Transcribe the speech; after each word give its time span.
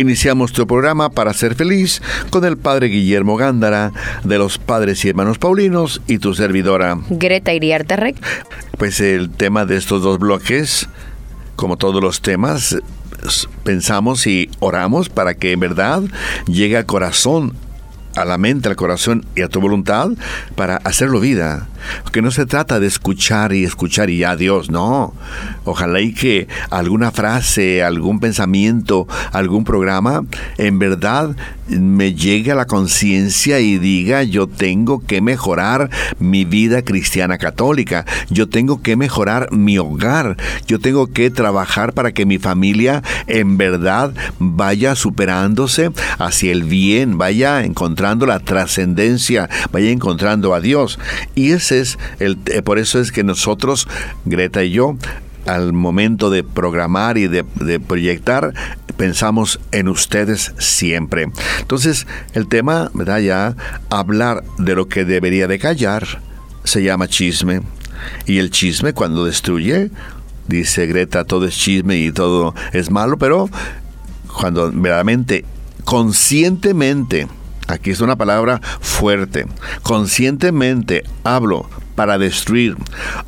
Iniciamos 0.00 0.54
tu 0.54 0.66
programa 0.66 1.10
para 1.10 1.34
ser 1.34 1.54
feliz 1.54 2.00
con 2.30 2.46
el 2.46 2.56
Padre 2.56 2.86
Guillermo 2.86 3.36
Gándara 3.36 3.92
de 4.24 4.38
los 4.38 4.56
Padres 4.56 5.04
y 5.04 5.10
Hermanos 5.10 5.36
Paulinos 5.36 6.00
y 6.06 6.16
tu 6.16 6.32
servidora 6.32 6.98
Greta 7.10 7.52
Iriarte 7.52 7.96
Rec. 7.96 8.16
Pues 8.78 8.98
el 9.00 9.28
tema 9.28 9.66
de 9.66 9.76
estos 9.76 10.02
dos 10.02 10.18
bloques, 10.18 10.88
como 11.54 11.76
todos 11.76 12.02
los 12.02 12.22
temas, 12.22 12.78
pensamos 13.62 14.26
y 14.26 14.48
oramos 14.60 15.10
para 15.10 15.34
que 15.34 15.52
en 15.52 15.60
verdad 15.60 16.02
llegue 16.46 16.78
al 16.78 16.86
corazón 16.86 17.52
a 18.16 18.24
la 18.24 18.38
mente, 18.38 18.68
al 18.68 18.76
corazón 18.76 19.24
y 19.36 19.42
a 19.42 19.48
tu 19.48 19.60
voluntad 19.60 20.10
para 20.56 20.76
hacerlo 20.76 21.20
vida. 21.20 21.68
Porque 22.02 22.22
no 22.22 22.30
se 22.30 22.46
trata 22.46 22.80
de 22.80 22.86
escuchar 22.86 23.52
y 23.52 23.64
escuchar 23.64 24.10
y 24.10 24.18
ya 24.18 24.36
Dios, 24.36 24.70
no. 24.70 25.14
Ojalá 25.64 26.00
y 26.00 26.12
que 26.12 26.48
alguna 26.70 27.10
frase, 27.10 27.82
algún 27.82 28.20
pensamiento, 28.20 29.06
algún 29.32 29.64
programa, 29.64 30.24
en 30.58 30.78
verdad 30.78 31.36
me 31.68 32.14
llegue 32.14 32.50
a 32.50 32.56
la 32.56 32.66
conciencia 32.66 33.60
y 33.60 33.78
diga, 33.78 34.24
yo 34.24 34.48
tengo 34.48 35.06
que 35.06 35.20
mejorar 35.20 35.88
mi 36.18 36.44
vida 36.44 36.82
cristiana 36.82 37.38
católica, 37.38 38.04
yo 38.28 38.48
tengo 38.48 38.82
que 38.82 38.96
mejorar 38.96 39.52
mi 39.52 39.78
hogar, 39.78 40.36
yo 40.66 40.80
tengo 40.80 41.12
que 41.12 41.30
trabajar 41.30 41.92
para 41.92 42.12
que 42.12 42.26
mi 42.26 42.38
familia 42.38 43.02
en 43.28 43.56
verdad 43.56 44.12
vaya 44.40 44.96
superándose 44.96 45.92
hacia 46.18 46.50
el 46.50 46.64
bien, 46.64 47.18
vaya 47.18 47.64
encontrando 47.64 47.99
la 48.00 48.40
trascendencia, 48.40 49.48
vaya 49.72 49.90
encontrando 49.90 50.54
a 50.54 50.60
Dios. 50.60 50.98
Y 51.34 51.52
ese 51.52 51.80
es 51.80 51.98
el, 52.18 52.38
eh, 52.46 52.62
por 52.62 52.78
eso 52.78 53.00
es 53.00 53.12
que 53.12 53.24
nosotros, 53.24 53.86
Greta 54.24 54.64
y 54.64 54.70
yo, 54.70 54.96
al 55.46 55.72
momento 55.72 56.30
de 56.30 56.44
programar 56.44 57.18
y 57.18 57.26
de, 57.26 57.44
proyectar, 57.80 58.54
pensamos 58.96 59.60
en 59.72 59.88
ustedes 59.88 60.52
siempre. 60.58 61.28
Entonces, 61.60 62.06
el 62.34 62.46
tema, 62.48 62.90
¿verdad? 62.94 63.20
Ya 63.20 63.56
hablar 63.90 64.44
de 64.58 64.74
lo 64.74 64.88
que 64.88 65.04
debería 65.04 65.46
de 65.46 65.58
callar 65.58 66.06
se 66.64 66.82
llama 66.82 67.08
chisme. 67.08 67.62
Y 68.26 68.38
el 68.38 68.50
chisme 68.50 68.92
cuando 68.92 69.24
destruye, 69.24 69.90
dice 70.46 70.86
Greta, 70.86 71.24
todo 71.24 71.46
es 71.46 71.56
chisme 71.56 71.98
y 71.98 72.12
todo 72.12 72.54
es 72.72 72.90
malo, 72.90 73.18
pero 73.18 73.48
cuando 74.38 74.70
verdaderamente, 74.70 75.44
conscientemente, 75.84 77.28
aquí 77.70 77.90
es 77.90 78.00
una 78.00 78.16
palabra 78.16 78.60
fuerte, 78.80 79.46
conscientemente 79.82 81.04
hablo 81.24 81.68
para 81.94 82.18
destruir 82.18 82.76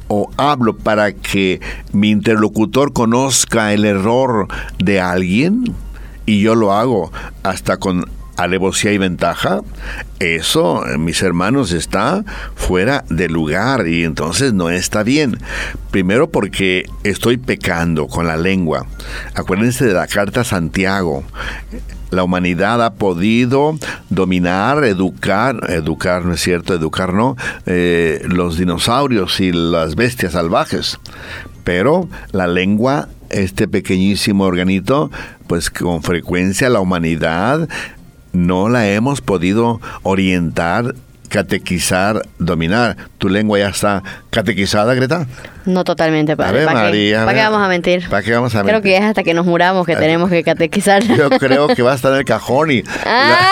o 0.08 0.30
hablo 0.36 0.76
para 0.76 1.12
que 1.12 1.60
mi 1.92 2.10
interlocutor 2.10 2.92
conozca 2.92 3.72
el 3.72 3.84
error 3.84 4.48
de 4.78 5.00
alguien 5.00 5.74
y 6.26 6.40
yo 6.40 6.54
lo 6.54 6.72
hago 6.72 7.12
hasta 7.42 7.76
con 7.76 8.06
alevosía 8.36 8.92
y 8.92 8.98
ventaja, 8.98 9.60
eso, 10.18 10.84
mis 10.98 11.22
hermanos, 11.22 11.72
está 11.72 12.24
fuera 12.54 13.04
de 13.08 13.28
lugar 13.28 13.86
y 13.86 14.04
entonces 14.04 14.52
no 14.52 14.70
está 14.70 15.02
bien. 15.02 15.38
Primero 15.90 16.30
porque 16.30 16.84
estoy 17.04 17.36
pecando 17.36 18.06
con 18.06 18.26
la 18.26 18.36
lengua. 18.36 18.86
Acuérdense 19.34 19.84
de 19.84 19.94
la 19.94 20.06
carta 20.06 20.40
a 20.40 20.44
Santiago 20.44 21.24
la 22.12 22.22
humanidad 22.22 22.84
ha 22.84 22.94
podido 22.94 23.78
dominar, 24.10 24.84
educar, 24.84 25.70
educar, 25.70 26.24
¿no 26.24 26.34
es 26.34 26.40
cierto? 26.42 26.74
Educar, 26.74 27.14
¿no? 27.14 27.36
Eh, 27.66 28.22
los 28.28 28.58
dinosaurios 28.58 29.40
y 29.40 29.50
las 29.50 29.94
bestias 29.96 30.32
salvajes. 30.32 30.98
Pero 31.64 32.08
la 32.32 32.46
lengua, 32.46 33.08
este 33.30 33.66
pequeñísimo 33.66 34.44
organito, 34.44 35.10
pues 35.46 35.70
con 35.70 36.02
frecuencia 36.02 36.68
la 36.68 36.80
humanidad 36.80 37.68
no 38.32 38.68
la 38.68 38.88
hemos 38.88 39.20
podido 39.20 39.80
orientar 40.02 40.94
catequizar, 41.28 42.22
dominar. 42.38 42.96
¿Tu 43.16 43.30
lengua 43.30 43.58
ya 43.58 43.68
está 43.68 44.02
catequizada, 44.30 44.92
Greta? 44.94 45.26
No 45.64 45.84
totalmente, 45.84 46.36
padre. 46.36 46.64
¿Para, 46.64 46.90
qué? 46.90 47.14
¿Para 47.14 47.34
qué 47.34 47.40
vamos 47.40 47.62
a 47.62 47.68
mentir? 47.68 48.08
¿Para 48.08 48.22
qué 48.22 48.32
vamos 48.32 48.54
a 48.54 48.58
mentir? 48.58 48.70
Creo 48.70 48.82
que 48.82 48.96
es 48.96 49.02
hasta 49.02 49.22
que 49.22 49.34
nos 49.34 49.46
muramos 49.46 49.86
que 49.86 49.96
tenemos 49.96 50.30
que 50.30 50.42
catequizar. 50.42 51.02
Yo 51.16 51.30
creo 51.30 51.68
que 51.68 51.82
va 51.82 51.92
a 51.92 51.94
estar 51.94 52.12
en 52.12 52.18
el 52.18 52.24
cajón 52.24 52.70
y 52.70 52.82
ah. 53.06 53.50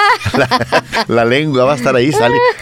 la, 1.09 1.25
lengua 1.25 1.65
va 1.65 1.73
a 1.73 1.77
estar 1.77 1.95
ahí 1.95 2.11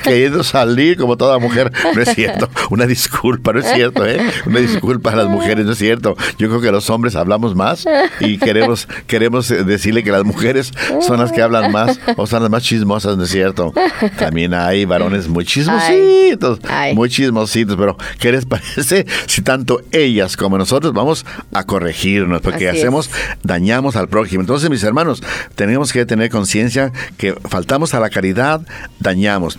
queriendo 0.03 0.45
salir 0.45 0.97
como 0.97 1.17
toda 1.17 1.39
mujer. 1.39 1.73
No 1.95 2.03
es 2.03 2.15
cierto. 2.15 2.51
Una 2.71 2.87
disculpa, 2.87 3.53
no 3.53 3.61
es 3.61 3.67
cierto, 3.73 4.07
¿eh? 4.07 4.21
Una 4.47 4.61
disculpa 4.61 5.13
a 5.13 5.17
las 5.17 5.29
mujeres, 5.29 5.65
no 5.65 5.73
es 5.73 5.79
cierto. 5.79 6.17
Yo 6.39 6.49
creo 6.49 6.61
que 6.61 6.71
los 6.71 6.89
hombres 6.91 7.17
hablamos 7.17 7.55
más 7.55 7.87
y 8.21 8.39
queremos, 8.39 8.89
queremos 9.07 9.49
decirle 9.49 10.03
que 10.03 10.13
las 10.13 10.25
mujeres 10.25 10.73
son 11.01 11.21
las 11.21 11.33
que 11.33 11.43
hablan 11.43 11.73
más 11.73 11.99
o 12.17 12.27
son 12.27 12.43
las 12.43 12.51
más 12.51 12.63
chismosas, 12.63 13.17
no 13.17 13.25
es 13.25 13.31
cierto. 13.31 13.73
También 14.19 14.55
hay 14.55 14.85
varones 14.85 15.29
muy 15.29 15.45
chismositos, 15.45 16.61
muy 16.95 17.09
chismositos, 17.09 17.77
pero 17.77 17.97
¿qué 18.19 18.33
les 18.33 18.45
parece? 18.45 19.07
Tanto 19.43 19.82
ellas 19.93 20.37
como 20.37 20.59
nosotros 20.59 20.93
vamos 20.93 21.25
a 21.53 21.65
corregirnos, 21.65 22.41
porque 22.41 22.69
hacemos, 22.69 23.10
dañamos 23.43 23.97
al 23.97 24.09
prójimo. 24.09 24.41
Entonces, 24.41 24.71
mis 24.71 24.82
hermanos, 24.82 25.22
tenemos 25.54 25.93
que 25.93 26.06
tener 26.06 26.31
conciencia 26.31 26.93
que 27.16 27.34
faltamos 27.49 27.94
a 27.94 28.00
la 28.00 28.10
caridad, 28.10 28.60
dañamos. 29.00 29.59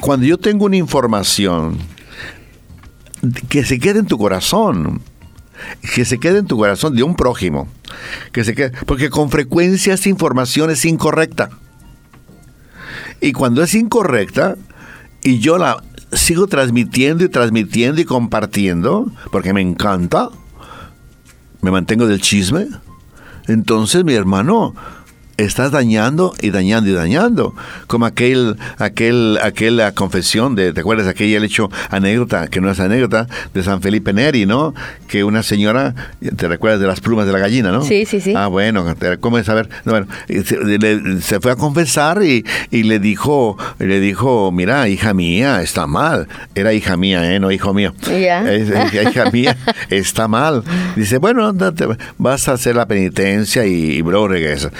Cuando 0.00 0.26
yo 0.26 0.38
tengo 0.38 0.66
una 0.66 0.76
información 0.76 1.78
que 3.48 3.64
se 3.64 3.78
quede 3.78 4.00
en 4.00 4.06
tu 4.06 4.18
corazón, 4.18 5.00
que 5.94 6.04
se 6.04 6.18
quede 6.18 6.38
en 6.38 6.46
tu 6.46 6.56
corazón 6.56 6.94
de 6.94 7.02
un 7.02 7.16
prójimo, 7.16 7.68
que 8.32 8.44
se 8.44 8.54
quede, 8.54 8.72
porque 8.86 9.10
con 9.10 9.30
frecuencia 9.30 9.94
esa 9.94 10.08
información 10.08 10.70
es 10.70 10.84
incorrecta. 10.84 11.50
Y 13.20 13.32
cuando 13.32 13.62
es 13.62 13.74
incorrecta, 13.74 14.56
y 15.28 15.40
yo 15.40 15.58
la 15.58 15.82
sigo 16.10 16.46
transmitiendo 16.46 17.22
y 17.22 17.28
transmitiendo 17.28 18.00
y 18.00 18.06
compartiendo, 18.06 19.12
porque 19.30 19.52
me 19.52 19.60
encanta, 19.60 20.30
me 21.60 21.70
mantengo 21.70 22.06
del 22.06 22.22
chisme, 22.22 22.66
entonces 23.46 24.04
mi 24.04 24.14
hermano, 24.14 24.74
estás 25.38 25.70
dañando 25.70 26.34
y 26.40 26.50
dañando 26.50 26.90
y 26.90 26.92
dañando. 26.92 27.54
Como 27.86 28.04
aquel, 28.04 28.56
aquel, 28.78 29.38
aquella 29.42 29.92
confesión 29.92 30.54
de, 30.54 30.72
¿te 30.72 30.80
acuerdas? 30.80 31.06
Aquella 31.06 31.38
hecho 31.38 31.70
anécdota, 31.90 32.48
que 32.48 32.60
no 32.60 32.70
es 32.70 32.80
anécdota, 32.80 33.28
de 33.54 33.62
San 33.62 33.80
Felipe 33.80 34.12
Neri, 34.12 34.44
¿no? 34.44 34.74
Que 35.06 35.22
una 35.22 35.42
señora, 35.44 35.94
¿te 36.36 36.48
recuerdas 36.48 36.80
de 36.80 36.88
las 36.88 37.00
plumas 37.00 37.26
de 37.26 37.32
la 37.32 37.38
gallina, 37.38 37.70
no? 37.70 37.82
Sí, 37.82 38.04
sí, 38.04 38.20
sí. 38.20 38.34
Ah, 38.36 38.48
bueno, 38.48 38.84
¿cómo 39.20 39.38
es 39.38 39.46
saber? 39.46 39.68
bueno, 39.84 40.08
se, 41.22 41.40
fue 41.40 41.52
a 41.52 41.56
confesar 41.56 42.22
y, 42.24 42.44
y, 42.72 42.82
le 42.82 42.98
dijo, 42.98 43.56
le 43.78 44.00
dijo, 44.00 44.50
mira, 44.50 44.88
hija 44.88 45.14
mía, 45.14 45.62
está 45.62 45.86
mal. 45.86 46.26
Era 46.56 46.72
hija 46.72 46.96
mía, 46.96 47.32
¿eh? 47.32 47.38
No 47.38 47.52
hijo 47.52 47.72
mío. 47.72 47.94
Ya. 48.08 48.42
hija 48.52 49.30
mía, 49.30 49.56
está 49.88 50.26
mal. 50.26 50.64
Dice, 50.96 51.18
bueno, 51.18 51.54
vas 52.18 52.48
a 52.48 52.52
hacer 52.54 52.74
la 52.74 52.86
penitencia 52.86 53.64
y, 53.64 53.92
y 53.92 54.02
bro, 54.02 54.26
regresa 54.26 54.72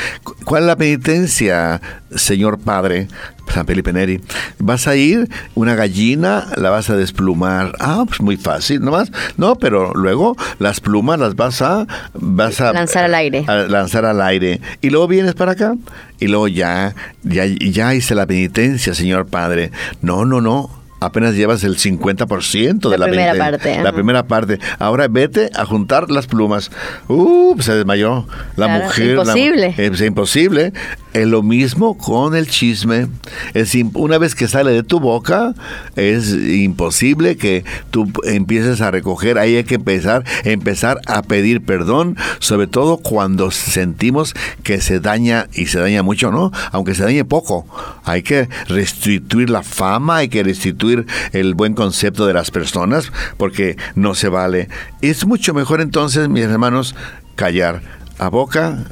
¿Cuál 0.49 0.63
es 0.63 0.67
la 0.69 0.77
penitencia, 0.77 1.79
señor 2.17 2.59
padre? 2.59 3.07
San 3.53 3.67
Felipe 3.67 3.93
Neri. 3.93 4.19
Vas 4.59 4.89
a 4.89 4.97
ir, 4.97 5.29
una 5.55 5.75
gallina, 5.75 6.47
la 6.57 6.71
vas 6.71 6.89
a 6.89 6.97
desplumar. 6.97 7.73
Ah, 7.79 8.05
pues 8.09 8.23
muy 8.23 8.39
fácil, 8.39 8.81
nomás. 8.81 9.13
No, 9.37 9.57
pero 9.57 9.93
luego 9.93 10.39
las 10.59 10.81
plumas 10.81 11.19
las 11.19 11.37
vas 11.37 11.61
a, 11.61 11.87
vas 12.15 12.63
a 12.63 12.73
lanzar 12.73 13.05
al 13.05 13.15
aire. 13.15 13.45
lanzar 13.69 14.07
al 14.07 14.23
aire. 14.23 14.63
Y 14.81 14.89
luego 14.89 15.07
vienes 15.07 15.35
para 15.35 15.53
acá. 15.53 15.75
Y 16.19 16.29
luego 16.29 16.49
ya, 16.49 16.95
ya, 17.25 17.45
ya 17.45 17.95
hice 17.95 18.15
la 18.15 18.25
penitencia, 18.25 18.95
señor 18.95 19.27
padre. 19.27 19.71
No, 20.01 20.25
no, 20.25 20.41
no 20.41 20.78
apenas 21.01 21.35
llevas 21.35 21.65
el 21.65 21.77
50% 21.77 22.89
de 22.89 22.99
la, 22.99 23.07
primera 23.07 23.35
parte. 23.35 23.83
La 23.83 23.93
primera 23.93 24.27
parte. 24.27 24.59
Ahora 24.79 25.09
vete 25.09 25.51
a 25.55 25.65
juntar 25.65 26.11
las 26.11 26.27
plumas. 26.27 26.71
Uh, 27.09 27.61
se 27.61 27.75
desmayó 27.75 28.27
la 28.57 28.69
mujer. 28.69 29.11
Imposible. 29.11 29.75
es 29.77 30.01
imposible. 30.01 30.73
Es 31.15 31.27
lo 31.27 31.43
mismo 31.43 31.97
con 31.97 32.37
el 32.37 32.47
chisme. 32.49 33.09
Es 33.55 33.75
una 33.95 34.19
vez 34.19 34.35
que 34.35 34.47
sale 34.47 34.73
de 34.73 34.83
tu 34.83 35.01
boca, 35.01 35.55
es 35.97 36.33
imposible 36.33 37.37
que 37.37 37.65
tú 37.91 38.13
empieces 38.25 38.81
a 38.81 38.91
recoger. 38.91 39.39
Ahí 39.39 39.57
hay 39.57 39.65
que 39.65 39.77
empezar, 39.77 40.25
empezar 40.45 41.01
a 41.07 41.23
pedir 41.23 41.63
perdón, 41.63 42.17
sobre 42.41 42.67
todo 42.67 42.99
cuando 42.99 43.51
sentimos 43.51 44.35
que 44.63 44.81
se 44.81 45.01
daña 45.01 45.49
y 45.55 45.67
se 45.67 45.81
daña 45.81 46.03
mucho, 46.03 46.31
¿no? 46.31 46.53
Aunque 46.73 46.95
se 46.95 47.05
dañe 47.05 47.25
poco. 47.25 47.67
Hay 48.05 48.23
que 48.23 48.49
restituir 48.69 49.49
la 49.51 49.63
fama, 49.63 50.19
hay 50.19 50.29
que 50.29 50.43
restituir 50.43 50.88
el 51.33 51.55
buen 51.55 51.75
concepto 51.75 52.27
de 52.27 52.35
las 52.35 52.51
personas, 52.51 53.13
porque 53.37 53.77
no 53.95 54.15
se 54.15 54.29
vale. 54.29 54.69
Es 55.03 55.27
mucho 55.27 55.55
mejor 55.55 55.81
entonces, 55.81 56.29
mis 56.29 56.45
hermanos, 56.45 56.95
callar 57.37 57.83
a 58.19 58.29
boca 58.29 58.85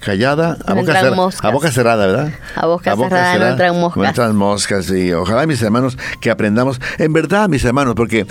callada, 0.00 0.56
a 0.66 0.74
boca, 0.74 0.98
a 1.42 1.50
boca, 1.50 1.70
cerrada, 1.70 2.06
¿verdad? 2.06 2.32
A 2.56 2.66
boca, 2.66 2.96
cerrada, 2.96 3.38
no 3.38 3.46
entran 3.48 3.80
moscas. 3.80 4.02
No 4.02 4.08
entran 4.08 4.36
moscas 4.36 4.90
y 4.90 5.12
ojalá 5.12 5.46
mis 5.46 5.62
hermanos 5.62 5.98
que 6.20 6.30
aprendamos, 6.30 6.80
en 6.98 7.12
verdad 7.12 7.48
mis 7.48 7.64
hermanos, 7.64 7.94
porque 7.94 8.26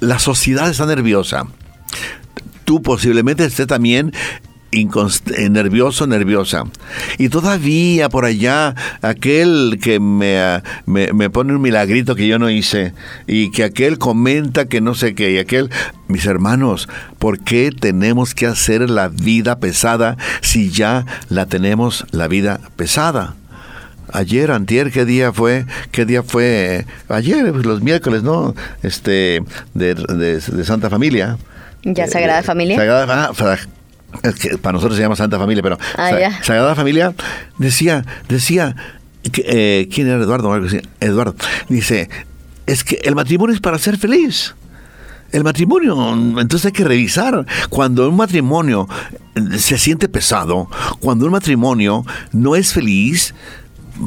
la 0.00 0.18
sociedad 0.18 0.68
está 0.68 0.86
nerviosa. 0.86 1.44
Tú 2.64 2.82
posiblemente 2.82 3.44
estés 3.44 3.66
también 3.66 4.12
nervioso, 5.50 6.06
nerviosa. 6.06 6.64
Y 7.18 7.28
todavía 7.28 8.08
por 8.08 8.24
allá, 8.24 8.74
aquel 9.02 9.78
que 9.82 10.00
me, 10.00 10.62
me, 10.86 11.30
pone 11.30 11.54
un 11.54 11.62
milagrito 11.62 12.14
que 12.14 12.26
yo 12.26 12.38
no 12.38 12.50
hice, 12.50 12.92
y 13.26 13.50
que 13.50 13.64
aquel 13.64 13.98
comenta 13.98 14.66
que 14.66 14.80
no 14.80 14.94
sé 14.94 15.14
qué, 15.14 15.32
y 15.32 15.38
aquel, 15.38 15.70
mis 16.08 16.26
hermanos, 16.26 16.88
¿por 17.18 17.40
qué 17.40 17.70
tenemos 17.70 18.34
que 18.34 18.46
hacer 18.46 18.88
la 18.90 19.08
vida 19.08 19.58
pesada 19.58 20.16
si 20.40 20.70
ya 20.70 21.06
la 21.28 21.46
tenemos 21.46 22.06
la 22.10 22.28
vida 22.28 22.60
pesada? 22.76 23.34
ayer, 24.14 24.50
antier, 24.50 24.90
¿qué 24.90 25.04
día 25.04 25.32
fue? 25.32 25.66
¿Qué 25.90 26.06
día 26.06 26.22
fue? 26.22 26.86
Ayer, 27.08 27.52
pues, 27.52 27.66
los 27.66 27.82
miércoles, 27.82 28.22
¿no? 28.22 28.54
Este, 28.82 29.42
de, 29.74 30.40
Santa 30.64 30.88
Familia. 30.88 31.36
¿Ya 31.82 32.06
Sagrada 32.06 32.40
eh, 32.40 32.44
Familia? 32.44 32.76
Sagrada, 32.76 33.28
ah, 33.28 33.32
es 34.22 34.34
que 34.34 34.58
para 34.58 34.74
nosotros 34.74 34.96
se 34.96 35.02
llama 35.02 35.16
Santa 35.16 35.38
Familia, 35.38 35.62
pero 35.62 35.78
ah, 35.96 36.10
Sagrada 36.42 36.74
Familia 36.74 37.14
decía, 37.58 38.04
decía, 38.28 38.76
eh, 39.36 39.88
¿quién 39.92 40.08
era 40.08 40.22
Eduardo? 40.22 40.54
Eduardo 41.00 41.34
dice, 41.68 42.08
es 42.66 42.84
que 42.84 43.00
el 43.04 43.14
matrimonio 43.14 43.54
es 43.54 43.60
para 43.60 43.78
ser 43.78 43.96
feliz. 43.96 44.54
El 45.32 45.42
matrimonio, 45.42 46.12
entonces 46.40 46.66
hay 46.66 46.72
que 46.72 46.84
revisar. 46.84 47.44
Cuando 47.68 48.08
un 48.08 48.16
matrimonio 48.16 48.88
se 49.58 49.78
siente 49.78 50.08
pesado, 50.08 50.68
cuando 51.00 51.26
un 51.26 51.32
matrimonio 51.32 52.04
no 52.30 52.54
es 52.54 52.72
feliz, 52.72 53.34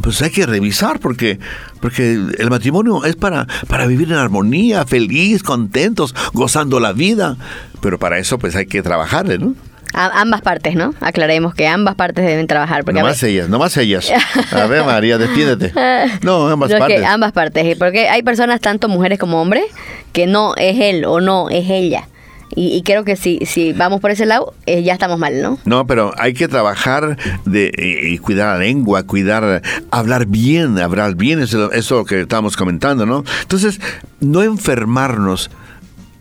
pues 0.01 0.21
hay 0.21 0.29
que 0.29 0.45
revisar 0.45 0.99
porque 0.99 1.39
porque 1.81 2.13
el 2.13 2.49
matrimonio 2.49 3.03
es 3.05 3.15
para 3.15 3.45
para 3.67 3.87
vivir 3.87 4.09
en 4.09 4.17
armonía, 4.17 4.85
feliz, 4.85 5.43
contentos, 5.43 6.15
gozando 6.33 6.79
la 6.79 6.93
vida, 6.93 7.37
pero 7.81 7.99
para 7.99 8.19
eso 8.19 8.39
pues 8.39 8.55
hay 8.55 8.65
que 8.65 8.81
trabajarle, 8.81 9.37
¿no? 9.37 9.53
Ambas 9.93 10.41
partes, 10.41 10.75
¿no? 10.75 10.93
Aclaremos 11.01 11.53
que 11.53 11.67
ambas 11.67 11.95
partes 11.95 12.25
deben 12.25 12.47
trabajar. 12.47 12.83
Porque 12.83 12.99
no 12.99 13.05
más 13.05 13.21
ellas, 13.23 13.49
no 13.49 13.59
más 13.59 13.75
ellas. 13.77 14.11
A 14.51 14.65
ver, 14.67 14.83
María, 14.83 15.17
despídete. 15.17 15.73
No, 16.21 16.47
ambas 16.47 16.71
partes. 16.71 17.03
ambas 17.03 17.31
partes. 17.31 17.77
Porque 17.77 18.09
hay 18.09 18.21
personas, 18.23 18.59
tanto 18.61 18.87
mujeres 18.87 19.19
como 19.19 19.41
hombres, 19.41 19.65
que 20.13 20.27
no 20.27 20.55
es 20.55 20.79
él 20.79 21.05
o 21.05 21.21
no 21.21 21.49
es 21.49 21.69
ella. 21.69 22.07
Y, 22.55 22.81
creo 22.83 23.03
que 23.03 23.17
si, 23.17 23.39
si 23.45 23.73
vamos 23.73 23.99
por 23.99 24.09
ese 24.09 24.25
lado, 24.25 24.53
eh, 24.65 24.81
ya 24.81 24.93
estamos 24.93 25.19
mal, 25.19 25.41
¿no? 25.41 25.59
No, 25.65 25.85
pero 25.85 26.13
hay 26.17 26.33
que 26.33 26.47
trabajar 26.47 27.17
de, 27.45 27.71
y 27.75 28.17
cuidar 28.19 28.57
la 28.57 28.63
lengua, 28.63 29.03
cuidar, 29.03 29.61
hablar 29.91 30.25
bien, 30.27 30.79
hablar 30.79 31.15
bien, 31.15 31.41
eso, 31.41 31.71
eso 31.73 32.05
que 32.05 32.21
estamos 32.21 32.55
comentando, 32.55 33.05
¿no? 33.05 33.25
Entonces, 33.41 33.81
no 34.21 34.43
enfermarnos, 34.43 35.51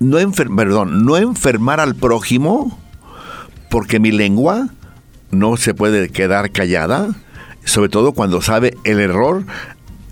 no 0.01 0.19
perdón, 0.57 1.05
no 1.05 1.17
enfermar 1.17 1.79
al 1.81 1.95
prójimo 1.95 2.77
porque 3.71 4.01
mi 4.01 4.13
lengua 4.13 4.69
no 5.31 5.57
se 5.57 5.75
puede 5.75 6.09
quedar 6.09 6.51
callada, 6.51 7.09
sobre 7.65 7.89
todo 7.89 8.13
cuando 8.13 8.43
sabe 8.43 8.77
el 8.85 9.01
error 9.01 9.45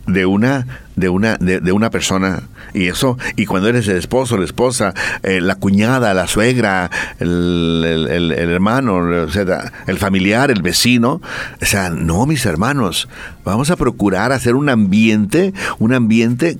de 0.06 0.26
una 0.26 0.66
de 0.96 1.08
una 1.08 1.36
de, 1.36 1.72
una 1.72 1.90
persona. 1.90 2.42
Y 2.72 2.88
eso 2.88 3.18
y 3.36 3.46
cuando 3.46 3.68
eres 3.68 3.86
el 3.88 3.96
esposo 3.96 4.36
la 4.36 4.44
esposa 4.44 4.94
eh, 5.22 5.40
la 5.40 5.54
cuñada 5.54 6.12
la 6.12 6.26
suegra 6.26 6.90
el, 7.20 8.06
el, 8.10 8.32
hermano 8.32 8.96
o 8.96 9.30
sea, 9.30 9.72
el 9.86 9.98
familiar 9.98 10.50
el 10.50 10.60
vecino 10.60 11.20
o 11.62 11.64
sea 11.64 11.90
no 11.90 12.26
mis 12.26 12.44
hermanos 12.46 13.08
vamos 13.44 13.70
a 13.70 13.76
procurar 13.76 14.32
hacer 14.32 14.56
un 14.56 14.68
ambiente 14.68 15.54
un 15.78 15.94
ambiente 15.94 16.58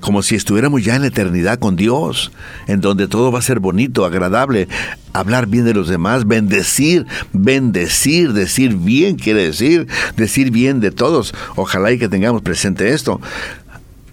como 0.00 0.22
si 0.22 0.34
estuviéramos 0.34 0.84
ya 0.84 0.94
en 0.94 1.02
la 1.02 1.08
eternidad 1.08 1.58
con 1.58 1.76
Dios, 1.76 2.30
en 2.66 2.80
donde 2.80 3.08
todo 3.08 3.32
va 3.32 3.38
a 3.38 3.42
ser 3.42 3.60
bonito, 3.60 4.04
agradable, 4.04 4.68
hablar 5.12 5.46
bien 5.46 5.64
de 5.64 5.74
los 5.74 5.88
demás, 5.88 6.26
bendecir, 6.26 7.06
bendecir, 7.32 8.32
decir 8.32 8.76
bien 8.76 9.16
quiere 9.16 9.44
decir, 9.44 9.88
decir 10.16 10.50
bien 10.50 10.80
de 10.80 10.90
todos. 10.90 11.34
Ojalá 11.56 11.92
y 11.92 11.98
que 11.98 12.08
tengamos 12.08 12.42
presente 12.42 12.92
esto. 12.92 13.20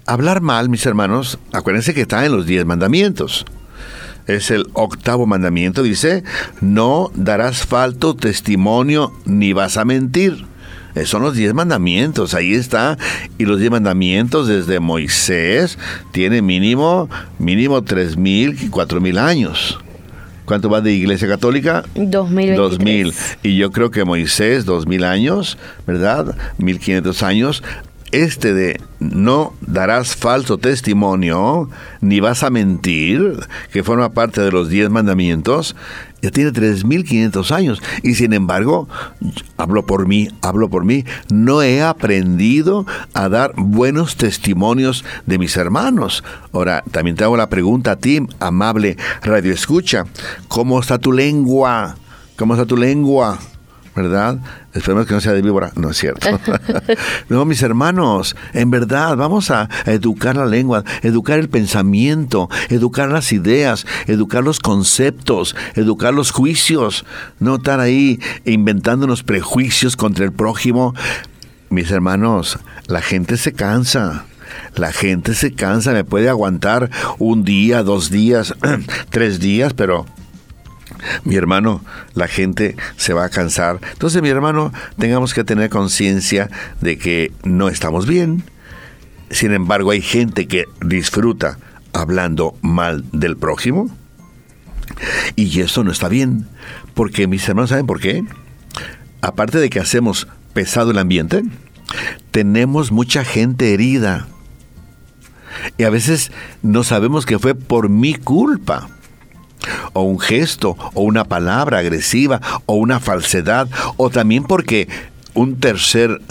Hablar 0.05 0.41
mal, 0.41 0.69
mis 0.69 0.85
hermanos, 0.85 1.39
acuérdense 1.51 1.93
que 1.93 2.01
está 2.01 2.25
en 2.25 2.31
los 2.31 2.45
diez 2.45 2.65
mandamientos. 2.65 3.45
Es 4.25 4.51
el 4.51 4.67
octavo 4.73 5.25
mandamiento, 5.25 5.83
dice, 5.83 6.23
no 6.61 7.11
darás 7.13 7.65
falto 7.65 8.15
testimonio 8.15 9.11
ni 9.25 9.51
vas 9.51 9.75
a 9.75 9.85
mentir. 9.85 10.45
Eh, 10.95 11.05
son 11.05 11.23
los 11.23 11.35
diez 11.35 11.53
mandamientos, 11.53 12.33
ahí 12.33 12.53
está. 12.53 12.97
Y 13.37 13.45
los 13.45 13.59
diez 13.59 13.71
mandamientos 13.71 14.47
desde 14.47 14.79
Moisés 14.79 15.77
tiene 16.11 16.41
mínimo, 16.41 17.09
mínimo 17.39 17.83
tres 17.83 18.17
mil, 18.17 18.69
cuatro 18.69 19.01
mil 19.01 19.17
años. 19.17 19.79
¿Cuánto 20.45 20.69
va 20.69 20.81
de 20.81 20.91
Iglesia 20.91 21.27
Católica? 21.27 21.83
Dos 21.95 22.29
mil. 22.29 22.55
Dos 22.55 22.79
mil. 22.79 23.13
Y 23.43 23.55
yo 23.55 23.71
creo 23.71 23.91
que 23.91 24.03
Moisés, 24.03 24.65
dos 24.65 24.85
mil 24.85 25.03
años, 25.03 25.57
¿verdad? 25.87 26.35
Mil 26.57 26.79
quinientos 26.79 27.23
años. 27.23 27.63
Este 28.11 28.53
de 28.53 28.79
no 28.99 29.55
darás 29.61 30.15
falso 30.15 30.59
testimonio, 30.59 31.69
ni 31.99 32.19
vas 32.19 32.43
a 32.43 32.51
mentir, 32.51 33.39
que 33.71 33.83
forma 33.83 34.11
parte 34.13 34.41
de 34.41 34.51
los 34.51 34.69
diez 34.69 34.91
mandamientos, 34.91 35.75
ya 36.23 36.31
tiene 36.31 36.51
3.500 36.51 37.51
años. 37.51 37.81
Y 38.01 38.15
sin 38.15 38.31
embargo, 38.31 38.87
hablo 39.57 39.85
por 39.85 40.07
mí, 40.07 40.29
hablo 40.41 40.69
por 40.69 40.85
mí, 40.85 41.03
no 41.29 41.61
he 41.61 41.83
aprendido 41.83 42.85
a 43.13 43.27
dar 43.27 43.53
buenos 43.57 44.15
testimonios 44.15 45.03
de 45.25 45.37
mis 45.37 45.57
hermanos. 45.57 46.23
Ahora, 46.53 46.83
también 46.91 47.17
te 47.17 47.25
hago 47.25 47.35
la 47.35 47.49
pregunta 47.49 47.91
a 47.91 47.95
ti, 47.97 48.25
amable 48.39 48.97
radio 49.21 49.51
escucha, 49.51 50.05
¿cómo 50.47 50.79
está 50.79 50.97
tu 50.97 51.11
lengua? 51.11 51.97
¿Cómo 52.37 52.53
está 52.53 52.65
tu 52.65 52.77
lengua? 52.77 53.37
¿verdad? 53.95 54.39
Esperemos 54.73 55.05
que 55.05 55.13
no 55.13 55.21
sea 55.21 55.33
de 55.33 55.41
víbora. 55.41 55.71
No 55.75 55.91
es 55.91 55.97
cierto. 55.97 56.27
no, 57.29 57.45
mis 57.45 57.61
hermanos, 57.61 58.35
en 58.53 58.71
verdad, 58.71 59.15
vamos 59.15 59.51
a 59.51 59.69
educar 59.85 60.35
la 60.35 60.45
lengua, 60.45 60.83
educar 61.01 61.39
el 61.39 61.49
pensamiento, 61.49 62.49
educar 62.69 63.09
las 63.09 63.31
ideas, 63.31 63.85
educar 64.07 64.43
los 64.43 64.59
conceptos, 64.59 65.55
educar 65.75 66.13
los 66.13 66.31
juicios. 66.31 67.05
No 67.39 67.55
estar 67.55 67.79
ahí 67.79 68.19
inventándonos 68.45 69.23
prejuicios 69.23 69.95
contra 69.95 70.25
el 70.25 70.31
prójimo. 70.31 70.95
Mis 71.69 71.91
hermanos, 71.91 72.59
la 72.87 73.01
gente 73.01 73.37
se 73.37 73.53
cansa. 73.53 74.25
La 74.75 74.91
gente 74.91 75.33
se 75.33 75.53
cansa, 75.53 75.93
me 75.93 76.03
puede 76.03 76.29
aguantar 76.29 76.89
un 77.17 77.43
día, 77.43 77.83
dos 77.83 78.09
días, 78.09 78.53
tres 79.09 79.39
días, 79.39 79.73
pero 79.73 80.05
mi 81.23 81.35
hermano, 81.35 81.83
la 82.13 82.27
gente 82.27 82.75
se 82.97 83.13
va 83.13 83.25
a 83.25 83.29
cansar. 83.29 83.79
Entonces, 83.91 84.21
mi 84.21 84.29
hermano, 84.29 84.71
tengamos 84.97 85.33
que 85.33 85.43
tener 85.43 85.69
conciencia 85.69 86.49
de 86.81 86.97
que 86.97 87.31
no 87.43 87.69
estamos 87.69 88.07
bien. 88.07 88.43
Sin 89.29 89.53
embargo, 89.53 89.91
hay 89.91 90.01
gente 90.01 90.47
que 90.47 90.65
disfruta 90.81 91.57
hablando 91.93 92.55
mal 92.61 93.03
del 93.11 93.37
prójimo. 93.37 93.89
Y 95.35 95.59
eso 95.61 95.83
no 95.83 95.91
está 95.91 96.07
bien. 96.07 96.47
Porque 96.93 97.27
mis 97.27 97.47
hermanos, 97.47 97.69
¿saben 97.69 97.87
por 97.87 97.99
qué? 97.99 98.23
Aparte 99.21 99.57
de 99.59 99.69
que 99.69 99.79
hacemos 99.79 100.27
pesado 100.53 100.91
el 100.91 100.97
ambiente, 100.97 101.43
tenemos 102.31 102.91
mucha 102.91 103.23
gente 103.23 103.73
herida. 103.73 104.27
Y 105.77 105.83
a 105.83 105.89
veces 105.89 106.31
no 106.61 106.83
sabemos 106.83 107.25
que 107.25 107.39
fue 107.39 107.55
por 107.55 107.89
mi 107.89 108.15
culpa 108.15 108.89
o 109.93 110.03
un 110.03 110.19
gesto, 110.19 110.77
o 110.93 111.01
una 111.01 111.25
palabra 111.25 111.79
agresiva, 111.79 112.41
o 112.65 112.75
una 112.75 112.99
falsedad, 112.99 113.67
o 113.97 114.09
también 114.09 114.43
porque 114.43 114.87
un 115.33 115.59
tercer, 115.59 116.21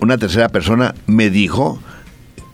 una 0.00 0.18
tercera 0.18 0.48
persona 0.48 0.94
me 1.06 1.30
dijo 1.30 1.78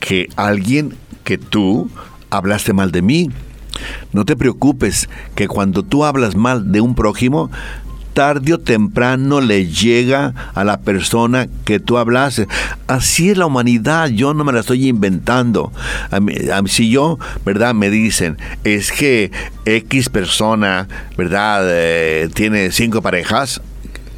que 0.00 0.28
alguien 0.37 0.97
que 1.25 1.38
tú 1.38 1.90
hablaste 2.30 2.73
mal 2.73 2.90
de 2.92 3.02
mí. 3.02 3.30
No 4.12 4.25
te 4.25 4.37
preocupes 4.37 5.09
que 5.35 5.49
cuando 5.49 5.82
tú 5.82 6.04
hablas 6.04 6.37
mal 6.37 6.73
de 6.73 6.80
un 6.80 6.94
prójimo, 6.94 7.50
tarde 8.12 8.54
o 8.54 8.61
temprano 8.61 9.40
le 9.40 9.66
llega 9.66 10.35
a 10.54 10.64
la 10.64 10.81
persona 10.81 11.49
que 11.64 11.81
tú 11.81 11.99
hablaste. 11.99 12.47
Así 12.87 13.31
es 13.31 13.38
la 13.38 13.47
humanidad, 13.47 14.09
yo 14.09 14.35
no 14.35 14.45
me 14.45 14.52
la 14.52 14.61
estoy 14.61 14.88
inventando. 14.88 15.73
si 16.66 16.90
yo, 16.90 17.19
¿verdad? 17.45 17.75
Me 17.75 17.90
dicen, 17.90 18.38
es 18.64 18.92
que 18.92 19.31
X 19.64 20.09
persona, 20.09 20.88
¿verdad? 21.16 21.62
Eh, 21.64 22.28
tiene 22.35 22.71
cinco 22.71 23.02
parejas. 23.02 23.61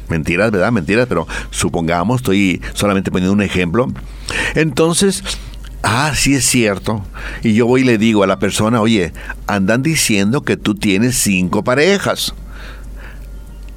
Mentiras, 0.09 0.51
¿verdad? 0.51 0.71
Mentiras, 0.71 1.07
pero 1.07 1.27
supongamos, 1.49 2.17
estoy 2.17 2.61
solamente 2.73 3.11
poniendo 3.11 3.33
un 3.33 3.41
ejemplo. 3.41 3.91
Entonces, 4.53 5.23
ah, 5.81 6.11
sí 6.15 6.35
es 6.35 6.45
cierto. 6.45 7.03
Y 7.43 7.53
yo 7.53 7.65
voy 7.65 7.81
y 7.81 7.85
le 7.85 7.97
digo 7.97 8.23
a 8.23 8.27
la 8.27 8.37
persona, 8.37 8.81
oye, 8.81 9.13
andan 9.47 9.81
diciendo 9.81 10.43
que 10.43 10.57
tú 10.57 10.75
tienes 10.75 11.17
cinco 11.17 11.63
parejas. 11.63 12.35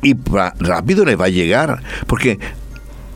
Y 0.03 0.15
rápido 0.61 1.05
le 1.05 1.17
va 1.17 1.27
a 1.27 1.31
llegar, 1.31 1.83
porque 2.07 2.39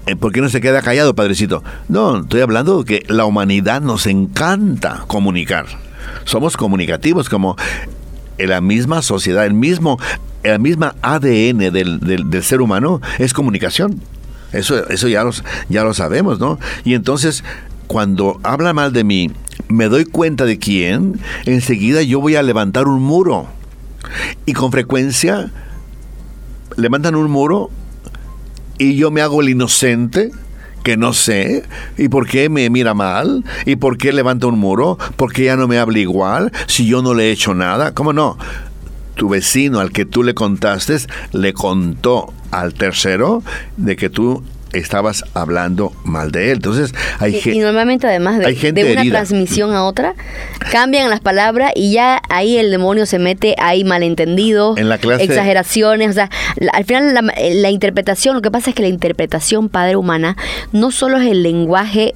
eh, 0.07 0.17
¿Por 0.17 0.33
qué 0.33 0.41
no 0.41 0.49
se 0.49 0.61
queda 0.61 0.83
callado, 0.83 1.15
padrecito? 1.15 1.63
No, 1.89 2.23
estoy 2.23 2.41
hablando 2.41 2.83
de 2.83 2.85
que 2.85 3.13
la 3.13 3.25
humanidad 3.25 3.81
nos 3.81 4.07
encanta 4.07 5.05
comunicar. 5.07 5.67
Somos 6.25 6.57
comunicativos 6.57 7.29
como 7.29 7.57
en 8.39 8.49
la 8.49 8.61
misma 8.61 9.03
sociedad, 9.03 9.47
el 9.47 9.55
mismo, 9.55 9.99
la 10.43 10.59
misma 10.59 10.97
ADN 11.03 11.73
del, 11.73 12.01
del, 12.01 12.43
ser 12.43 12.61
humano 12.61 13.01
es 13.19 13.33
comunicación. 13.33 14.01
Eso, 14.53 14.89
eso 14.89 15.07
ya, 15.07 15.23
los, 15.23 15.45
ya 15.69 15.85
lo 15.85 15.95
sabemos, 15.95 16.41
¿no? 16.41 16.59
Y 16.85 16.95
entonces, 16.95 17.45
cuando 17.87 18.41
habla 18.43 18.73
mal 18.73 18.93
de 18.93 19.05
mí, 19.05 19.31
me 19.69 19.87
doy 19.87 20.05
cuenta 20.05 20.45
de 20.47 20.59
quién, 20.59 21.21
enseguida 21.47 22.03
yo 22.03 22.21
voy 22.21 22.35
a 22.35 22.43
levantar 22.43 22.89
un 22.89 23.03
muro. 23.03 23.47
Y 24.47 24.53
con 24.53 24.73
frecuencia 24.73 25.53
levantan 26.77 27.15
un 27.15 27.31
muro 27.31 27.71
y 28.79 28.97
yo 28.97 29.11
me 29.11 29.21
hago 29.21 29.43
el 29.43 29.51
inocente 29.51 30.31
que 30.83 30.97
no 30.97 31.13
sé, 31.13 31.63
y 31.97 32.09
por 32.09 32.27
qué 32.27 32.49
me 32.49 32.69
mira 32.69 32.93
mal, 32.93 33.45
y 33.67 33.77
por 33.77 33.99
qué 33.99 34.13
levanta 34.13 34.49
un 34.49 34.59
muro, 34.59 34.99
por 35.17 35.33
qué 35.33 35.45
ya 35.45 35.57
no 35.57 35.69
me 35.69 35.79
habla 35.79 35.99
igual, 36.01 36.53
si 36.67 36.87
yo 36.87 37.03
no 37.03 37.15
le 37.15 37.29
he 37.29 37.31
hecho 37.31 37.55
nada, 37.55 37.95
¿cómo 37.95 38.13
no? 38.13 38.37
Tu 39.15 39.29
vecino 39.29 39.79
al 39.79 39.93
que 39.93 40.05
tú 40.05 40.23
le 40.23 40.35
contaste 40.35 40.97
le 41.33 41.53
contó 41.53 42.33
al 42.51 42.75
tercero 42.75 43.43
de 43.77 43.95
que 43.95 44.11
tú 44.11 44.43
estabas 44.73 45.25
hablando 45.35 45.93
mal 46.05 46.33
de 46.33 46.51
él. 46.51 46.57
Entonces, 46.57 46.95
hay 47.19 47.41
y, 47.45 47.51
y 47.51 47.59
normalmente 47.59 48.07
además 48.07 48.39
de, 48.39 48.73
de 48.73 48.93
una 48.93 49.05
transmisión 49.05 49.75
a 49.75 49.85
otra, 49.85 50.15
cambian 50.71 51.11
las 51.11 51.21
palabras 51.21 51.73
y 51.75 51.93
ya 51.93 52.21
ahí 52.29 52.57
el 52.57 52.71
demonio 52.71 53.07
se 53.07 53.19
mete, 53.19 53.55
hay 53.59 53.85
malentendidos, 53.85 54.79
en 54.79 54.89
la 54.89 54.97
exageraciones, 54.97 56.11
o 56.11 56.13
sea, 56.13 56.31
al 56.73 56.85
final 56.85 57.15
la, 57.15 57.71
interpretación, 57.71 58.35
lo 58.35 58.43
que 58.43 58.51
pasa 58.51 58.71
es 58.71 58.77
que 58.77 58.83
la 58.83 58.89
interpretación 58.89 59.69
padre 59.69 59.97
humana 59.97 60.37
no 60.73 60.91
solo 60.91 61.19
es 61.19 61.31
el 61.31 61.43
lenguaje 61.43 62.15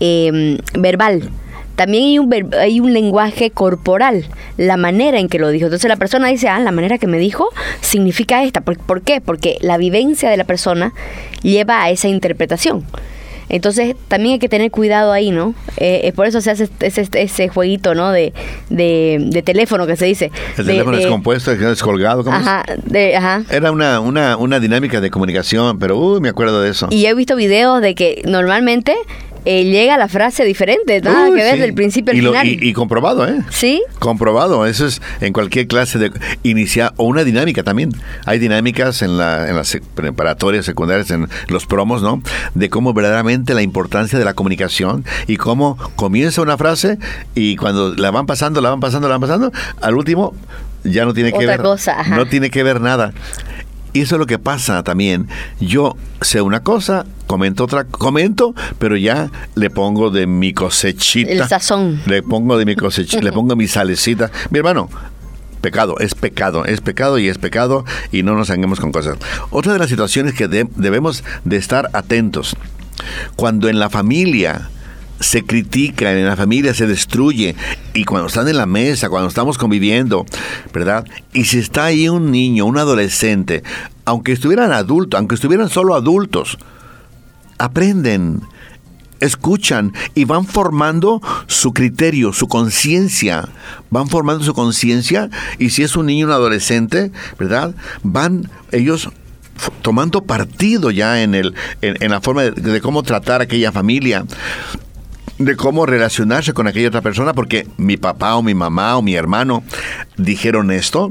eh, 0.00 0.58
verbal, 0.74 1.30
también 1.78 2.02
hay 2.02 2.18
un, 2.18 2.54
hay 2.58 2.80
un 2.80 2.92
lenguaje 2.92 3.52
corporal, 3.52 4.26
la 4.56 4.76
manera 4.76 5.20
en 5.20 5.28
que 5.28 5.38
lo 5.38 5.48
dijo. 5.48 5.66
Entonces 5.66 5.88
la 5.88 5.94
persona 5.94 6.26
dice, 6.26 6.48
ah, 6.48 6.58
la 6.58 6.72
manera 6.72 6.98
que 6.98 7.06
me 7.06 7.20
dijo 7.20 7.50
significa 7.80 8.42
esta. 8.42 8.62
¿Por, 8.62 9.02
qué? 9.02 9.20
Porque 9.20 9.58
la 9.60 9.78
vivencia 9.78 10.28
de 10.28 10.36
la 10.36 10.42
persona 10.42 10.92
lleva 11.40 11.84
a 11.84 11.90
esa 11.90 12.08
interpretación. 12.08 12.84
Entonces 13.48 13.94
también 14.08 14.34
hay 14.34 14.38
que 14.40 14.48
tener 14.48 14.72
cuidado 14.72 15.12
ahí, 15.12 15.30
¿no? 15.30 15.54
Eh, 15.76 16.00
es 16.02 16.14
por 16.14 16.26
eso 16.26 16.40
se 16.40 16.50
hace 16.50 16.68
ese, 16.80 17.08
ese 17.12 17.48
jueguito, 17.48 17.94
¿no? 17.94 18.10
De, 18.10 18.32
de, 18.68 19.42
teléfono 19.44 19.86
que 19.86 19.94
se 19.94 20.04
dice. 20.04 20.32
El 20.58 20.66
teléfono 20.66 20.98
es 20.98 21.06
compuesto, 21.06 21.52
es 21.52 21.60
descolgado. 21.60 22.24
¿cómo 22.24 22.36
ajá, 22.36 22.64
ajá. 23.16 23.44
Era 23.50 23.70
una, 23.70 24.00
una, 24.00 24.36
una 24.36 24.58
dinámica 24.58 25.00
de 25.00 25.10
comunicación, 25.10 25.78
pero 25.78 25.96
uy, 25.96 26.20
me 26.20 26.28
acuerdo 26.28 26.60
de 26.60 26.70
eso. 26.70 26.88
Y 26.90 27.06
he 27.06 27.14
visto 27.14 27.36
videos 27.36 27.80
de 27.80 27.94
que 27.94 28.22
normalmente 28.26 28.96
eh, 29.50 29.64
llega 29.64 29.96
la 29.96 30.08
frase 30.08 30.44
diferente, 30.44 31.00
nada 31.00 31.28
que 31.28 31.42
ver 31.42 31.58
del 31.58 31.72
principio 31.72 32.12
al 32.12 32.18
final. 32.18 32.46
Y, 32.46 32.74
comprobado, 32.74 33.26
¿eh? 33.26 33.40
Sí. 33.48 33.82
Comprobado. 33.98 34.66
Eso 34.66 34.86
es 34.86 35.00
en 35.22 35.32
cualquier 35.32 35.66
clase 35.66 35.98
de 35.98 36.12
iniciar, 36.42 36.92
o 36.98 37.04
una 37.04 37.24
dinámica 37.24 37.62
también. 37.62 37.90
Hay 38.26 38.38
dinámicas 38.38 39.00
en, 39.00 39.16
la, 39.16 39.48
en 39.48 39.56
las 39.56 39.78
preparatorias, 39.94 40.66
secundarias, 40.66 41.10
en 41.12 41.28
los 41.48 41.64
promos, 41.64 42.02
¿no? 42.02 42.22
De 42.54 42.68
cómo 42.68 42.92
verdaderamente 42.92 43.54
la 43.54 43.62
importancia 43.62 44.18
de 44.18 44.24
la 44.26 44.34
comunicación 44.34 45.06
y 45.26 45.38
cómo 45.38 45.78
comienza 45.96 46.42
una 46.42 46.58
frase 46.58 46.98
y 47.34 47.56
cuando 47.56 47.94
la 47.94 48.10
van 48.10 48.26
pasando, 48.26 48.60
la 48.60 48.68
van 48.68 48.80
pasando, 48.80 49.08
la 49.08 49.14
van 49.14 49.22
pasando, 49.22 49.52
al 49.80 49.94
último 49.96 50.34
ya 50.84 51.04
no 51.04 51.14
tiene 51.14 51.32
que 51.32 51.46
ver. 51.46 51.60
Cosa, 51.60 52.02
No 52.04 52.26
tiene 52.26 52.50
que 52.50 52.62
ver 52.62 52.80
nada. 52.80 53.12
Y 53.92 54.02
eso 54.02 54.16
es 54.16 54.18
lo 54.18 54.26
que 54.26 54.38
pasa 54.38 54.82
también. 54.82 55.28
Yo 55.60 55.96
sé 56.20 56.40
una 56.42 56.62
cosa, 56.62 57.06
comento 57.26 57.64
otra, 57.64 57.84
comento, 57.84 58.54
pero 58.78 58.96
ya 58.96 59.30
le 59.54 59.70
pongo 59.70 60.10
de 60.10 60.26
mi 60.26 60.52
cosechita. 60.52 61.30
El 61.30 61.48
sazón. 61.48 62.00
Le 62.06 62.22
pongo 62.22 62.58
de 62.58 62.64
mi 62.64 62.76
cosechita, 62.76 63.22
le 63.22 63.32
pongo 63.32 63.56
mi 63.56 63.66
salecita. 63.66 64.30
Mi 64.50 64.58
hermano, 64.58 64.90
pecado, 65.60 65.98
es 65.98 66.14
pecado, 66.14 66.64
es 66.64 66.80
pecado 66.80 67.18
y 67.18 67.28
es 67.28 67.38
pecado 67.38 67.84
y 68.12 68.22
no 68.22 68.34
nos 68.34 68.50
hangamos 68.50 68.80
con 68.80 68.92
cosas. 68.92 69.16
Otra 69.50 69.72
de 69.72 69.78
las 69.78 69.88
situaciones 69.88 70.34
que 70.34 70.48
debemos 70.48 71.24
de 71.44 71.56
estar 71.56 71.90
atentos, 71.92 72.56
cuando 73.36 73.68
en 73.68 73.78
la 73.78 73.90
familia 73.90 74.70
se 75.20 75.44
critica, 75.44 76.12
en 76.12 76.26
la 76.26 76.36
familia 76.36 76.74
se 76.74 76.86
destruye, 76.86 77.56
y 77.94 78.04
cuando 78.04 78.28
están 78.28 78.48
en 78.48 78.56
la 78.56 78.66
mesa, 78.66 79.08
cuando 79.08 79.28
estamos 79.28 79.58
conviviendo, 79.58 80.26
¿verdad? 80.72 81.04
Y 81.32 81.44
si 81.44 81.58
está 81.58 81.86
ahí 81.86 82.08
un 82.08 82.30
niño, 82.30 82.66
un 82.66 82.78
adolescente, 82.78 83.62
aunque 84.04 84.32
estuvieran 84.32 84.72
adultos, 84.72 85.18
aunque 85.18 85.34
estuvieran 85.34 85.68
solo 85.68 85.94
adultos, 85.94 86.58
aprenden, 87.58 88.42
escuchan 89.20 89.92
y 90.14 90.24
van 90.24 90.44
formando 90.44 91.20
su 91.46 91.72
criterio, 91.72 92.32
su 92.32 92.48
conciencia, 92.48 93.48
van 93.90 94.08
formando 94.08 94.44
su 94.44 94.54
conciencia 94.54 95.28
y 95.58 95.70
si 95.70 95.82
es 95.82 95.96
un 95.96 96.06
niño, 96.06 96.26
un 96.26 96.32
adolescente, 96.32 97.10
¿verdad? 97.38 97.74
Van 98.02 98.50
ellos 98.72 99.10
tomando 99.82 100.22
partido 100.22 100.90
ya 100.90 101.22
en, 101.22 101.34
el, 101.34 101.54
en, 101.82 102.10
la 102.10 102.20
forma 102.20 102.44
de, 102.44 102.80
cómo 102.80 103.02
tratar 103.02 103.40
a 103.40 103.44
aquella 103.44 103.72
familia 103.72 104.24
de 105.38 105.56
cómo 105.56 105.86
relacionarse 105.86 106.52
con 106.52 106.66
aquella 106.66 106.88
otra 106.88 107.02
persona, 107.02 107.32
porque 107.32 107.66
mi 107.76 107.96
papá 107.96 108.36
o 108.36 108.42
mi 108.42 108.54
mamá 108.54 108.96
o 108.96 109.02
mi 109.02 109.14
hermano 109.14 109.62
dijeron 110.16 110.70
esto, 110.70 111.10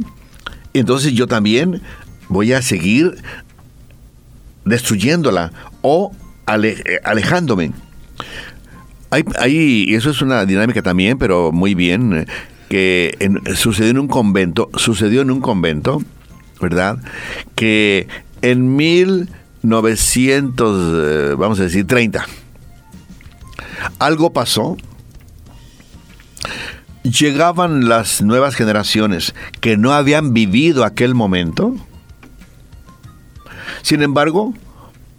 entonces 0.74 1.13
yo 1.13 1.27
también 1.27 1.81
voy 2.27 2.53
a 2.53 2.62
seguir 2.62 3.15
destruyéndola 4.65 5.51
o 5.81 6.12
alejándome. 6.46 7.72
Hay, 9.10 9.24
hay, 9.39 9.96
eso 9.96 10.10
es 10.10 10.22
una 10.22 10.46
dinámica 10.46 10.81
también, 10.81 11.17
pero 11.17 11.53
muy 11.53 11.75
bien, 11.75 12.27
que 12.69 13.17
sucedió 13.55 13.91
en 13.91 14.00
un 14.00 14.07
convento, 14.07 14.69
sucedió 14.75 15.22
en 15.22 15.31
un 15.31 15.39
convento, 15.39 16.01
¿verdad? 16.62 16.98
Que 17.55 18.07
en 18.41 18.75
1900, 18.75 21.31
eh, 21.31 21.36
vamos 21.38 21.62
a 21.62 21.63
decir, 21.63 21.88
30, 21.88 22.25
algo 24.00 24.34
pasó. 24.34 24.78
Llegaban 27.04 27.88
las 27.88 28.22
nuevas 28.22 28.56
generaciones 28.56 29.34
que 29.62 29.78
no 29.78 29.94
habían 29.94 30.34
vivido 30.34 30.84
aquel 30.84 31.16
momento. 31.16 31.76
Sin 33.82 34.02
embargo, 34.02 34.54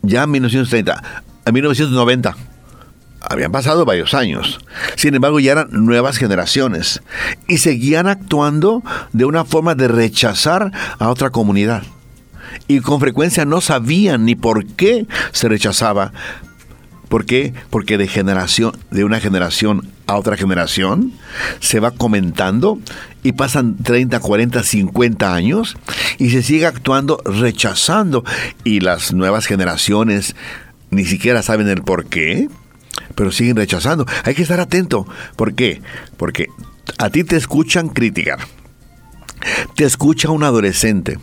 ya 0.03 0.25
en 0.25 0.31
1930, 0.33 1.23
en 1.47 1.55
1990, 1.55 2.37
habían 3.21 3.53
pasado 3.53 3.85
varios 3.85 4.15
años. 4.15 4.59
Sin 4.97 5.15
embargo, 5.15 5.41
ya 5.41 5.53
eran 5.53 5.69
nuevas 5.71 6.19
generaciones 6.19 7.03
y 7.47 7.59
seguían 7.59 8.07
actuando 8.07 8.83
de 9.13 9.25
una 9.25 9.45
forma 9.45 9.75
de 9.75 9.89
rechazar 9.89 10.73
a 10.99 11.09
otra 11.09 11.31
comunidad. 11.31 11.83
Y 12.67 12.81
con 12.81 13.01
frecuencia 13.01 13.45
no 13.45 13.61
sabían 13.61 14.25
ni 14.25 14.35
por 14.35 14.67
qué 14.67 15.07
se 15.33 15.49
rechazaba, 15.49 16.13
¿Por 17.09 17.25
qué? 17.25 17.55
Porque 17.71 17.97
de 17.97 18.07
generación, 18.07 18.73
de 18.91 19.05
una 19.05 19.21
generación 19.21 19.89
a 20.07 20.17
otra 20.17 20.37
generación, 20.37 21.13
se 21.61 21.81
va 21.81 21.91
comentando 21.91 22.79
y 23.23 23.33
pasan 23.33 23.77
30, 23.77 24.21
40, 24.21 24.63
50 24.63 25.35
años 25.35 25.77
y 26.19 26.31
se 26.31 26.43
sigue 26.43 26.67
actuando 26.67 27.21
rechazando 27.25 28.25
y 28.63 28.81
las 28.81 29.13
nuevas 29.13 29.47
generaciones 29.47 30.37
ni 30.91 31.05
siquiera 31.05 31.43
saben 31.43 31.69
el 31.69 31.83
por 31.83 32.07
qué, 32.07 32.49
pero 33.15 33.33
siguen 33.33 33.57
rechazando. 33.57 34.07
Hay 34.25 34.35
que 34.35 34.43
estar 34.43 34.61
atento. 34.61 35.07
¿Por 35.37 35.55
qué? 35.55 35.81
Porque 36.17 36.47
a 36.99 37.11
ti 37.11 37.25
te 37.25 37.37
escuchan 37.37 37.89
criticar. 37.89 38.39
Te 39.77 39.85
escucha 39.85 40.31
un 40.31 40.45
adolescente. 40.45 41.19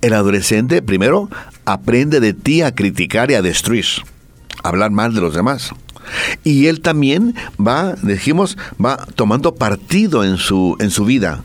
El 0.00 0.14
adolescente 0.14 0.82
primero 0.82 1.28
aprende 1.64 2.20
de 2.20 2.32
ti 2.32 2.62
a 2.62 2.74
criticar 2.74 3.30
y 3.30 3.34
a 3.34 3.42
destruir 3.42 3.86
hablar 4.62 4.90
mal 4.90 5.14
de 5.14 5.20
los 5.20 5.34
demás. 5.34 5.72
Y 6.44 6.66
él 6.66 6.80
también 6.80 7.34
va, 7.58 7.94
dijimos, 8.02 8.56
va 8.82 8.96
tomando 9.14 9.54
partido 9.54 10.24
en 10.24 10.36
su, 10.36 10.76
en 10.78 10.90
su 10.90 11.04
vida. 11.04 11.42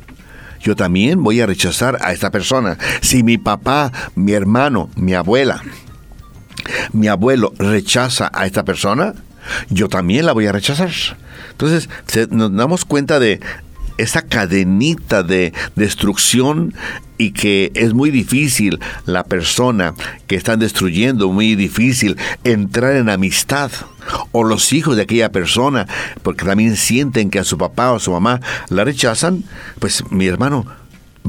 yo 0.61 0.75
también 0.75 1.23
voy 1.23 1.41
a 1.41 1.47
rechazar 1.47 1.97
a 2.01 2.13
esta 2.13 2.29
persona. 2.29 2.77
Si 3.01 3.23
mi 3.23 3.37
papá, 3.39 3.91
mi 4.15 4.33
hermano, 4.33 4.89
mi 4.95 5.15
abuela, 5.15 5.63
mi 6.93 7.07
abuelo 7.07 7.53
rechaza 7.57 8.29
a 8.31 8.45
esta 8.45 8.63
persona, 8.63 9.15
yo 9.69 9.89
también 9.89 10.25
la 10.25 10.33
voy 10.33 10.45
a 10.45 10.51
rechazar. 10.51 10.91
Entonces, 11.49 11.89
nos 12.29 12.55
damos 12.55 12.85
cuenta 12.85 13.19
de 13.19 13.39
esa 13.97 14.23
cadenita 14.23 15.23
de 15.23 15.53
destrucción 15.75 16.73
y 17.17 17.31
que 17.31 17.71
es 17.75 17.93
muy 17.93 18.09
difícil 18.09 18.79
la 19.05 19.23
persona 19.23 19.93
que 20.27 20.35
están 20.35 20.59
destruyendo, 20.59 21.31
muy 21.31 21.55
difícil 21.55 22.17
entrar 22.43 22.95
en 22.95 23.09
amistad 23.09 23.71
o 24.31 24.43
los 24.43 24.73
hijos 24.73 24.95
de 24.95 25.03
aquella 25.03 25.31
persona, 25.31 25.87
porque 26.23 26.45
también 26.45 26.75
sienten 26.75 27.29
que 27.29 27.39
a 27.39 27.43
su 27.43 27.57
papá 27.57 27.91
o 27.91 27.97
a 27.97 27.99
su 27.99 28.11
mamá 28.11 28.41
la 28.69 28.83
rechazan, 28.83 29.43
pues 29.79 30.03
mi 30.09 30.25
hermano 30.25 30.65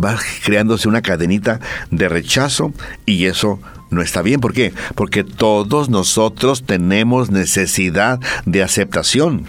va 0.03 0.19
creándose 0.45 0.89
una 0.89 1.03
cadenita 1.03 1.61
de 1.91 2.09
rechazo 2.09 2.73
y 3.05 3.27
eso 3.27 3.61
no 3.91 4.03
está 4.03 4.23
bien. 4.23 4.41
¿Por 4.41 4.55
qué? 4.55 4.73
Porque 4.95 5.25
todos 5.25 5.91
nosotros 5.91 6.65
tenemos 6.65 7.31
necesidad 7.31 8.19
de 8.47 8.63
aceptación. 8.63 9.47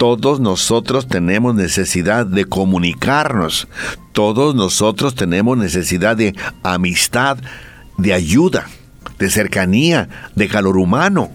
Todos 0.00 0.40
nosotros 0.40 1.08
tenemos 1.08 1.54
necesidad 1.54 2.24
de 2.24 2.46
comunicarnos. 2.46 3.68
Todos 4.12 4.54
nosotros 4.54 5.14
tenemos 5.14 5.58
necesidad 5.58 6.16
de 6.16 6.34
amistad, 6.62 7.36
de 7.98 8.14
ayuda, 8.14 8.66
de 9.18 9.28
cercanía, 9.28 10.08
de 10.34 10.48
calor 10.48 10.78
humano. 10.78 11.32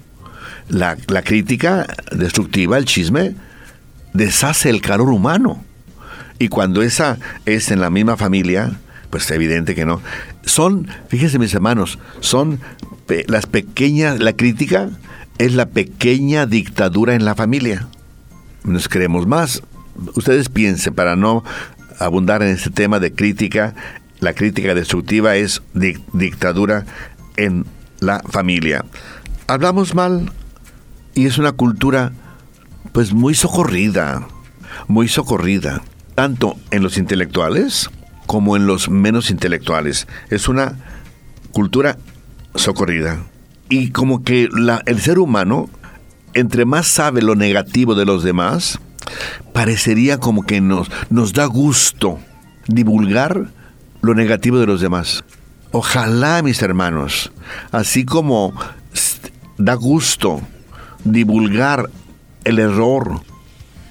La, 0.68 0.96
crítica 0.96 1.86
destructiva, 2.12 2.80
el 2.80 2.86
chisme, 2.86 3.36
deshace 4.14 4.72
el 4.72 4.82
calor 4.82 5.10
humano. 5.10 5.64
Y 6.40 6.48
cuando 6.48 6.82
esa 6.82 7.20
es 7.46 7.70
en 7.70 7.80
la 7.80 7.92
misma 7.92 8.18
familia, 8.18 8.80
pues 9.12 9.26
es 9.26 9.32
evidente 9.32 9.76
que 9.76 9.86
no. 9.86 10.02
Son, 10.44 10.88
fíjense 11.08 11.38
mis 11.38 11.54
hermanos, 11.54 12.00
son 12.20 12.60
las 13.28 13.46
pequeñas, 13.46 14.20
la 14.20 14.34
crítica 14.34 14.90
es 15.38 15.54
la 15.54 15.68
pequeña 15.68 16.48
dictadura 16.48 17.14
en 17.14 17.26
la 17.26 17.36
familia 17.36 17.90
nos 18.66 18.90
queremos 18.90 19.28
más. 19.28 19.62
Ustedes 20.16 20.50
piensen, 20.50 20.94
para 20.94 21.16
no 21.16 21.44
abundar 22.00 22.44
en 22.44 22.50
este 22.50 22.70
tema 22.70 23.00
de 23.00 23.14
crítica, 23.14 23.74
la 24.20 24.34
crítica 24.34 24.74
destructiva 24.76 25.36
es 25.36 25.62
dictadura 26.14 26.86
en 27.38 27.66
la 28.00 28.22
familia. 28.30 28.86
Hablamos 29.48 29.96
mal 29.96 30.32
y 31.14 31.28
es 31.28 31.38
una 31.38 31.52
cultura 31.54 32.12
pues 32.92 33.14
muy 33.14 33.36
socorrida, 33.36 34.28
muy 34.88 35.08
socorrida, 35.08 35.82
tanto 36.16 36.56
en 36.72 36.84
los 36.84 36.98
intelectuales 36.98 37.90
como 38.26 38.56
en 38.56 38.68
los 38.68 38.90
menos 38.90 39.30
intelectuales. 39.30 40.08
Es 40.30 40.48
una 40.48 40.78
cultura 41.52 41.98
socorrida. 42.56 43.24
Y 43.70 43.90
como 43.90 44.24
que 44.24 44.48
la, 44.52 44.82
el 44.86 45.00
ser 45.02 45.20
humano 45.20 45.70
entre 46.36 46.66
más 46.66 46.88
sabe 46.88 47.22
lo 47.22 47.36
negativo 47.36 47.96
de 47.96 48.06
los 48.06 48.24
demás, 48.24 48.78
parecería 49.54 50.20
como 50.20 50.46
que 50.46 50.62
nos, 50.62 50.92
nos 51.10 51.34
da 51.34 51.46
gusto 51.46 52.20
divulgar 52.68 53.48
lo 54.02 54.14
negativo 54.14 54.60
de 54.60 54.68
los 54.68 54.82
demás. 54.82 55.24
Ojalá, 55.72 56.42
mis 56.44 56.62
hermanos, 56.62 57.32
así 57.72 58.06
como 58.06 58.54
da 59.58 59.74
gusto 59.76 60.42
divulgar 61.04 61.90
el 62.44 62.60
error, 62.60 63.22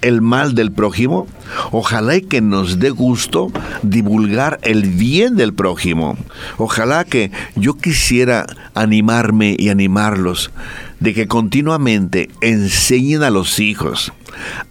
el 0.05 0.21
mal 0.21 0.53
del 0.53 0.71
prójimo, 0.71 1.25
ojalá 1.71 2.17
y 2.17 2.21
que 2.21 2.39
nos 2.39 2.77
dé 2.77 2.91
gusto 2.91 3.51
divulgar 3.81 4.59
el 4.61 4.83
bien 4.83 5.35
del 5.35 5.55
prójimo. 5.55 6.15
Ojalá 6.57 7.05
que 7.05 7.31
yo 7.55 7.73
quisiera 7.73 8.45
animarme 8.75 9.55
y 9.57 9.69
animarlos 9.69 10.51
de 10.99 11.15
que 11.15 11.27
continuamente 11.27 12.29
enseñen 12.41 13.23
a 13.23 13.31
los 13.31 13.59
hijos 13.59 14.13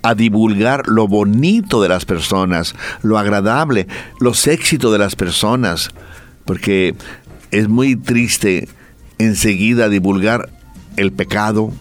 a 0.02 0.14
divulgar 0.14 0.86
lo 0.86 1.08
bonito 1.08 1.82
de 1.82 1.88
las 1.88 2.04
personas, 2.04 2.76
lo 3.02 3.18
agradable, 3.18 3.88
los 4.20 4.46
éxitos 4.46 4.92
de 4.92 4.98
las 4.98 5.16
personas, 5.16 5.90
porque 6.44 6.94
es 7.50 7.68
muy 7.68 7.96
triste 7.96 8.68
enseguida 9.18 9.88
divulgar 9.88 10.50
el 10.96 11.10
pecado 11.10 11.72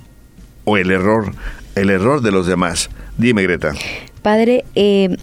o 0.63 0.77
el 0.77 0.89
error, 0.89 1.35
el 1.75 1.91
error 1.91 2.21
de 2.21 2.31
los 2.31 2.47
demás. 2.47 2.89
Dime, 3.17 3.43
Greta. 3.43 3.73
Padre, 4.21 4.65
eh, 4.75 5.17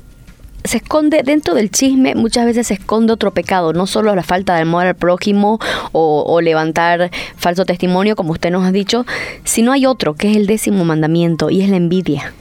se 0.65 0.79
esconde 0.79 1.23
dentro 1.23 1.55
del 1.55 1.71
chisme, 1.71 2.15
muchas 2.15 2.45
veces 2.45 2.67
se 2.67 2.75
esconde 2.75 3.13
otro 3.13 3.33
pecado, 3.33 3.73
no 3.73 3.87
solo 3.87 4.15
la 4.15 4.23
falta 4.23 4.55
de 4.55 4.63
amor 4.63 4.87
al 4.87 4.95
prójimo 4.95 5.59
o, 5.93 6.41
levantar 6.41 7.11
falso 7.37 7.65
testimonio, 7.65 8.17
como 8.17 8.33
usted 8.33 8.51
nos 8.51 8.65
ha 8.65 8.73
dicho, 8.73 9.07
sino 9.45 9.73
hay 9.73 9.87
otro, 9.87 10.15
que 10.15 10.31
es 10.31 10.37
el 10.37 10.47
décimo 10.47 10.85
mandamiento, 10.85 11.51
y 11.51 11.63
es 11.63 11.71
la 11.71 11.77
envidia 11.77 12.33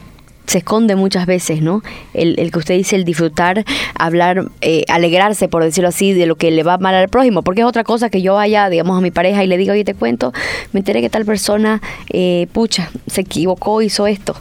se 0.45 0.57
esconde 0.57 0.95
muchas 0.95 1.27
veces, 1.27 1.61
¿no? 1.61 1.83
El, 2.15 2.51
que 2.51 2.57
usted 2.57 2.73
dice, 2.73 2.95
el 2.95 3.03
disfrutar, 3.03 3.63
hablar, 3.93 4.45
eh, 4.61 4.83
alegrarse, 4.87 5.47
por 5.47 5.63
decirlo 5.63 5.89
así, 5.89 6.11
de 6.13 6.25
lo 6.25 6.37
que 6.37 6.49
le 6.49 6.63
va 6.63 6.79
mal 6.79 6.95
al 6.95 7.07
prójimo, 7.07 7.43
porque 7.43 7.61
es 7.61 7.67
otra 7.67 7.83
cosa 7.83 8.09
que 8.09 8.23
yo 8.23 8.33
vaya, 8.33 8.67
digamos, 8.67 8.97
a 8.97 9.01
mi 9.01 9.11
pareja 9.11 9.43
y 9.43 9.47
le 9.47 9.57
diga, 9.57 9.73
oye, 9.73 9.83
te 9.83 9.93
cuento, 9.93 10.33
me 10.73 10.79
enteré 10.79 11.01
que 11.01 11.09
tal 11.11 11.23
persona, 11.23 11.83
eh, 12.09 12.47
pucha, 12.51 12.89
se 13.05 13.21
equivocó, 13.21 13.83
hizo 13.83 14.07
esto 14.07 14.35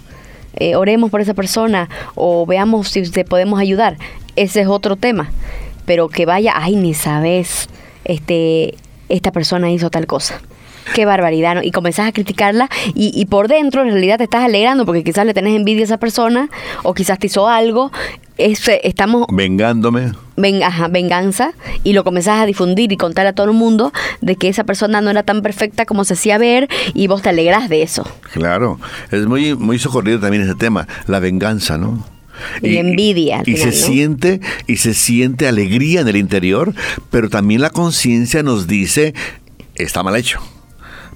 eh, 0.59 0.77
oremos 0.77 1.11
por 1.11 1.21
esa 1.21 1.35
persona 1.35 1.88
o 2.14 2.47
veamos 2.47 2.88
si 2.88 3.03
te 3.11 3.25
podemos 3.25 3.61
ayudar. 3.61 3.97
Ese 4.37 4.61
es 4.61 4.68
otro 4.68 4.97
tema. 4.97 5.31
Pero 5.85 6.09
que 6.09 6.27
vaya, 6.27 6.53
ay, 6.55 6.77
ni 6.77 6.94
sabes, 6.94 7.68
este, 8.05 8.75
esta 9.09 9.33
persona 9.33 9.71
hizo 9.71 9.90
tal 9.90 10.07
cosa. 10.07 10.40
Qué 10.94 11.05
barbaridad, 11.05 11.55
¿no? 11.55 11.62
Y 11.62 11.71
comenzás 11.71 12.09
a 12.09 12.12
criticarla 12.12 12.68
y, 12.94 13.25
por 13.27 13.49
dentro 13.49 13.83
en 13.83 13.90
realidad 13.90 14.18
te 14.18 14.25
estás 14.25 14.44
alegrando 14.44 14.87
porque 14.87 15.05
quizás 15.05 15.27
le 15.27 15.35
tenés 15.35 15.55
envidia 15.55 15.83
a 15.83 15.85
esa 15.85 15.99
persona 15.99 16.49
o 16.83 16.94
quizás 16.94 17.18
te 17.18 17.27
hizo 17.27 17.47
algo 17.47 17.92
estamos... 18.38 19.27
Vengándome. 19.31 20.12
venganza, 20.37 21.53
y 21.85 21.92
lo 21.92 22.05
comenzás 22.05 22.40
a 22.40 22.46
difundir 22.46 22.92
y 22.92 22.96
contar 22.96 23.27
a 23.27 23.33
todo 23.33 23.46
el 23.46 23.57
mundo 23.57 23.92
de 24.20 24.37
que 24.37 24.48
esa 24.48 24.64
persona 24.64 25.01
no 25.01 25.11
era 25.11 25.22
tan 25.22 25.42
perfecta 25.42 25.85
como 25.85 26.05
se 26.05 26.14
hacía 26.14 26.38
ver 26.38 26.68
y 26.94 27.07
vos 27.09 27.22
te 27.22 27.29
alegrás 27.31 27.68
de 27.68 27.83
eso. 27.83 28.07
Claro, 28.33 28.79
es 29.11 29.27
muy, 29.27 29.55
muy 29.55 29.79
socorrido 29.79 30.20
también 30.20 30.44
ese 30.44 30.55
tema, 30.55 30.87
la 31.07 31.18
venganza, 31.18 31.79
¿no? 31.79 32.05
Y, 32.62 32.77
envidia. 32.77 33.42
y 33.44 33.57
se 33.57 33.72
siente 33.72 34.40
y 34.68 34.77
se 34.77 34.94
siente 34.94 35.48
alegría 35.48 36.03
en 36.03 36.09
el 36.09 36.16
interior, 36.16 36.72
pero 37.11 37.29
también 37.29 37.61
la 37.61 37.70
conciencia 37.70 38.44
nos 38.44 38.68
dice 38.68 39.12
está 39.74 40.05
mal 40.05 40.14
hecho 40.14 40.40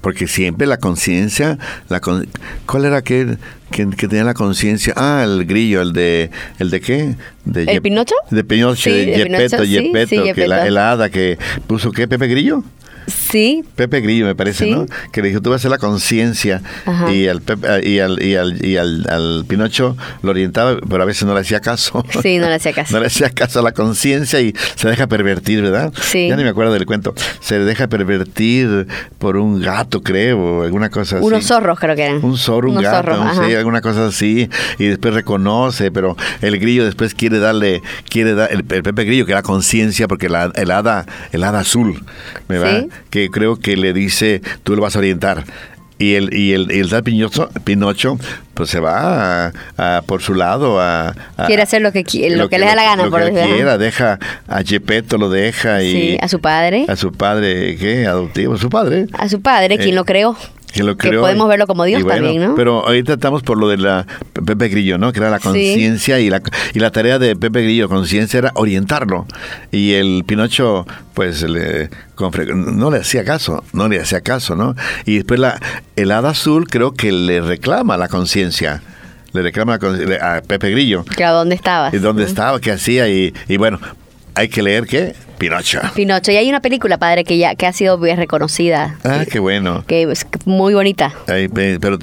porque 0.02 0.26
siempre 0.26 0.66
la 0.66 0.76
conciencia, 0.76 1.58
la 1.88 2.00
¿cuál 2.00 2.84
era 2.84 2.98
aquel 2.98 3.38
que, 3.70 3.86
tenía 3.86 4.24
la 4.24 4.34
conciencia? 4.34 4.92
Ah, 4.96 5.22
el 5.24 5.46
grillo, 5.46 5.80
el 5.80 5.94
de, 5.94 6.30
¿el 6.58 6.68
de 6.68 6.80
qué? 6.80 7.14
De 7.46 7.62
¿El 7.62 7.80
Pinocho? 7.80 8.14
De 8.30 8.44
Pinocho, 8.44 8.90
de 8.90 9.06
Yepeto, 9.16 9.64
Yepeto, 9.64 10.34
que 10.34 10.46
la, 10.46 10.68
la 10.68 10.90
hada 10.90 11.08
que 11.08 11.38
puso, 11.66 11.92
¿qué? 11.92 12.06
Pepe 12.06 12.26
Grillo. 12.26 12.62
Sí. 13.06 13.64
Pepe 13.76 14.00
Grillo, 14.00 14.26
me 14.26 14.34
parece, 14.34 14.70
¿no? 14.70 14.86
Que 15.12 15.22
le 15.22 15.28
dijo, 15.28 15.40
tú 15.40 15.50
vas 15.50 15.56
a 15.56 15.60
hacer 15.60 15.70
la 15.70 15.78
conciencia. 15.78 16.62
Y, 17.10 17.26
al, 17.26 17.42
y, 17.82 17.98
al, 17.98 18.22
y, 18.22 18.36
al, 18.36 18.64
y 18.64 18.76
al, 18.76 19.06
al, 19.08 19.44
Pinocho 19.46 19.96
lo 20.22 20.30
orientaba, 20.30 20.76
pero 20.88 21.02
a 21.02 21.06
veces 21.06 21.24
no 21.24 21.34
le 21.34 21.40
hacía 21.40 21.60
caso. 21.60 22.04
Sí, 22.22 22.38
no 22.38 22.48
le 22.48 22.54
hacía 22.54 22.72
caso. 22.72 22.92
no 22.94 23.00
le 23.00 23.06
hacía 23.06 23.30
caso 23.30 23.60
a 23.60 23.62
la 23.62 23.72
conciencia 23.72 24.40
y 24.40 24.54
se 24.76 24.88
deja 24.88 25.06
pervertir, 25.06 25.62
¿verdad? 25.62 25.92
Sí. 26.00 26.28
Ya 26.28 26.36
ni 26.36 26.44
me 26.44 26.50
acuerdo 26.50 26.72
del 26.72 26.86
cuento. 26.86 27.14
Se 27.40 27.58
deja 27.58 27.88
pervertir 27.88 28.86
por 29.18 29.36
un 29.36 29.60
gato, 29.60 30.02
creo, 30.02 30.38
o 30.38 30.62
alguna 30.62 30.90
cosa 30.90 31.16
así. 31.16 31.26
Unos 31.26 31.44
zorros, 31.46 31.78
creo 31.78 31.96
que 31.96 32.02
eran. 32.02 32.24
Un 32.24 32.36
zorro, 32.36 32.70
un 32.70 32.80
gato, 32.80 33.12
no 33.12 33.34
sé, 33.34 33.56
alguna 33.56 33.80
cosa 33.80 34.06
así. 34.06 34.48
Y 34.78 34.86
después 34.86 35.14
reconoce, 35.14 35.90
pero 35.90 36.16
el 36.40 36.58
grillo 36.58 36.84
después 36.84 37.14
quiere 37.14 37.38
darle, 37.38 37.82
quiere 38.08 38.34
dar, 38.34 38.52
el, 38.52 38.64
Pepe 38.64 39.04
Grillo, 39.04 39.26
que 39.26 39.32
era 39.32 39.42
conciencia, 39.42 40.08
porque 40.08 40.28
la, 40.28 40.50
el 40.54 40.70
hada, 40.70 41.06
el 41.32 41.44
hada 41.44 41.60
azul, 41.60 42.02
¿verdad? 42.48 42.86
Que 43.10 43.28
creo 43.30 43.56
que 43.56 43.76
le 43.76 43.92
dice, 43.92 44.42
tú 44.62 44.76
lo 44.76 44.82
vas 44.82 44.96
a 44.96 45.00
orientar. 45.00 45.44
Y 45.98 46.14
el, 46.14 46.34
y 46.34 46.52
el, 46.52 46.70
el 46.72 46.90
tal 46.90 47.04
Pinocho, 47.04 48.18
pues 48.54 48.70
se 48.70 48.80
va 48.80 49.52
a, 49.76 50.02
por 50.02 50.20
su 50.20 50.34
lado 50.34 50.80
a, 50.80 51.14
quiere 51.46 51.62
hacer 51.62 51.80
lo 51.80 51.92
que 51.92 52.04
lo, 52.30 52.48
que, 52.48 52.58
le 52.58 52.66
da 52.66 52.74
la 52.74 52.84
gana 52.84 53.04
lo 53.04 53.10
por 53.10 53.24
que 53.24 53.30
quiera 53.30 53.78
deja 53.78 54.18
a 54.48 54.62
Gepetto 54.62 55.16
lo 55.16 55.30
deja 55.30 55.82
y 55.82 55.92
sí, 55.92 56.18
a 56.20 56.28
su 56.28 56.40
padre 56.40 56.86
a 56.88 56.96
su 56.96 57.12
padre 57.12 57.76
qué 57.76 58.06
adoptivo 58.06 58.56
su 58.58 58.68
padre 58.68 59.06
a 59.12 59.28
su 59.28 59.40
padre 59.40 59.78
quien 59.78 59.90
eh, 59.90 59.94
lo 59.94 60.04
creó 60.04 60.36
que, 60.72 61.12
podemos 61.12 61.48
verlo 61.48 61.66
como 61.66 61.84
Dios 61.84 62.06
también, 62.06 62.42
¿no? 62.42 62.54
Pero 62.54 62.86
ahorita 62.86 63.14
estamos 63.14 63.42
por 63.42 63.58
lo 63.58 63.68
de 63.68 63.78
la 63.78 64.06
Pepe 64.32 64.68
Grillo, 64.68 64.98
¿no? 64.98 65.12
Que 65.12 65.20
era 65.20 65.30
la 65.30 65.38
conciencia 65.38 66.18
y, 66.20 66.30
la, 66.30 66.42
y 66.74 66.78
la 66.78 66.90
tarea 66.90 67.18
de 67.18 67.36
Pepe 67.36 67.62
Grillo, 67.62 67.88
conciencia, 67.88 68.38
era 68.38 68.52
orientarlo. 68.54 69.26
Y 69.70 69.92
el 69.92 70.24
Pinocho, 70.26 70.86
pues, 71.14 71.42
le, 71.42 71.90
no 72.54 72.90
le 72.90 72.98
hacía 72.98 73.24
caso, 73.24 73.64
no 73.72 73.88
le 73.88 74.00
hacía 74.00 74.20
caso, 74.22 74.56
¿no? 74.56 74.74
Y 75.04 75.16
después 75.16 75.38
la, 75.38 75.60
el 75.96 76.10
hada 76.10 76.30
azul 76.30 76.68
creo 76.68 76.92
que 76.94 77.12
le 77.12 77.40
reclama 77.40 77.96
la 77.96 78.08
conciencia 78.08 78.82
le 79.32 79.40
reclama 79.40 79.74
a 79.74 80.42
Pepe 80.42 80.70
Grillo. 80.70 81.04
¿Que 81.04 81.24
a 81.24 81.30
dónde 81.30 81.54
estaba? 81.54 81.88
¿Y 81.90 81.98
dónde 81.98 82.24
estaba? 82.24 82.60
¿Qué 82.60 82.70
hacía? 82.70 83.08
Y, 83.08 83.34
y 83.48 83.56
bueno, 83.56 83.80
hay 84.34 84.48
que 84.48 84.62
leer 84.62 84.86
qué? 84.86 85.14
Pinocho. 85.38 85.80
Pinocho. 85.94 86.30
Y 86.30 86.36
hay 86.36 86.48
una 86.48 86.60
película, 86.60 86.98
padre, 86.98 87.24
que 87.24 87.36
ya 87.36 87.54
que 87.56 87.66
ha 87.66 87.72
sido 87.72 87.98
bien 87.98 88.16
reconocida. 88.16 88.96
Ah, 89.04 89.24
qué 89.30 89.40
bueno. 89.40 89.84
Que 89.86 90.02
es 90.02 90.24
muy 90.44 90.72
bonita. 90.72 91.12
pero 91.26 91.98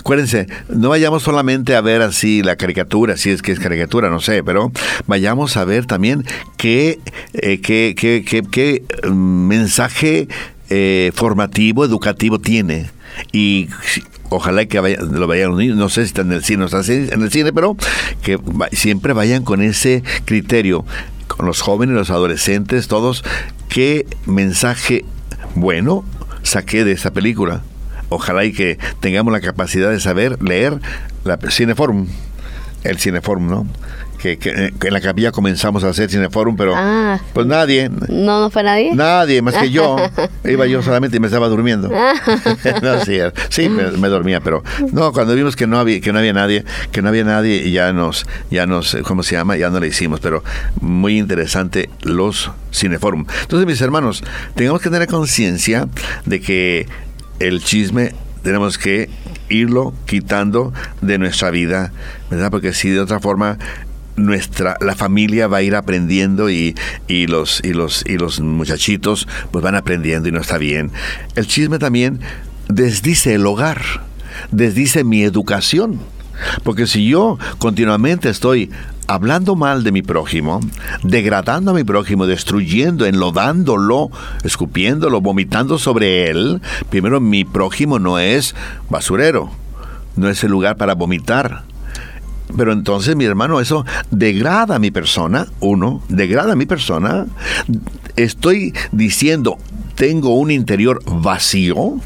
acuérdense, 0.00 0.46
no 0.68 0.88
vayamos 0.88 1.22
solamente 1.22 1.76
a 1.76 1.80
ver 1.80 2.02
así 2.02 2.42
la 2.42 2.56
caricatura, 2.56 3.16
si 3.16 3.30
es 3.30 3.42
que 3.42 3.52
es 3.52 3.60
caricatura, 3.60 4.10
no 4.10 4.20
sé, 4.20 4.42
pero 4.42 4.72
vayamos 5.06 5.56
a 5.56 5.64
ver 5.64 5.86
también 5.86 6.24
qué, 6.56 6.98
eh, 7.34 7.60
qué, 7.60 7.94
qué, 7.96 8.24
qué, 8.50 8.82
mm, 9.08 9.46
mensaje 9.46 10.28
eh, 10.68 11.12
formativo, 11.14 11.84
educativo 11.84 12.40
tiene. 12.40 12.90
Y 13.32 13.68
ojalá 14.30 14.66
que 14.66 14.80
lo 14.80 15.26
vayan 15.26 15.50
los 15.50 15.58
niños, 15.58 15.76
no 15.76 15.88
sé 15.88 16.02
si 16.02 16.08
está 16.08 16.22
en 16.22 16.32
el 16.32 16.44
cine 16.44 16.64
o 16.64 16.66
está 16.66 16.82
en 16.92 17.22
el 17.22 17.30
cine, 17.30 17.52
pero 17.52 17.76
que 18.22 18.38
siempre 18.72 19.12
vayan 19.12 19.44
con 19.44 19.62
ese 19.62 20.02
criterio 20.24 20.84
con 21.36 21.46
los 21.46 21.60
jóvenes, 21.60 21.94
los 21.94 22.10
adolescentes, 22.10 22.88
todos, 22.88 23.24
qué 23.68 24.06
mensaje 24.26 25.04
bueno 25.54 26.04
saqué 26.42 26.84
de 26.84 26.92
esta 26.92 27.12
película. 27.12 27.62
Ojalá 28.08 28.44
y 28.44 28.52
que 28.52 28.78
tengamos 28.98 29.32
la 29.32 29.40
capacidad 29.40 29.90
de 29.90 30.00
saber 30.00 30.42
leer 30.42 30.80
la 31.24 31.38
Cineforum, 31.38 32.08
el 32.82 32.98
Cineforum, 32.98 33.48
¿no? 33.48 33.66
Que, 34.20 34.38
que, 34.38 34.50
en 34.52 34.92
la 34.92 35.00
capilla 35.00 35.32
comenzamos 35.32 35.82
a 35.82 35.88
hacer 35.88 36.10
cineforum, 36.10 36.56
pero 36.56 36.74
ah. 36.76 37.18
pues 37.32 37.46
nadie. 37.46 37.90
¿No, 38.08 38.40
no 38.40 38.50
fue 38.50 38.62
nadie? 38.62 38.94
Nadie, 38.94 39.40
más 39.40 39.56
que 39.56 39.70
yo. 39.70 39.96
Iba 40.44 40.66
yo 40.66 40.82
solamente 40.82 41.16
y 41.16 41.20
me 41.20 41.26
estaba 41.26 41.48
durmiendo. 41.48 41.90
Ah. 41.92 42.14
no, 42.82 43.04
sí, 43.04 43.18
sí 43.48 43.68
me, 43.68 44.08
dormía, 44.08 44.40
pero 44.40 44.62
no, 44.92 45.12
cuando 45.12 45.34
vimos 45.34 45.56
que 45.56 45.66
no 45.66 45.78
había, 45.78 46.00
que 46.00 46.12
no 46.12 46.18
había 46.18 46.34
nadie, 46.34 46.64
que 46.92 47.00
no 47.00 47.08
había 47.08 47.24
nadie, 47.24 47.56
y 47.56 47.72
ya 47.72 47.92
nos, 47.92 48.26
ya 48.50 48.66
nos, 48.66 48.96
¿cómo 49.04 49.22
se 49.22 49.36
llama? 49.36 49.56
Ya 49.56 49.70
no 49.70 49.80
le 49.80 49.88
hicimos, 49.88 50.20
pero 50.20 50.44
muy 50.80 51.18
interesante 51.18 51.88
los 52.02 52.50
cineforum. 52.72 53.24
Entonces, 53.42 53.66
mis 53.66 53.80
hermanos, 53.80 54.22
tengamos 54.54 54.82
que 54.82 54.90
tener 54.90 55.08
conciencia 55.08 55.88
de 56.26 56.40
que 56.40 56.86
el 57.38 57.64
chisme 57.64 58.12
tenemos 58.42 58.76
que 58.76 59.08
irlo 59.48 59.94
quitando 60.06 60.72
de 61.00 61.18
nuestra 61.18 61.50
vida, 61.50 61.92
¿verdad? 62.30 62.50
Porque 62.50 62.72
si 62.72 62.90
de 62.90 63.00
otra 63.00 63.20
forma 63.20 63.58
nuestra 64.20 64.76
la 64.80 64.94
familia 64.94 65.48
va 65.48 65.58
a 65.58 65.62
ir 65.62 65.74
aprendiendo 65.74 66.50
y, 66.50 66.74
y, 67.08 67.26
los 67.26 67.60
y 67.64 67.72
los 67.72 68.04
y 68.06 68.18
los 68.18 68.40
muchachitos 68.40 69.26
pues 69.50 69.64
van 69.64 69.74
aprendiendo 69.74 70.28
y 70.28 70.32
no 70.32 70.40
está 70.40 70.58
bien. 70.58 70.90
El 71.34 71.46
chisme 71.46 71.78
también 71.78 72.20
desdice 72.68 73.34
el 73.34 73.46
hogar, 73.46 73.82
desdice 74.50 75.04
mi 75.04 75.22
educación. 75.22 76.00
Porque 76.62 76.86
si 76.86 77.06
yo 77.06 77.38
continuamente 77.58 78.30
estoy 78.30 78.70
hablando 79.06 79.56
mal 79.56 79.84
de 79.84 79.92
mi 79.92 80.02
prójimo, 80.02 80.60
degradando 81.02 81.72
a 81.72 81.74
mi 81.74 81.84
prójimo, 81.84 82.26
destruyendo, 82.26 83.04
enlodándolo, 83.04 84.10
escupiéndolo, 84.42 85.20
vomitando 85.20 85.78
sobre 85.78 86.30
él, 86.30 86.62
primero 86.88 87.20
mi 87.20 87.44
prójimo 87.44 87.98
no 87.98 88.18
es 88.18 88.54
basurero, 88.88 89.50
no 90.16 90.28
es 90.28 90.42
el 90.44 90.50
lugar 90.50 90.76
para 90.76 90.94
vomitar. 90.94 91.64
Pero 92.56 92.72
entonces, 92.72 93.16
mi 93.16 93.24
hermano, 93.24 93.60
eso 93.60 93.84
degrada 94.10 94.76
a 94.76 94.78
mi 94.78 94.90
persona, 94.90 95.46
uno, 95.60 96.02
degrada 96.08 96.52
a 96.52 96.56
mi 96.56 96.66
persona. 96.66 97.26
Estoy 98.16 98.74
diciendo, 98.92 99.58
tengo 99.94 100.34
un 100.34 100.50
interior 100.50 101.02
vacío, 101.06 102.00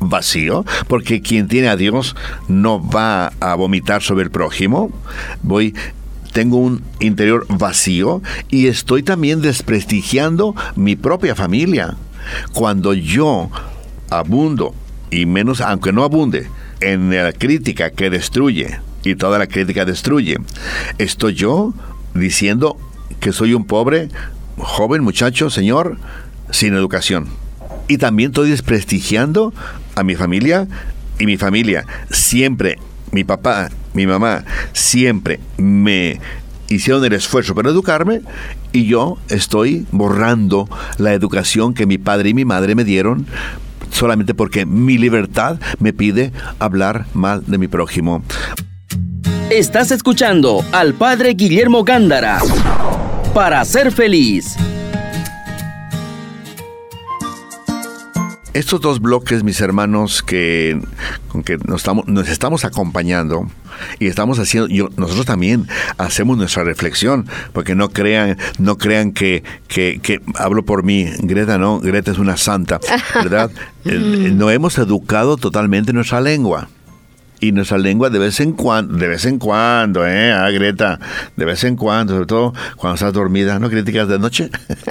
vacío, 0.00 0.64
porque 0.88 1.20
quien 1.20 1.48
tiene 1.48 1.68
a 1.68 1.76
Dios 1.76 2.16
no 2.48 2.82
va 2.82 3.32
a 3.40 3.54
vomitar 3.54 4.02
sobre 4.02 4.24
el 4.24 4.30
prójimo. 4.30 4.90
Voy 5.42 5.74
tengo 6.32 6.58
un 6.58 6.82
interior 7.00 7.44
vacío 7.48 8.22
y 8.50 8.68
estoy 8.68 9.02
también 9.02 9.42
desprestigiando 9.42 10.54
mi 10.76 10.96
propia 10.96 11.34
familia. 11.34 11.96
Cuando 12.52 12.94
yo 12.94 13.50
abundo, 14.10 14.74
y 15.10 15.26
menos, 15.26 15.60
aunque 15.60 15.92
no 15.92 16.04
abunde, 16.04 16.48
en 16.80 17.10
la 17.10 17.32
crítica 17.32 17.90
que 17.90 18.10
destruye, 18.10 18.78
y 19.04 19.14
toda 19.14 19.38
la 19.38 19.46
crítica 19.46 19.84
destruye. 19.84 20.36
Estoy 20.98 21.34
yo 21.34 21.74
diciendo 22.14 22.76
que 23.20 23.32
soy 23.32 23.54
un 23.54 23.64
pobre, 23.64 24.08
joven 24.56 25.02
muchacho, 25.02 25.50
señor, 25.50 25.98
sin 26.50 26.74
educación. 26.74 27.28
Y 27.88 27.98
también 27.98 28.30
estoy 28.30 28.50
desprestigiando 28.50 29.52
a 29.94 30.02
mi 30.02 30.14
familia 30.14 30.68
y 31.18 31.26
mi 31.26 31.36
familia 31.36 31.86
siempre, 32.10 32.78
mi 33.12 33.24
papá, 33.24 33.68
mi 33.94 34.06
mamá, 34.06 34.44
siempre 34.72 35.40
me 35.58 36.20
hicieron 36.68 37.04
el 37.04 37.12
esfuerzo 37.12 37.54
para 37.54 37.70
educarme 37.70 38.22
y 38.72 38.86
yo 38.86 39.18
estoy 39.28 39.86
borrando 39.90 40.68
la 40.98 41.12
educación 41.12 41.74
que 41.74 41.86
mi 41.86 41.98
padre 41.98 42.30
y 42.30 42.34
mi 42.34 42.44
madre 42.44 42.74
me 42.74 42.84
dieron 42.84 43.26
solamente 43.90 44.34
porque 44.34 44.66
mi 44.66 44.96
libertad 44.96 45.58
me 45.80 45.92
pide 45.92 46.32
hablar 46.60 47.06
mal 47.12 47.42
de 47.46 47.58
mi 47.58 47.66
prójimo. 47.66 48.22
Estás 49.50 49.90
escuchando 49.90 50.64
al 50.72 50.94
Padre 50.94 51.34
Guillermo 51.34 51.82
Gándara 51.82 52.40
para 53.34 53.64
ser 53.64 53.90
feliz. 53.92 54.56
Estos 58.52 58.80
dos 58.80 59.00
bloques, 59.00 59.44
mis 59.44 59.60
hermanos, 59.60 60.22
que, 60.22 60.80
con 61.28 61.44
que 61.44 61.56
nos 61.58 61.82
estamos, 61.82 62.06
nos 62.08 62.28
estamos 62.28 62.64
acompañando 62.64 63.48
y 64.00 64.08
estamos 64.08 64.40
haciendo, 64.40 64.68
yo, 64.68 64.88
nosotros 64.96 65.24
también 65.24 65.68
hacemos 65.98 66.36
nuestra 66.36 66.64
reflexión, 66.64 67.26
porque 67.52 67.76
no 67.76 67.90
crean, 67.90 68.38
no 68.58 68.76
crean 68.76 69.12
que, 69.12 69.44
que, 69.68 70.00
que 70.02 70.20
hablo 70.34 70.64
por 70.64 70.82
mí, 70.82 71.06
Greta 71.20 71.58
no, 71.58 71.78
Greta 71.78 72.10
es 72.10 72.18
una 72.18 72.36
santa, 72.36 72.80
¿verdad? 73.14 73.50
Eh, 73.86 74.32
no 74.34 74.50
hemos 74.50 74.76
educado 74.76 75.38
totalmente 75.38 75.94
nuestra 75.94 76.20
lengua 76.20 76.68
y 77.40 77.52
nuestra 77.52 77.78
lengua 77.78 78.10
de 78.10 78.18
vez 78.18 78.40
en 78.40 78.52
cuando, 78.52 78.96
de 78.96 79.08
vez 79.08 79.24
en 79.24 79.38
cuando, 79.38 80.06
¿eh? 80.06 80.32
Ah, 80.32 80.50
Greta, 80.50 80.98
de 81.36 81.44
vez 81.44 81.64
en 81.64 81.76
cuando, 81.76 82.14
sobre 82.14 82.26
todo 82.26 82.54
cuando 82.76 82.94
estás 82.94 83.12
dormida, 83.12 83.58
¿no 83.58 83.70
críticas 83.70 84.08
de 84.08 84.18
noche? 84.18 84.50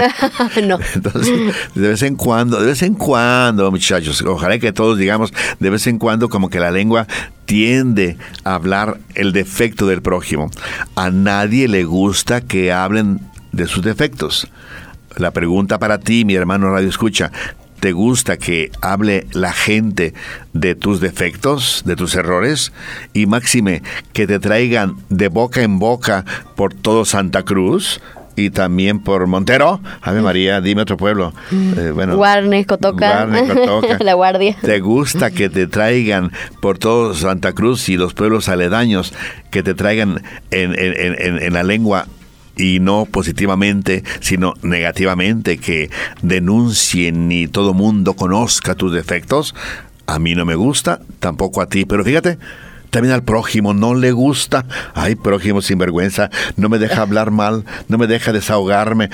no. 0.68 0.80
Entonces, 0.96 1.56
de 1.76 1.88
vez 1.88 2.02
en 2.02 2.16
cuando, 2.16 2.60
de 2.60 2.68
vez 2.68 2.82
en 2.82 2.96
cuando, 2.96 3.70
muchachos, 3.72 4.22
ojalá 4.24 4.58
que 4.60 4.74
todos 4.74 4.98
digamos, 4.98 5.32
de 5.60 5.70
vez 5.70 5.86
en 5.88 6.00
cuando 6.00 6.30
como 6.30 6.50
que 6.50 6.60
la 6.60 6.72
lengua 6.72 7.08
tiende 7.46 8.18
a 8.44 8.56
hablar 8.56 9.00
el 9.16 9.32
defecto 9.32 9.88
del 9.88 10.02
prójimo. 10.02 10.52
A 10.96 11.10
nadie 11.10 11.68
le 11.68 11.84
gusta 11.84 12.42
que 12.42 12.72
hablen 12.72 13.20
de 13.52 13.68
sus 13.68 13.84
defectos. 13.84 14.48
La 15.18 15.32
pregunta 15.32 15.80
para 15.80 16.00
ti, 16.00 16.26
mi 16.26 16.36
hermano 16.36 16.70
Radio 16.72 16.90
Escucha, 16.90 17.32
¿Te 17.80 17.94
gusta 17.94 18.38
que 18.38 18.72
hable 18.82 19.26
la 19.32 19.54
gente 19.54 20.14
de 20.54 20.76
tus 20.76 21.00
defectos, 21.00 21.84
de 21.86 21.96
tus 21.96 22.16
errores? 22.16 22.74
Y 23.14 23.26
máxime, 23.26 23.84
que 24.12 24.28
te 24.28 24.40
traigan 24.40 24.98
de 25.10 25.30
boca 25.30 25.62
en 25.62 25.80
boca 25.80 26.26
por 26.56 26.74
todo 26.74 27.06
Santa 27.06 27.44
Cruz 27.44 28.02
y 28.36 28.50
también 28.50 29.00
por 29.00 29.28
Montero. 29.28 29.80
Ave 30.02 30.22
María, 30.22 30.62
dime 30.62 30.82
otro 30.82 30.98
pueblo. 30.98 31.34
Eh, 31.52 31.92
bueno, 31.94 32.16
Guarnes, 32.18 32.66
Cotoca. 32.66 33.26
la 34.00 34.14
Guardia. 34.14 34.58
¿Te 34.62 34.80
gusta 34.80 35.32
que 35.32 35.50
te 35.50 35.68
traigan 35.68 36.32
por 36.62 36.78
todo 36.78 37.14
Santa 37.14 37.54
Cruz 37.54 37.88
y 37.90 37.98
los 37.98 38.14
pueblos 38.14 38.50
aledaños, 38.50 39.14
que 39.52 39.64
te 39.64 39.74
traigan 39.74 40.22
en, 40.52 40.74
en, 40.78 41.42
en 41.42 41.54
la 41.54 41.64
lengua 41.64 42.08
y 42.60 42.80
no 42.80 43.06
positivamente, 43.06 44.04
sino 44.20 44.54
negativamente, 44.62 45.58
que 45.58 45.90
denuncien 46.22 47.32
y 47.32 47.48
todo 47.48 47.74
mundo 47.74 48.14
conozca 48.14 48.76
tus 48.76 48.92
defectos, 48.94 49.56
a 50.06 50.20
mí 50.20 50.36
no 50.36 50.46
me 50.46 50.56
gusta, 50.56 51.00
tampoco 51.20 51.62
a 51.62 51.68
ti. 51.68 51.86
Pero 51.86 52.04
fíjate, 52.04 52.38
también 52.90 53.14
al 53.14 53.24
prójimo 53.24 53.74
no 53.74 53.94
le 53.94 54.12
gusta. 54.12 54.66
Ay, 54.94 55.16
prójimo 55.16 55.62
sinvergüenza, 55.62 56.30
no 56.58 56.70
me 56.70 56.80
deja 56.80 57.02
hablar 57.02 57.32
mal, 57.32 57.64
no 57.88 57.98
me 57.98 58.08
deja 58.08 58.34
desahogarme. 58.34 59.10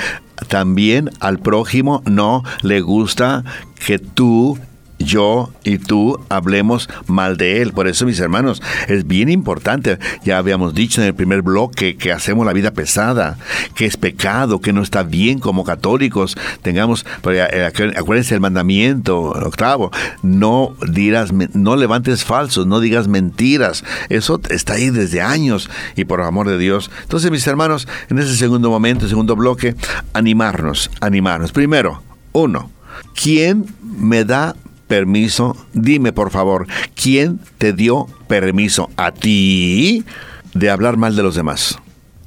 También 0.48 1.12
al 1.20 1.40
prójimo 1.40 2.02
no 2.06 2.44
le 2.62 2.82
gusta 2.82 3.44
que 3.86 4.00
tú 4.00 4.58
yo 5.00 5.52
y 5.64 5.78
tú 5.78 6.20
hablemos 6.30 6.90
mal 7.08 7.38
de 7.38 7.62
él. 7.62 7.74
Por 7.74 7.88
eso, 7.88 8.06
mis 8.06 8.20
hermanos, 8.20 8.62
es 8.88 9.08
bien 9.08 9.30
importante. 9.30 10.00
Ya 10.24 10.38
habíamos 10.38 10.74
dicho 10.74 11.02
en 11.02 11.08
el 11.08 11.14
primer 11.14 11.42
bloque 11.42 11.98
que 11.98 12.12
hacemos 12.12 12.46
la 12.46 12.54
vida 12.54 12.72
pesada, 12.72 13.38
que 13.76 13.86
es 13.86 13.98
pecado, 13.98 14.62
que 14.62 14.74
no 14.74 14.82
está 14.82 15.04
bien 15.04 15.40
como 15.40 15.64
católicos. 15.64 16.38
Tengamos, 16.62 17.06
eh, 17.26 17.70
acuérdense 17.98 18.36
el 18.36 18.42
mandamiento 18.42 19.20
octavo, 19.22 19.92
no 20.22 20.76
dirás, 20.92 21.32
no 21.32 21.76
levantes 21.76 22.24
falsos, 22.24 22.66
no 22.68 22.80
digas 22.80 23.08
mentiras. 23.08 23.84
Eso 24.10 24.40
está 24.50 24.74
ahí 24.74 24.90
desde 24.90 25.22
años 25.22 25.70
y 25.96 26.06
por 26.06 26.22
amor 26.22 26.48
de 26.48 26.58
Dios. 26.58 26.92
Entonces, 27.04 27.32
mis 27.32 27.46
hermanos, 27.48 27.88
en 28.10 28.20
ese 28.20 28.36
segundo 28.36 28.70
momento, 28.70 29.08
segundo 29.08 29.36
bloque, 29.36 29.76
animarnos, 30.14 30.90
animarnos. 31.02 31.52
Primero, 31.52 32.02
uno, 32.32 32.70
¿quién 33.14 33.66
me 33.82 34.26
da 34.26 34.56
permiso? 34.88 35.56
Dime, 35.74 36.14
por 36.14 36.32
favor, 36.32 36.68
¿quién 36.96 37.40
te 37.58 37.74
dio 37.74 38.08
permiso 38.28 38.90
a 38.98 39.12
ti 39.12 40.06
de 40.54 40.70
hablar 40.70 40.98
mal 40.98 41.16
de 41.16 41.24
los 41.24 41.36
demás? 41.36 41.80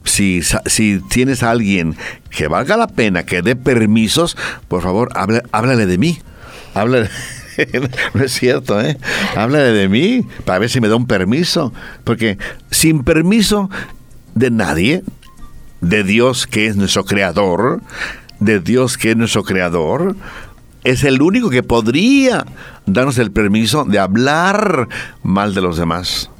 Si, 0.04 0.40
si 0.66 1.00
tienes 1.10 1.42
a 1.42 1.50
alguien 1.50 1.96
que 2.30 2.48
valga 2.48 2.76
la 2.76 2.86
pena 2.86 3.24
que 3.24 3.42
dé 3.42 3.56
permisos, 3.56 4.36
por 4.68 4.82
favor, 4.82 5.10
háblale 5.52 5.86
de 5.86 5.98
mí. 5.98 6.18
Háblale. 6.74 7.10
no 8.14 8.24
es 8.24 8.32
cierto, 8.32 8.80
¿eh? 8.80 8.98
Háblale 9.36 9.72
de 9.72 9.88
mí 9.88 10.26
para 10.44 10.60
ver 10.60 10.70
si 10.70 10.80
me 10.80 10.88
da 10.88 10.96
un 10.96 11.06
permiso. 11.06 11.72
Porque 12.04 12.38
sin 12.70 13.04
permiso 13.04 13.70
de 14.34 14.50
nadie, 14.50 15.02
de 15.80 16.04
Dios 16.04 16.46
que 16.46 16.66
es 16.66 16.76
nuestro 16.76 17.04
creador, 17.04 17.82
de 18.40 18.60
Dios 18.60 18.96
que 18.96 19.10
es 19.10 19.16
nuestro 19.16 19.42
creador, 19.42 20.16
es 20.84 21.04
el 21.04 21.22
único 21.22 21.50
que 21.50 21.62
podría 21.62 22.44
darnos 22.86 23.18
el 23.18 23.30
permiso 23.30 23.84
de 23.84 23.98
hablar 23.98 24.88
mal 25.22 25.54
de 25.54 25.60
los 25.60 25.76
demás. 25.76 26.30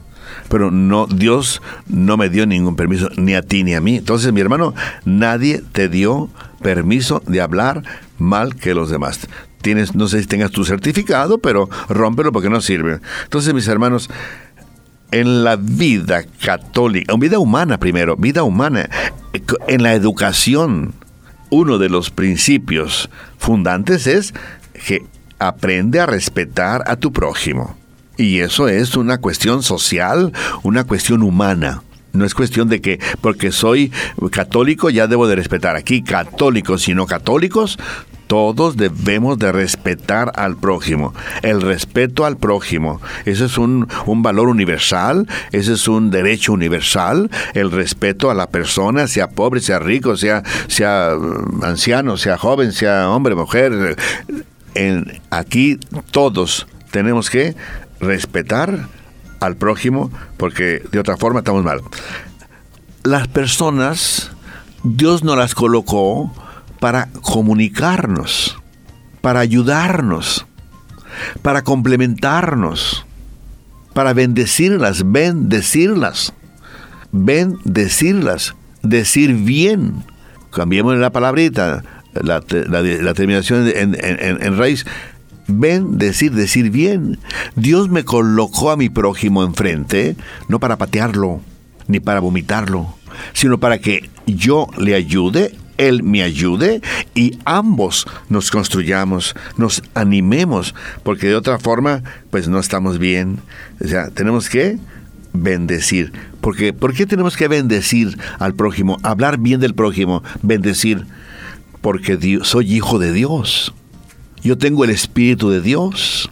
Pero 0.48 0.70
no, 0.70 1.07
Dios 1.07 1.61
no 1.88 2.16
me 2.16 2.31
dio 2.31 2.46
ningún 2.46 2.74
permiso, 2.74 3.11
ni 3.16 3.35
a 3.35 3.42
ti 3.42 3.64
ni 3.64 3.74
a 3.74 3.81
mí. 3.81 3.96
Entonces, 3.96 4.33
mi 4.33 4.40
hermano, 4.40 4.74
nadie 5.05 5.62
te 5.72 5.88
dio 5.88 6.31
permiso 6.62 7.22
de 7.27 7.40
hablar 7.40 7.83
mal 8.18 8.57
que 8.57 8.74
los 8.74 8.90
demás. 8.90 9.29
Tienes, 9.61 9.94
no 9.94 10.09
sé 10.09 10.20
si 10.20 10.27
tengas 10.27 10.51
tu 10.51 10.64
certificado, 10.64 11.38
pero 11.38 11.68
rómpelo 11.88 12.33
porque 12.33 12.48
no 12.48 12.61
sirve. 12.61 13.01
Entonces, 13.24 13.53
mis 13.53 13.68
hermanos, 13.68 14.09
en 15.11 15.44
la 15.44 15.57
vida 15.57 16.24
católica, 16.42 17.12
en 17.12 17.20
vida 17.20 17.38
humana 17.38 17.79
primero, 17.79 18.16
vida 18.16 18.42
humana, 18.42 18.88
en 19.66 19.83
la 19.83 19.94
educación, 19.94 20.94
uno 21.50 21.78
de 21.78 21.88
los 21.88 22.11
principios 22.11 23.11
fundantes 23.38 24.06
es 24.06 24.34
que 24.87 25.04
aprende 25.38 26.00
a 26.00 26.06
respetar 26.06 26.82
a 26.87 26.96
tu 26.96 27.12
prójimo. 27.12 27.76
Y 28.16 28.40
eso 28.40 28.68
es 28.68 28.96
una 28.96 29.18
cuestión 29.18 29.62
social, 29.62 30.32
una 30.62 30.84
cuestión 30.84 31.22
humana. 31.22 31.82
No 32.12 32.24
es 32.24 32.34
cuestión 32.34 32.68
de 32.68 32.80
que 32.80 32.98
porque 33.20 33.52
soy 33.52 33.92
católico 34.32 34.90
ya 34.90 35.06
debo 35.06 35.28
de 35.28 35.37
respetar. 35.37 35.76
Aquí 35.76 36.02
católicos 36.02 36.88
y 36.88 36.94
no 36.94 37.06
católicos, 37.06 37.78
todos 38.28 38.76
debemos 38.76 39.38
de 39.38 39.50
respetar 39.50 40.30
al 40.36 40.56
prójimo. 40.56 41.14
El 41.42 41.60
respeto 41.62 42.24
al 42.24 42.36
prójimo. 42.36 43.00
Ese 43.24 43.46
es 43.46 43.58
un, 43.58 43.88
un, 44.06 44.22
valor 44.22 44.48
universal, 44.48 45.26
ese 45.50 45.72
es 45.72 45.88
un 45.88 46.10
derecho 46.10 46.52
universal. 46.52 47.30
El 47.54 47.72
respeto 47.72 48.30
a 48.30 48.34
la 48.34 48.48
persona, 48.48 49.08
sea 49.08 49.30
pobre, 49.30 49.60
sea 49.60 49.80
rico, 49.80 50.16
sea, 50.16 50.44
sea 50.68 51.16
mm, 51.18 51.64
anciano, 51.64 52.16
sea 52.16 52.38
joven, 52.38 52.72
sea 52.72 53.10
hombre, 53.10 53.34
mujer. 53.34 53.96
Aquí 55.30 55.80
todos 56.12 56.68
tenemos 56.90 57.30
que 57.30 57.56
respetar 57.98 58.88
al 59.40 59.56
prójimo 59.56 60.10
porque 60.36 60.82
de 60.92 60.98
otra 60.98 61.16
forma 61.16 61.40
estamos 61.40 61.64
mal. 61.64 61.80
Las 63.04 63.26
personas, 63.26 64.30
Dios 64.84 65.24
nos 65.24 65.38
las 65.38 65.54
colocó 65.54 66.30
para 66.80 67.08
comunicarnos, 67.22 68.58
para 69.20 69.40
ayudarnos, 69.40 70.46
para 71.42 71.62
complementarnos, 71.62 73.06
para 73.94 74.12
bendecirlas, 74.12 75.10
bendecirlas, 75.10 76.32
bendecirlas, 77.12 78.54
decir 78.82 79.34
bien. 79.34 80.04
Cambiemos 80.50 80.96
la 80.96 81.10
palabrita, 81.10 81.82
la, 82.14 82.40
terminación 82.40 83.68
en, 83.68 83.96
en, 84.00 84.42
en 84.42 84.58
raíz 84.58 84.86
Ven, 85.48 85.96
decir, 85.96 86.32
decir 86.32 86.70
bien. 86.70 87.18
Dios 87.56 87.88
me 87.88 88.04
colocó 88.04 88.70
a 88.70 88.76
mi 88.76 88.90
prójimo 88.90 89.42
enfrente, 89.42 90.14
no 90.46 90.60
para 90.60 90.76
patearlo, 90.76 91.40
ni 91.86 92.00
para 92.00 92.20
vomitarlo, 92.20 92.94
sino 93.32 93.58
para 93.58 93.78
que 93.78 94.10
yo 94.26 94.68
le 94.76 94.94
ayude, 94.94 95.54
él 95.78 96.02
me 96.02 96.22
ayude 96.22 96.82
y 97.14 97.38
ambos 97.44 98.06
nos 98.28 98.50
construyamos, 98.50 99.34
nos 99.56 99.82
animemos, 99.94 100.74
porque 101.02 101.28
de 101.28 101.36
otra 101.36 101.58
forma, 101.58 102.02
pues 102.30 102.48
no 102.48 102.58
estamos 102.58 102.98
bien. 102.98 103.38
O 103.82 103.88
sea, 103.88 104.10
tenemos 104.10 104.50
que 104.50 104.78
bendecir. 105.32 106.12
Porque, 106.40 106.72
¿Por 106.72 106.92
qué 106.94 107.06
tenemos 107.06 107.36
que 107.36 107.48
bendecir 107.48 108.18
al 108.38 108.54
prójimo? 108.54 108.98
Hablar 109.02 109.38
bien 109.38 109.60
del 109.60 109.74
prójimo, 109.74 110.22
bendecir. 110.42 111.06
Porque 111.80 112.40
soy 112.42 112.74
hijo 112.74 112.98
de 112.98 113.12
Dios. 113.12 113.72
Yo 114.42 114.58
tengo 114.58 114.84
el 114.84 114.90
Espíritu 114.90 115.48
de 115.50 115.60
Dios. 115.60 116.30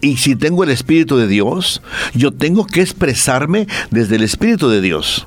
Y 0.00 0.18
si 0.18 0.36
tengo 0.36 0.62
el 0.62 0.70
Espíritu 0.70 1.16
de 1.16 1.26
Dios, 1.26 1.82
yo 2.14 2.30
tengo 2.30 2.66
que 2.66 2.80
expresarme 2.80 3.66
desde 3.90 4.16
el 4.16 4.22
Espíritu 4.22 4.68
de 4.68 4.80
Dios. 4.80 5.26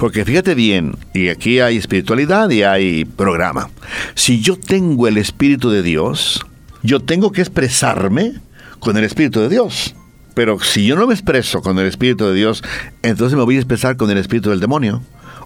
Porque 0.00 0.24
fíjate 0.24 0.54
bien, 0.54 0.96
y 1.12 1.28
aquí 1.28 1.60
hay 1.60 1.76
espiritualidad 1.76 2.48
y 2.48 2.62
hay 2.62 3.04
programa. 3.04 3.68
Si 4.14 4.40
yo 4.40 4.58
tengo 4.58 5.06
el 5.06 5.18
Espíritu 5.18 5.68
de 5.68 5.82
Dios, 5.82 6.40
yo 6.82 7.00
tengo 7.00 7.32
que 7.32 7.42
expresarme 7.42 8.40
con 8.78 8.96
el 8.96 9.04
Espíritu 9.04 9.40
de 9.40 9.50
Dios. 9.50 9.94
Pero 10.32 10.58
si 10.58 10.86
yo 10.86 10.96
no 10.96 11.06
me 11.06 11.12
expreso 11.12 11.60
con 11.60 11.78
el 11.78 11.86
Espíritu 11.86 12.24
de 12.24 12.34
Dios, 12.34 12.64
entonces 13.02 13.36
me 13.36 13.44
voy 13.44 13.56
a 13.56 13.58
expresar 13.58 13.98
con 13.98 14.10
el 14.10 14.16
Espíritu 14.16 14.48
del 14.48 14.60
demonio 14.60 15.02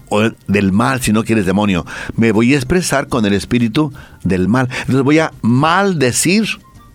o 0.07 0.21
del 0.47 0.71
mal 0.71 1.01
si 1.01 1.11
no 1.11 1.25
quieres 1.25 1.45
demonio. 1.45 1.85
Me 2.15 2.31
voy 2.31 2.53
a 2.53 2.55
expresar 2.55 3.07
con 3.09 3.25
el 3.25 3.33
espíritu 3.33 3.91
del 4.23 4.47
mal. 4.47 4.69
Entonces 4.81 5.03
voy 5.03 5.19
a 5.19 5.33
maldecir. 5.41 6.45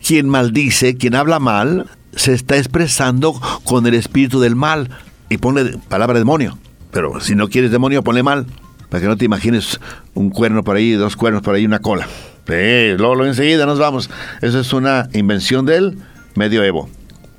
Quien 0.03 0.31
maldice, 0.31 0.97
quien 0.97 1.15
habla 1.15 1.41
mal, 1.41 1.91
se 2.17 2.33
está 2.33 2.57
expresando 2.57 3.39
con 3.65 3.87
el 3.87 3.93
espíritu 3.93 4.41
del 4.41 4.57
mal. 4.57 4.89
Y 5.29 5.37
pone 5.37 5.77
palabra 5.89 6.19
demonio. 6.19 6.57
Pero 6.91 7.21
si 7.21 7.35
no 7.35 7.49
quieres 7.49 7.71
demonio, 7.71 8.03
ponle 8.03 8.23
mal. 8.23 8.47
Para 8.89 9.03
que 9.03 9.07
no 9.07 9.17
te 9.17 9.25
imagines 9.25 9.81
un 10.15 10.31
cuerno 10.31 10.65
por 10.65 10.77
ahí, 10.77 10.93
dos 10.93 11.15
cuernos 11.15 11.43
por 11.43 11.55
ahí, 11.55 11.65
una 11.65 11.79
cola. 11.79 12.09
Sí, 12.47 12.97
luego, 12.99 13.25
enseguida 13.25 13.65
nos 13.67 13.79
vamos. 13.79 14.11
Eso 14.43 14.59
es 14.59 14.73
una 14.73 15.09
invención 15.13 15.65
del 15.65 15.97
medioevo. 16.35 16.89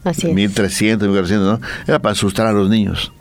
Así 0.05 0.27
es. 0.27 0.33
1300, 0.33 1.07
1400, 1.09 1.59
¿no? 1.59 1.67
Era 1.85 1.99
para 1.99 2.13
asustar 2.13 2.47
a 2.47 2.53
los 2.53 2.69
niños 2.69 3.11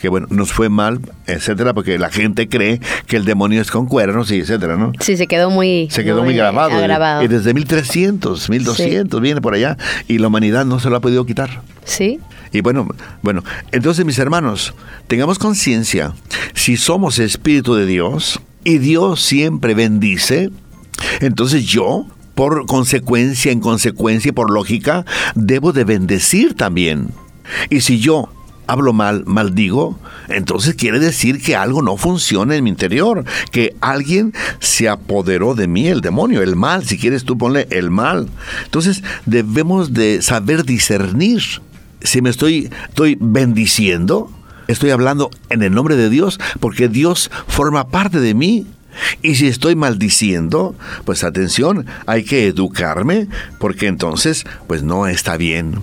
que 0.00 0.08
bueno, 0.08 0.26
nos 0.30 0.52
fue 0.52 0.68
mal, 0.68 1.00
etcétera, 1.26 1.72
porque 1.72 1.98
la 1.98 2.10
gente 2.10 2.48
cree 2.48 2.80
que 3.06 3.16
el 3.16 3.24
demonio 3.24 3.60
es 3.60 3.70
con 3.70 3.86
cuernos 3.86 4.30
y 4.30 4.40
etcétera, 4.40 4.76
¿no? 4.76 4.92
Sí, 5.00 5.16
se 5.16 5.26
quedó 5.26 5.50
muy 5.50 5.88
Se 5.90 6.04
quedó 6.04 6.22
muy, 6.22 6.34
grabado. 6.34 7.22
Y 7.22 7.28
desde 7.28 7.54
1300, 7.54 8.50
1200 8.50 9.20
viene 9.20 9.40
por 9.40 9.54
allá 9.54 9.76
y 10.06 10.18
la 10.18 10.28
humanidad 10.28 10.64
no 10.66 10.78
se 10.80 10.90
lo 10.90 10.96
ha 10.96 11.00
podido 11.00 11.24
quitar. 11.24 11.62
Sí. 11.84 12.20
Y 12.56 12.62
bueno, 12.62 12.88
bueno, 13.22 13.42
entonces 13.72 14.04
mis 14.04 14.18
hermanos, 14.18 14.74
tengamos 15.08 15.38
conciencia, 15.38 16.14
si 16.54 16.76
somos 16.76 17.18
espíritu 17.18 17.74
de 17.74 17.86
Dios 17.86 18.40
y 18.64 18.78
Dios 18.78 19.22
siempre 19.22 19.74
bendice, 19.74 20.50
entonces 21.20 21.64
yo 21.64 22.06
por 22.34 22.66
consecuencia, 22.66 23.50
en 23.50 23.60
consecuencia 23.60 24.28
y 24.28 24.32
por 24.32 24.50
lógica, 24.50 25.06
debo 25.34 25.72
de 25.72 25.84
bendecir 25.84 26.54
también. 26.54 27.08
Y 27.70 27.80
si 27.80 27.98
yo 27.98 28.28
hablo 28.66 28.92
mal, 28.92 29.24
maldigo, 29.26 29.98
entonces 30.28 30.74
quiere 30.74 30.98
decir 30.98 31.40
que 31.40 31.56
algo 31.56 31.82
no 31.82 31.96
funciona 31.96 32.56
en 32.56 32.64
mi 32.64 32.70
interior, 32.70 33.24
que 33.52 33.74
alguien 33.80 34.34
se 34.60 34.88
apoderó 34.88 35.54
de 35.54 35.66
mí, 35.66 35.88
el 35.88 36.00
demonio, 36.00 36.42
el 36.42 36.56
mal, 36.56 36.84
si 36.84 36.98
quieres 36.98 37.24
tú 37.24 37.38
ponle 37.38 37.68
el 37.70 37.90
mal. 37.90 38.28
Entonces 38.64 39.02
debemos 39.24 39.92
de 39.94 40.20
saber 40.20 40.64
discernir 40.64 41.42
si 42.06 42.22
me 42.22 42.30
estoy, 42.30 42.70
estoy 42.88 43.16
bendiciendo, 43.20 44.30
estoy 44.68 44.90
hablando 44.90 45.30
en 45.50 45.62
el 45.62 45.72
nombre 45.72 45.96
de 45.96 46.10
Dios, 46.10 46.40
porque 46.60 46.88
Dios 46.88 47.30
forma 47.46 47.88
parte 47.88 48.20
de 48.20 48.34
mí. 48.34 48.66
Y 49.22 49.34
si 49.34 49.46
estoy 49.46 49.76
maldiciendo, 49.76 50.74
pues 51.04 51.22
atención, 51.22 51.86
hay 52.06 52.24
que 52.24 52.46
educarme, 52.46 53.28
porque 53.58 53.88
entonces, 53.88 54.44
pues 54.66 54.82
no 54.82 55.06
está 55.06 55.36
bien. 55.36 55.82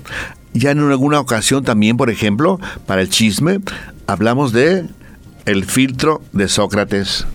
Ya 0.53 0.71
en 0.71 0.79
alguna 0.79 1.19
ocasión 1.19 1.63
también, 1.63 1.97
por 1.97 2.09
ejemplo, 2.09 2.59
para 2.87 3.01
el 3.01 3.09
chisme, 3.09 3.59
hablamos 4.07 4.51
de 4.51 4.85
el 5.45 5.65
filtro 5.65 6.21
de 6.31 6.47
Sócrates. 6.47 7.25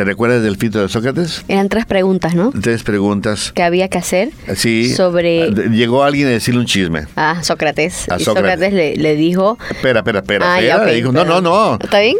¿Te 0.00 0.04
recuerdas 0.06 0.42
del 0.42 0.56
filtro 0.56 0.80
de 0.80 0.88
Sócrates? 0.88 1.44
Eran 1.46 1.68
tres 1.68 1.84
preguntas, 1.84 2.34
¿no? 2.34 2.54
Tres 2.58 2.84
preguntas. 2.84 3.52
Que 3.52 3.62
había 3.62 3.88
que 3.88 3.98
hacer. 3.98 4.30
Sí. 4.56 4.94
Sobre. 4.94 5.42
Ah, 5.42 5.70
llegó 5.70 6.04
alguien 6.04 6.28
a 6.28 6.30
decirle 6.30 6.60
un 6.60 6.64
chisme. 6.64 7.04
Ah, 7.16 7.40
Sócrates. 7.42 8.08
A 8.08 8.18
Sócrates, 8.18 8.72
le, 8.72 9.16
dijo. 9.16 9.58
Espera, 9.70 9.98
espera, 9.98 10.20
espera. 10.20 10.54
Ah, 10.54 10.84
le 10.86 10.94
dijo, 10.94 11.12
no, 11.12 11.26
no, 11.26 11.42
no. 11.42 11.74
¿Está 11.78 12.00
bien? 12.00 12.16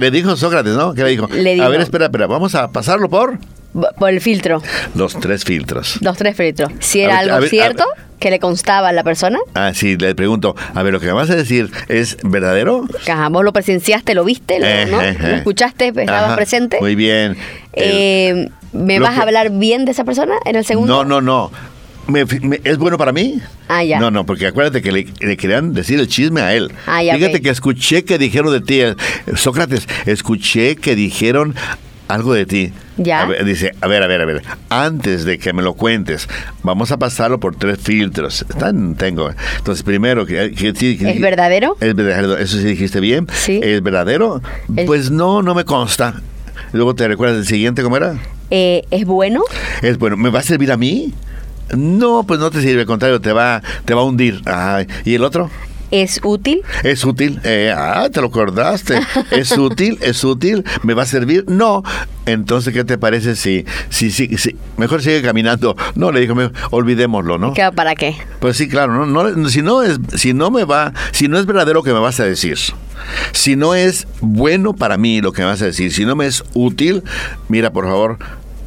Le, 0.00 0.10
dijo 0.10 0.34
Sócrates, 0.34 0.72
¿no? 0.72 0.94
¿Qué 0.94 1.04
le 1.04 1.10
dijo? 1.10 1.28
Le 1.28 1.56
dijo. 1.56 1.66
A 1.66 1.68
ver, 1.68 1.82
espera, 1.82 2.06
espera. 2.06 2.26
Vamos 2.26 2.54
a 2.54 2.72
pasarlo 2.72 3.10
por. 3.10 3.38
Por 3.72 4.10
el 4.10 4.20
filtro. 4.20 4.62
Los 4.94 5.18
tres 5.18 5.44
filtros. 5.44 5.98
Los 6.02 6.16
tres 6.16 6.36
filtros. 6.36 6.72
Si 6.80 7.00
era 7.00 7.18
algo 7.18 7.40
cierto 7.46 7.84
que 8.18 8.30
le 8.30 8.38
constaba 8.38 8.88
a 8.88 8.92
la 8.92 9.02
persona. 9.02 9.38
Ah, 9.54 9.72
sí, 9.74 9.96
le 9.96 10.14
pregunto, 10.14 10.54
a 10.74 10.82
ver, 10.82 10.92
lo 10.92 11.00
que 11.00 11.06
me 11.06 11.12
vas 11.12 11.30
a 11.30 11.36
decir 11.36 11.70
es 11.88 12.18
verdadero. 12.22 12.84
Ajá, 13.08 13.28
vos 13.30 13.44
lo 13.44 13.52
presenciaste, 13.52 14.14
lo 14.14 14.24
viste, 14.24 14.58
¿no? 14.58 14.66
Eh, 14.66 14.86
¿Lo 14.86 15.00
eh, 15.00 15.16
eh. 15.18 15.34
escuchaste, 15.36 15.88
estabas 15.88 16.36
presente. 16.36 16.78
Muy 16.80 16.94
bien. 16.94 17.36
¿Me 18.72 19.00
vas 19.00 19.18
a 19.18 19.22
hablar 19.22 19.50
bien 19.50 19.84
de 19.84 19.92
esa 19.92 20.04
persona 20.04 20.34
en 20.44 20.56
el 20.56 20.64
segundo? 20.64 21.04
No, 21.04 21.04
no, 21.04 21.20
no. 21.20 21.50
¿Es 22.64 22.78
bueno 22.78 22.98
para 22.98 23.12
mí? 23.12 23.40
Ah, 23.68 23.84
ya. 23.84 24.00
No, 24.00 24.10
no, 24.10 24.26
porque 24.26 24.46
acuérdate 24.46 24.82
que 24.82 24.92
le, 24.92 25.36
querían 25.36 25.74
decir 25.74 26.00
el 26.00 26.08
chisme 26.08 26.40
a 26.40 26.54
él. 26.54 26.72
Ah, 26.86 27.02
ya, 27.02 27.14
Fíjate 27.14 27.40
que 27.40 27.50
escuché 27.50 28.04
que 28.04 28.18
dijeron 28.18 28.52
de 28.52 28.60
ti, 28.60 28.80
eh, 28.80 28.96
Sócrates, 29.36 29.86
escuché 30.06 30.76
que 30.76 30.96
dijeron 30.96 31.54
algo 32.10 32.34
de 32.34 32.46
ti. 32.46 32.72
¿Ya? 32.96 33.26
dice, 33.44 33.72
a 33.80 33.86
ver, 33.86 34.02
a 34.02 34.06
ver, 34.06 34.20
a 34.20 34.24
ver, 34.24 34.42
antes 34.68 35.24
de 35.24 35.38
que 35.38 35.52
me 35.52 35.62
lo 35.62 35.74
cuentes, 35.74 36.28
vamos 36.62 36.92
a 36.92 36.98
pasarlo 36.98 37.40
por 37.40 37.56
tres 37.56 37.78
filtros. 37.78 38.44
Están, 38.48 38.94
tengo. 38.96 39.30
Entonces, 39.56 39.82
primero, 39.82 40.26
que, 40.26 40.52
¿es 40.54 41.20
verdadero? 41.20 41.76
Es 41.80 41.94
verdadero, 41.94 42.36
eso 42.36 42.58
sí 42.58 42.64
dijiste 42.64 43.00
bien. 43.00 43.26
Sí. 43.32 43.60
¿Es 43.62 43.82
verdadero? 43.82 44.42
Pues 44.86 45.10
no, 45.10 45.42
no 45.42 45.54
me 45.54 45.64
consta. 45.64 46.20
Luego 46.72 46.94
te 46.94 47.08
recuerdas 47.08 47.38
el 47.38 47.46
siguiente, 47.46 47.82
¿cómo 47.82 47.96
era? 47.96 48.16
Eh, 48.50 48.84
¿Es 48.90 49.06
bueno? 49.06 49.42
Es 49.82 49.98
bueno. 49.98 50.16
¿Me 50.16 50.30
va 50.30 50.40
a 50.40 50.42
servir 50.42 50.72
a 50.72 50.76
mí? 50.76 51.14
No, 51.76 52.24
pues 52.24 52.40
no 52.40 52.50
te 52.50 52.60
sirve, 52.60 52.80
al 52.80 52.86
contrario, 52.86 53.20
te 53.20 53.32
va, 53.32 53.62
te 53.84 53.94
va 53.94 54.02
a 54.02 54.04
hundir. 54.04 54.42
¿Y 55.04 55.14
el 55.14 55.24
otro? 55.24 55.50
¿Es 55.90 56.20
útil? 56.22 56.62
Es 56.82 57.04
útil. 57.04 57.40
Eh, 57.44 57.74
ah, 57.76 58.08
te 58.12 58.20
lo 58.20 58.28
acordaste. 58.28 59.00
Es 59.30 59.50
útil, 59.58 59.98
es 60.00 60.22
útil. 60.24 60.64
¿Me 60.82 60.94
va 60.94 61.02
a 61.02 61.06
servir? 61.06 61.44
No. 61.48 61.82
Entonces, 62.26 62.72
¿qué 62.72 62.84
te 62.84 62.96
parece 62.96 63.34
si, 63.34 63.64
si, 63.88 64.10
si, 64.10 64.36
si 64.36 64.56
mejor 64.76 65.02
sigue 65.02 65.22
caminando? 65.22 65.76
No, 65.96 66.12
le 66.12 66.20
dijo, 66.20 66.34
olvidémoslo, 66.70 67.38
¿no? 67.38 67.54
¿Para 67.74 67.94
qué? 67.96 68.14
Pues 68.38 68.56
sí, 68.56 68.68
claro, 68.68 69.04
no, 69.04 69.30
no, 69.30 69.48
si 69.48 69.62
no 69.62 69.82
es, 69.82 69.98
si 70.14 70.32
no 70.32 70.50
me 70.50 70.64
va, 70.64 70.92
si 71.12 71.28
no 71.28 71.38
es 71.38 71.46
verdadero 71.46 71.82
que 71.82 71.92
me 71.92 71.98
vas 71.98 72.20
a 72.20 72.24
decir, 72.24 72.56
si 73.32 73.56
no 73.56 73.74
es 73.74 74.06
bueno 74.20 74.74
para 74.74 74.96
mí 74.96 75.20
lo 75.20 75.32
que 75.32 75.42
me 75.42 75.48
vas 75.48 75.62
a 75.62 75.66
decir, 75.66 75.92
si 75.92 76.04
no 76.04 76.14
me 76.14 76.26
es 76.26 76.44
útil, 76.54 77.02
mira, 77.48 77.72
por 77.72 77.86
favor, 77.86 78.18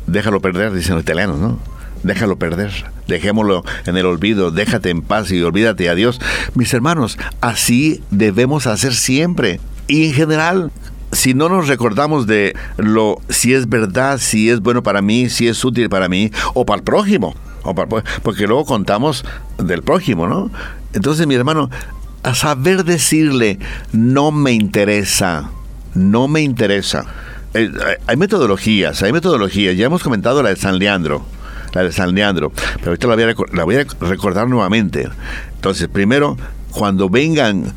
déjalo 0.08 0.42
perder, 0.42 0.74
dicen 0.74 0.96
los 0.96 1.04
italianos, 1.04 1.40
¿no? 1.40 1.60
Déjalo 2.04 2.38
perder, 2.38 2.72
dejémoslo 3.08 3.64
en 3.86 3.98
el 3.98 4.06
olvido, 4.06 4.52
déjate 4.52 4.90
en 4.90 5.02
paz 5.02 5.32
y 5.32 5.42
olvídate 5.42 5.90
a 5.90 5.96
Dios. 5.96 6.22
Mis 6.54 6.74
hermanos, 6.74 7.18
así 7.42 8.02
debemos 8.12 8.68
hacer 8.68 8.94
siempre. 8.94 9.60
Y 9.88 10.08
en 10.08 10.14
general, 10.14 10.72
si 11.12 11.34
no 11.34 11.50
nos 11.50 11.68
recordamos 11.68 12.28
de 12.28 12.56
lo 12.78 13.18
si 13.30 13.54
es 13.54 13.70
verdad, 13.70 14.20
si 14.20 14.50
es 14.50 14.60
bueno 14.62 14.84
para 14.84 15.02
mí, 15.02 15.30
si 15.30 15.48
es 15.48 15.64
útil 15.64 15.90
para 15.90 16.10
mí 16.10 16.32
o 16.54 16.66
para 16.66 16.78
el 16.78 16.84
prójimo, 16.84 17.36
o 17.64 17.74
porque 17.76 18.48
luego 18.48 18.66
contamos 18.66 19.26
del 19.58 19.84
prójimo, 19.84 20.28
¿no? 20.28 20.52
Entonces, 20.94 21.26
mi 21.28 21.36
hermano, 21.36 21.70
a 22.24 22.36
saber 22.36 22.84
decirle, 22.84 23.60
no 23.92 24.32
me 24.32 24.52
interesa, 24.52 25.50
no 25.94 26.28
me 26.28 26.42
interesa. 26.42 27.06
Eh, 27.54 27.72
hay 28.08 28.18
metodologías, 28.18 29.04
hay 29.04 29.12
metodologías. 29.12 29.78
Ya 29.78 29.86
hemos 29.86 30.04
comentado 30.04 30.42
la 30.42 30.50
de 30.50 30.56
San 30.56 30.80
Leandro 30.80 31.26
la 31.74 31.84
de 31.84 31.92
San 31.92 32.14
Leandro, 32.14 32.52
pero 32.78 32.92
ahorita 32.92 33.08
la 33.54 33.64
voy, 33.64 33.76
a, 33.76 33.86
recordar 34.02 34.48
nuevamente. 34.48 35.10
Entonces, 35.56 35.88
primero, 35.88 36.38
cuando 36.72 37.10
vengan 37.10 37.74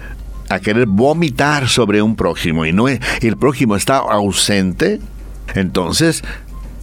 a 0.48 0.60
querer 0.60 0.86
vomitar 0.86 1.68
sobre 1.68 2.02
un 2.02 2.14
prójimo 2.14 2.64
y 2.64 2.72
no 2.72 2.86
el 2.88 3.36
prójimo 3.36 3.74
está 3.76 3.96
ausente, 3.98 5.00
entonces 5.54 6.22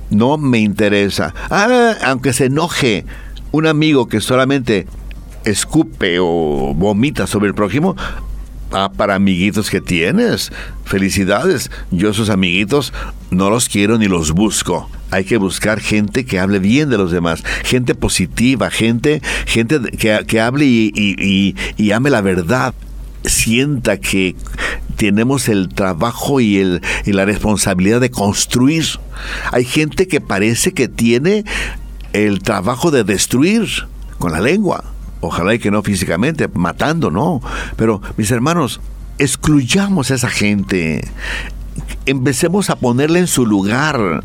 no 0.09 0.37
me 0.37 0.59
interesa. 0.59 1.33
Ah, 1.49 1.95
aunque 2.05 2.33
se 2.33 2.45
enoje 2.45 3.05
un 3.51 3.67
amigo 3.67 4.07
que 4.07 4.19
solamente 4.19 4.87
escupe 5.45 6.17
o 6.19 6.73
vomita 6.75 7.27
sobre 7.27 7.47
el 7.47 7.53
prójimo, 7.53 7.95
Ah, 8.75 8.91
para 8.91 9.13
amiguitos 9.13 9.69
que 9.69 9.81
tienes. 9.81 10.51
Felicidades. 10.83 11.69
Yo 11.91 12.09
esos 12.09 12.31
amiguitos 12.31 12.91
no 13.29 13.51
los 13.51 13.69
quiero 13.69 13.99
ni 13.99 14.07
los 14.07 14.31
busco. 14.31 14.89
Hay 15.11 15.25
que 15.25 15.37
buscar 15.37 15.79
gente 15.79 16.25
que 16.25 16.39
hable 16.39 16.57
bien 16.57 16.89
de 16.89 16.97
los 16.97 17.11
demás, 17.11 17.43
gente 17.63 17.93
positiva, 17.93 18.71
gente, 18.71 19.21
gente 19.45 19.79
que, 19.95 20.25
que 20.25 20.41
hable 20.41 20.65
y, 20.65 20.91
y, 21.77 21.91
ame 21.91 22.09
la 22.09 22.21
verdad. 22.21 22.73
Sienta 23.23 23.97
que 23.97 24.35
tenemos 24.97 25.49
el 25.49 25.69
trabajo 25.69 26.41
y, 26.41 26.57
el, 26.57 26.81
y 27.05 27.13
la 27.13 27.25
responsabilidad 27.25 28.01
de 28.01 28.09
construir. 28.09 28.85
Hay 29.51 29.65
gente 29.65 30.07
que 30.07 30.19
parece 30.19 30.73
que 30.73 30.87
tiene 30.87 31.45
el 32.13 32.41
trabajo 32.41 32.89
de 32.89 33.03
destruir 33.03 33.67
con 34.17 34.31
la 34.31 34.41
lengua. 34.41 34.92
Ojalá 35.23 35.53
y 35.53 35.59
que 35.59 35.71
no 35.71 35.81
físicamente, 35.83 36.49
matando, 36.53 37.09
no. 37.09 37.41
Pero, 37.77 38.01
mis 38.17 38.29
hermanos, 38.29 38.81
excluyamos 39.17 40.11
a 40.11 40.15
esa 40.15 40.29
gente. 40.29 41.07
Empecemos 42.05 42.69
a 42.69 42.75
ponerle 42.75 43.19
en 43.19 43.27
su 43.27 43.45
lugar. 43.45 44.21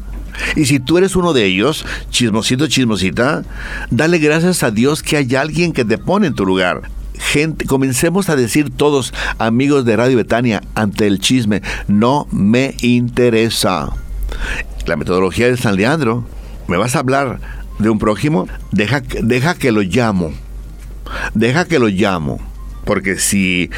Y 0.57 0.65
si 0.65 0.81
tú 0.81 0.99
eres 0.99 1.15
uno 1.15 1.33
de 1.33 1.45
ellos, 1.45 1.87
chismosito, 2.11 2.67
chismosita, 2.67 3.45
dale 3.91 4.19
gracias 4.19 4.65
a 4.65 4.73
Dios 4.73 5.05
que 5.05 5.17
hay 5.17 5.37
alguien 5.37 5.73
que 5.73 5.85
te 5.85 5.99
pone 5.99 6.27
en 6.27 6.35
tu 6.35 6.45
lugar. 6.45 6.91
Gente, 7.17 7.65
comencemos 7.65 8.29
a 8.29 8.35
decir 8.35 8.71
todos, 8.71 9.15
amigos 9.39 9.85
de 9.85 9.97
Radio 9.97 10.17
Betania, 10.17 10.63
ante 10.75 11.07
el 11.07 11.21
chisme, 11.21 11.63
no 11.87 12.27
me 12.33 12.75
interesa. 12.83 13.91
La 14.85 14.97
metodología 14.97 15.47
de 15.47 15.57
San 15.57 15.77
Leandro, 15.77 16.25
¿me 16.67 16.77
vas 16.77 16.97
a 16.97 17.01
hablar 17.01 17.39
de 17.79 17.89
un 17.89 18.01
prójimo? 18.01 18.49
Deja, 18.73 19.01
deja 19.23 19.55
que 19.55 19.71
lo 19.71 19.83
llamo 19.83 20.33
deja 21.35 21.65
que 21.65 21.79
lo 21.79 21.89
llamo. 21.89 22.41
Porque 22.85 23.19
si 23.19 23.71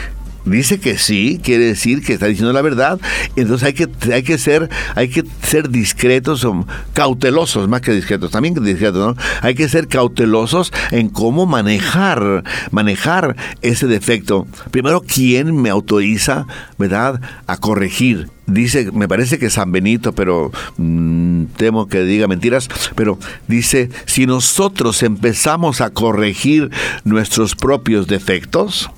dice 0.45 0.81
que 0.81 0.99
sí, 0.99 1.41
quiere 1.43 1.65
decir 1.67 2.03
que 2.03 2.13
está 2.13 2.27
diciendo 2.27 2.53
la 2.53 2.63
verdad, 2.63 3.01
entonces 3.37 3.67
hay 3.67 3.73
que, 3.75 3.89
hay 4.13 4.23
que 4.23 4.39
ser, 4.39 4.69
hay 4.95 5.09
que 5.09 5.25
ser 5.43 5.71
discretos 5.71 6.45
o 6.45 6.67
cautelosos, 6.93 7.69
más 7.69 7.81
que 7.81 7.93
discretos, 7.93 8.31
también 8.31 8.55
discretos, 8.55 9.17
¿no? 9.17 9.23
Hay 9.43 9.55
que 9.55 9.69
ser 9.69 9.89
cautelosos 9.89 10.73
en 10.91 11.09
cómo 11.09 11.47
manejar, 11.47 12.45
manejar 12.71 13.37
ese 13.63 13.87
defecto. 13.87 14.47
Primero, 14.71 15.03
¿quién 15.03 15.57
me 15.61 15.71
autoriza, 15.71 16.47
verdad, 16.79 17.21
a 17.47 17.57
corregir? 17.57 18.29
dice, 18.53 18.91
me 18.93 19.09
parece 19.09 19.39
que 19.39 19.51
San 19.51 19.73
Benito, 19.73 20.13
pero 20.13 20.51
mm, 20.77 21.45
temo 21.57 21.87
que 21.87 22.03
diga 22.03 22.27
mentiras, 22.27 22.69
pero 22.95 23.19
dice, 23.49 23.91
si 24.07 24.27
nosotros 24.27 25.03
empezamos 25.03 25.81
a 25.81 25.91
corregir 25.91 26.71
nuestros 27.05 27.55
propios 27.55 28.07
defectos, 28.07 28.91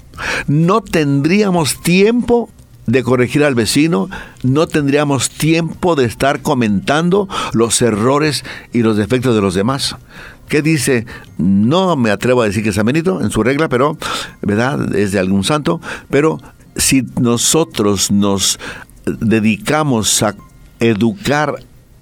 no 0.47 0.81
tendríamos 0.81 1.81
tiempo 1.83 2.51
de 2.87 3.03
corregir 3.03 3.45
al 3.45 3.55
vecino, 3.55 4.09
no 4.43 4.67
tendríamos 4.67 5.31
tiempo 5.31 5.95
de 5.95 6.05
estar 6.05 6.43
comentando 6.43 7.29
los 7.53 7.81
errores 7.81 8.45
y 8.73 8.83
los 8.83 8.97
defectos 8.97 9.35
de 9.35 9.41
los 9.41 9.55
demás. 9.55 9.97
¿Qué 10.49 10.63
dice? 10.63 11.07
No 11.39 11.97
me 11.97 12.11
atrevo 12.11 12.43
a 12.43 12.47
decir 12.47 12.63
que 12.63 12.71
es 12.71 12.85
Benito 12.85 13.21
en 13.23 13.31
su 13.31 13.43
regla, 13.43 13.69
pero, 13.69 13.97
¿verdad? 14.43 14.95
Es 14.95 15.13
de 15.13 15.19
algún 15.19 15.45
santo, 15.45 15.81
pero 16.11 16.41
si 16.77 17.05
nosotros 17.21 18.11
nos 18.11 18.59
dedicamos 19.07 20.23
a 20.23 20.35
educar, 20.81 21.57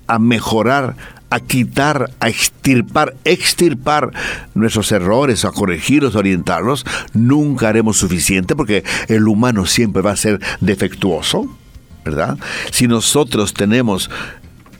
a 0.06 0.18
mejorar, 0.18 0.96
a 1.30 1.40
quitar, 1.40 2.10
a 2.20 2.28
extirpar, 2.28 3.14
extirpar 3.24 4.10
nuestros 4.54 4.92
errores, 4.92 5.44
a 5.44 5.52
corregirlos, 5.52 6.16
a 6.16 6.18
orientarlos, 6.18 6.84
nunca 7.14 7.68
haremos 7.68 7.96
suficiente 7.96 8.56
porque 8.56 8.84
el 9.08 9.26
humano 9.28 9.66
siempre 9.66 10.02
va 10.02 10.12
a 10.12 10.16
ser 10.16 10.40
defectuoso, 10.60 11.56
¿verdad? 12.04 12.36
Si 12.72 12.88
nosotros 12.88 13.54
tenemos 13.54 14.10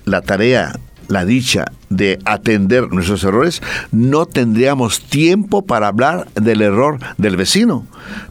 la 0.04 0.22
tarea, 0.22 0.78
la 1.08 1.24
dicha 1.24 1.66
de 1.90 2.20
atender 2.24 2.90
nuestros 2.92 3.22
errores, 3.24 3.60
no 3.90 4.24
tendríamos 4.24 5.00
tiempo 5.00 5.66
para 5.66 5.88
hablar 5.88 6.28
del 6.34 6.62
error 6.62 6.98
del 7.18 7.36
vecino. 7.36 7.84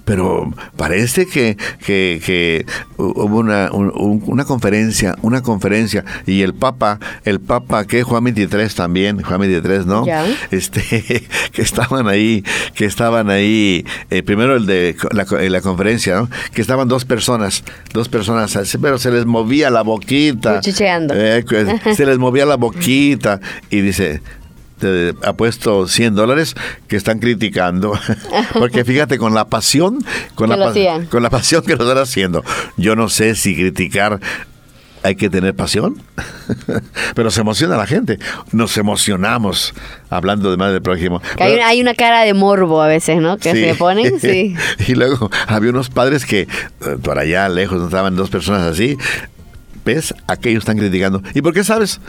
Pero 0.06 0.52
parece 0.76 1.28
que, 1.28 1.58
que, 1.86 2.66
hubo 2.98 3.38
una, 3.38 3.70
una 3.72 4.46
conferencia, 4.46 5.16
una 5.22 5.44
conferencia, 5.44 6.04
y 6.26 6.42
el 6.42 6.54
Papa, 6.54 7.00
el 7.26 7.40
Papa 7.40 7.86
que 7.86 8.02
Juan 8.04 8.24
23 8.24 8.74
también, 8.74 9.22
Juan 9.22 9.42
23, 9.42 9.86
¿no? 9.86 10.06
Este, 10.52 10.82
que 11.52 11.62
estaban 11.62 12.08
ahí, 12.08 12.44
que 12.74 12.86
estaban 12.86 13.30
ahí, 13.30 13.86
eh, 14.10 14.24
primero 14.24 14.56
el 14.56 14.66
de 14.66 14.96
la, 15.12 15.26
la, 15.50 15.62
conferencia, 15.62 16.16
¿no? 16.16 16.30
Que 16.54 16.62
estaban 16.62 16.88
dos 16.88 17.06
personas, 17.06 17.64
dos 17.94 18.10
personas, 18.10 18.58
pero 18.82 18.98
se 18.98 19.12
les 19.12 19.26
movía 19.26 19.70
la 19.70 19.82
boquita. 19.82 20.62
Eh, 21.14 21.44
se 21.96 22.06
les 22.06 22.18
movía 22.18 22.46
la 22.46 22.56
boquita 22.56 23.40
y 23.70 23.82
dice, 23.82 24.22
te 24.80 25.14
apuesto 25.24 25.88
100 25.88 26.16
dólares 26.16 26.56
que 26.88 26.96
están 26.96 27.20
criticando. 27.20 27.94
Porque 28.54 28.86
fíjate, 28.86 29.18
con 29.18 29.34
la 29.34 29.46
pasión, 29.46 30.00
con, 30.36 30.50
la, 30.50 30.74
con 31.10 31.24
la 31.24 31.30
pasión 31.30 31.64
que 31.64 31.76
lo 31.76 31.84
están 31.84 32.02
haciendo. 32.02 32.44
Yo 32.78 32.96
no 32.96 33.10
sé 33.10 33.36
si 33.36 33.56
criticar 33.56 34.20
hay 35.04 35.16
que 35.16 35.30
tener 35.30 35.56
pasión, 35.56 36.02
pero 37.16 37.32
se 37.32 37.42
emociona 37.42 37.78
la 37.78 37.88
gente. 37.88 38.20
Nos 38.52 38.78
emocionamos 38.78 39.74
hablando 40.10 40.52
de 40.52 40.58
más 40.58 40.72
del 40.72 40.82
prójimo. 40.82 41.22
hay, 41.38 41.82
una, 41.82 41.94
cara 41.94 42.24
de 42.24 42.34
morbo 42.34 42.82
a 42.82 42.88
veces, 42.88 43.22
¿no? 43.22 43.38
Que 43.38 43.54
se 43.54 43.76
ponen, 43.76 44.20
sí. 44.22 44.56
y 44.88 44.96
luego 44.96 45.30
había 45.48 45.70
unos 45.70 45.90
padres 45.90 46.26
que 46.26 46.42
eh, 46.42 46.48
por 47.02 47.20
allá 47.20 47.48
lejos 47.50 47.84
estaban 47.84 48.16
dos 48.16 48.30
personas 48.30 48.64
así. 48.64 48.98
¿Ves? 49.86 50.14
Aquellos 50.28 50.62
están 50.64 50.78
criticando. 50.78 51.24
¿Y 51.34 51.42
por 51.42 51.54
qué 51.54 51.64
sabes? 51.64 52.00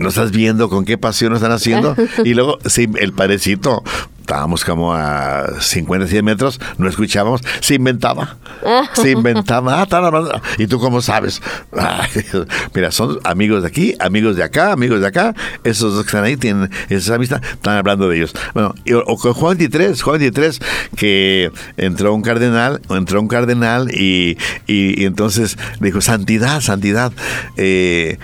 ¿No 0.00 0.08
estás 0.08 0.32
viendo 0.32 0.68
con 0.68 0.84
qué 0.84 0.98
pasión 0.98 1.30
lo 1.30 1.36
están 1.36 1.52
haciendo? 1.52 1.94
Y 2.24 2.34
luego, 2.34 2.58
sí, 2.66 2.88
el 2.98 3.12
padrecito 3.12 3.82
estábamos 4.30 4.64
como 4.64 4.94
a 4.94 5.60
50, 5.60 6.06
100 6.06 6.24
metros, 6.24 6.60
no 6.78 6.88
escuchábamos, 6.88 7.40
se 7.58 7.74
inventaba, 7.74 8.36
se 8.92 9.10
inventaba, 9.10 9.82
ah, 9.90 10.42
y 10.56 10.68
tú 10.68 10.78
cómo 10.78 11.02
sabes, 11.02 11.42
mira, 12.74 12.92
son 12.92 13.18
amigos 13.24 13.62
de 13.62 13.68
aquí, 13.68 13.94
amigos 13.98 14.36
de 14.36 14.44
acá, 14.44 14.70
amigos 14.70 15.00
de 15.00 15.08
acá, 15.08 15.34
esos 15.64 15.94
dos 15.94 16.04
que 16.04 16.10
están 16.10 16.22
ahí 16.22 16.36
tienen 16.36 16.70
esa 16.90 17.16
amistad, 17.16 17.42
están 17.42 17.76
hablando 17.78 18.08
de 18.08 18.18
ellos. 18.18 18.32
Bueno, 18.54 18.72
o 19.06 19.16
con 19.18 19.32
Juan 19.32 19.58
23, 19.58 20.00
Juan 20.00 20.20
23, 20.20 20.60
que 20.96 21.50
entró 21.76 22.14
un 22.14 22.22
cardenal, 22.22 22.80
entró 22.88 23.20
un 23.20 23.26
cardenal 23.26 23.90
y, 23.92 24.38
y, 24.68 25.02
y 25.02 25.06
entonces 25.06 25.58
dijo, 25.80 26.00
santidad, 26.00 26.60
santidad, 26.60 27.12
eh, 27.56 28.18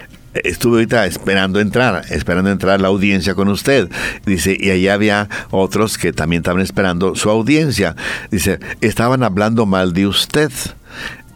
estuve 0.45 0.77
ahorita 0.77 1.07
esperando 1.07 1.61
entrar, 1.61 2.05
esperando 2.11 2.51
entrar 2.51 2.81
la 2.81 2.89
audiencia 2.89 3.35
con 3.35 3.49
usted. 3.49 3.89
Dice, 4.25 4.57
y 4.59 4.71
allá 4.71 4.95
había 4.95 5.29
otros 5.51 5.99
que 5.99 6.13
también 6.13 6.41
estaban 6.41 6.63
esperando 6.63 7.15
su 7.15 7.31
audiencia. 7.31 7.97
Dice, 8.31 8.61
estaban 8.81 9.23
hablando 9.23 9.67
mal 9.67 9.93
de 9.93 10.07
usted. 10.07 10.51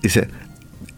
Dice, 0.02 0.28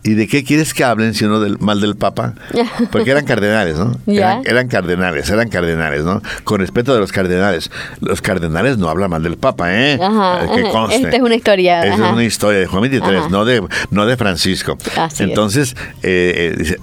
¿Y 0.05 0.15
de 0.15 0.27
qué 0.27 0.43
quieres 0.43 0.75
que 0.75 0.83
hablen 0.83 1.15
si 1.15 1.25
uno 1.25 1.39
del 1.39 1.59
mal 1.61 1.81
del 1.81 1.95
Papa? 1.95 2.35
Porque 2.91 3.13
eran 3.13 3.25
cardenales, 3.25 3.79
¿no? 3.79 3.97
Eran, 4.07 4.67
cardenales, 4.67 5.31
eran 5.31 5.49
cardenales, 5.49 6.03
¿no? 6.03 6.21
Con 6.43 6.61
respeto 6.61 6.93
de 6.93 6.99
los 6.99 7.13
cardenales. 7.13 7.71
Los 8.01 8.21
cardenales 8.21 8.79
no 8.79 8.89
hablan 8.89 9.11
mal 9.11 9.23
del 9.23 9.37
Papa, 9.37 9.73
¿eh? 9.73 10.01
Ajá, 10.03 10.53
que 10.55 10.63
conste. 10.71 10.97
Esta 10.97 11.17
es 11.17 11.23
una 11.23 11.37
historia. 11.37 11.85
Esta 11.85 12.07
es 12.07 12.13
una 12.13 12.25
historia 12.25 12.59
de 12.59 12.67
Juan 12.67 12.83
23, 12.83 13.31
no 13.31 13.45
de, 13.45 13.63
no 13.91 14.07
de 14.07 14.17
Francisco. 14.17 14.77
Entonces, 15.21 15.77
eh, 16.03 16.53
eh, 16.53 16.55
dice, 16.59 16.79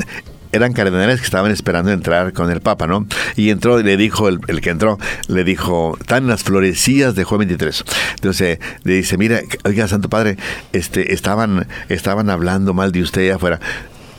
eran 0.52 0.74
cardenales 0.74 1.20
que 1.20 1.26
estaban 1.26 1.52
esperando 1.52 1.92
entrar 1.92 2.34
con 2.34 2.52
el 2.52 2.62
Papa, 2.62 2.88
¿no? 2.88 3.06
Y 3.36 3.50
entró 3.50 3.80
y 3.80 3.84
le 3.84 3.98
dijo, 3.98 4.28
el, 4.28 4.62
que 4.62 4.70
entró, 4.70 4.98
le 5.28 5.44
dijo, 5.44 5.98
están 6.00 6.28
las 6.28 6.44
florecillas 6.44 7.16
de 7.16 7.24
Juan 7.24 7.40
23. 7.40 7.84
Entonces 8.16 8.60
le 8.84 8.94
dice, 8.94 9.18
mira, 9.18 9.42
oiga, 9.64 9.88
Santo 9.88 10.10
Padre, 10.10 10.38
este, 10.74 11.14
estaban, 11.14 11.68
estaban 11.90 12.30
hablando 12.30 12.74
mal 12.74 12.92
de 12.92 13.02
usted 13.02 13.22
allá 13.22 13.36
afuera. 13.36 13.60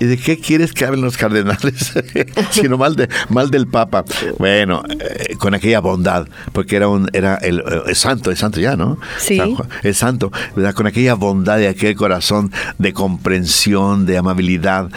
¿Y 0.00 0.06
de 0.06 0.16
qué 0.16 0.38
quieres 0.38 0.72
que 0.72 0.86
hablen 0.86 1.02
los 1.02 1.18
cardenales? 1.18 1.92
Sino 2.50 2.78
mal, 2.78 2.96
de, 2.96 3.10
mal 3.28 3.50
del 3.50 3.68
Papa. 3.68 4.04
Bueno, 4.38 4.82
eh, 4.88 5.36
con 5.38 5.52
aquella 5.52 5.80
bondad, 5.80 6.26
porque 6.52 6.76
era 6.76 6.88
un 6.88 7.10
era 7.12 7.36
el, 7.36 7.62
eh, 7.86 7.94
santo, 7.94 8.30
es 8.30 8.38
santo 8.38 8.60
ya, 8.60 8.76
¿no? 8.76 8.98
Sí. 9.18 9.38
es 9.82 9.98
santo, 9.98 10.32
¿verdad? 10.56 10.72
Con 10.72 10.86
aquella 10.86 11.12
bondad 11.14 11.58
de 11.58 11.68
aquel 11.68 11.96
corazón 11.96 12.50
de 12.78 12.94
comprensión, 12.94 14.06
de 14.06 14.16
amabilidad. 14.16 14.90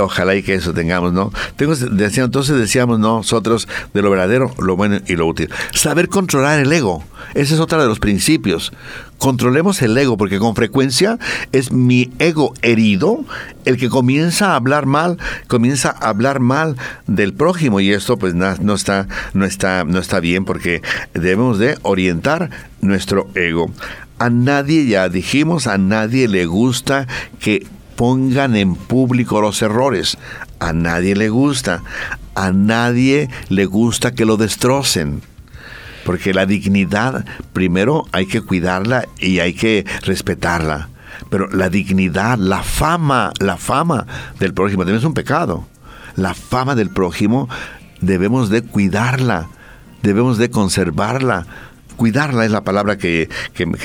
Ojalá 0.00 0.34
y 0.34 0.42
que 0.42 0.54
eso 0.54 0.72
tengamos, 0.72 1.12
¿no? 1.12 1.32
Decía, 1.92 2.24
entonces 2.24 2.56
decíamos 2.56 2.98
nosotros 2.98 3.68
de 3.94 4.02
lo 4.02 4.10
verdadero, 4.10 4.52
lo 4.58 4.76
bueno 4.76 4.98
y 5.06 5.16
lo 5.16 5.26
útil. 5.26 5.50
Saber 5.72 6.08
controlar 6.08 6.60
el 6.60 6.72
ego. 6.72 7.04
Ese 7.34 7.54
es 7.54 7.60
otro 7.60 7.80
de 7.80 7.86
los 7.86 8.00
principios. 8.00 8.72
Controlemos 9.18 9.82
el 9.82 9.96
ego, 9.96 10.16
porque 10.16 10.38
con 10.38 10.56
frecuencia 10.56 11.18
es 11.52 11.70
mi 11.72 12.10
ego 12.18 12.54
herido 12.62 13.24
el 13.64 13.76
que 13.76 13.88
comienza 13.88 14.52
a 14.52 14.56
hablar 14.56 14.86
mal, 14.86 15.18
comienza 15.46 15.90
a 15.90 16.08
hablar 16.08 16.40
mal 16.40 16.76
del 17.06 17.34
prójimo. 17.34 17.80
Y 17.80 17.92
esto 17.92 18.16
pues 18.18 18.34
no, 18.34 18.74
está, 18.74 19.06
no, 19.34 19.44
está, 19.44 19.84
no 19.84 19.98
está 19.98 20.20
bien 20.20 20.44
porque 20.44 20.82
debemos 21.14 21.58
de 21.58 21.78
orientar 21.82 22.50
nuestro 22.80 23.28
ego. 23.34 23.70
A 24.18 24.30
nadie, 24.30 24.86
ya 24.86 25.08
dijimos, 25.08 25.66
a 25.66 25.78
nadie 25.78 26.28
le 26.28 26.46
gusta 26.46 27.06
que 27.38 27.66
pongan 28.00 28.56
en 28.56 28.76
público 28.76 29.42
los 29.42 29.60
errores. 29.60 30.16
A 30.58 30.72
nadie 30.72 31.14
le 31.14 31.28
gusta. 31.28 31.82
A 32.34 32.50
nadie 32.50 33.28
le 33.50 33.66
gusta 33.66 34.14
que 34.14 34.24
lo 34.24 34.38
destrocen. 34.38 35.20
Porque 36.06 36.32
la 36.32 36.46
dignidad, 36.46 37.26
primero 37.52 38.06
hay 38.12 38.24
que 38.24 38.40
cuidarla 38.40 39.06
y 39.18 39.40
hay 39.40 39.52
que 39.52 39.84
respetarla. 40.00 40.88
Pero 41.28 41.48
la 41.48 41.68
dignidad, 41.68 42.38
la 42.38 42.62
fama, 42.62 43.34
la 43.38 43.58
fama 43.58 44.06
del 44.38 44.54
prójimo 44.54 44.84
también 44.84 45.00
es 45.00 45.04
un 45.04 45.12
pecado. 45.12 45.66
La 46.16 46.32
fama 46.32 46.74
del 46.74 46.88
prójimo 46.88 47.50
debemos 48.00 48.48
de 48.48 48.62
cuidarla, 48.62 49.48
debemos 50.02 50.38
de 50.38 50.48
conservarla 50.48 51.44
cuidarla 52.00 52.46
es 52.46 52.50
la 52.50 52.64
palabra 52.64 52.96
que, 52.96 53.28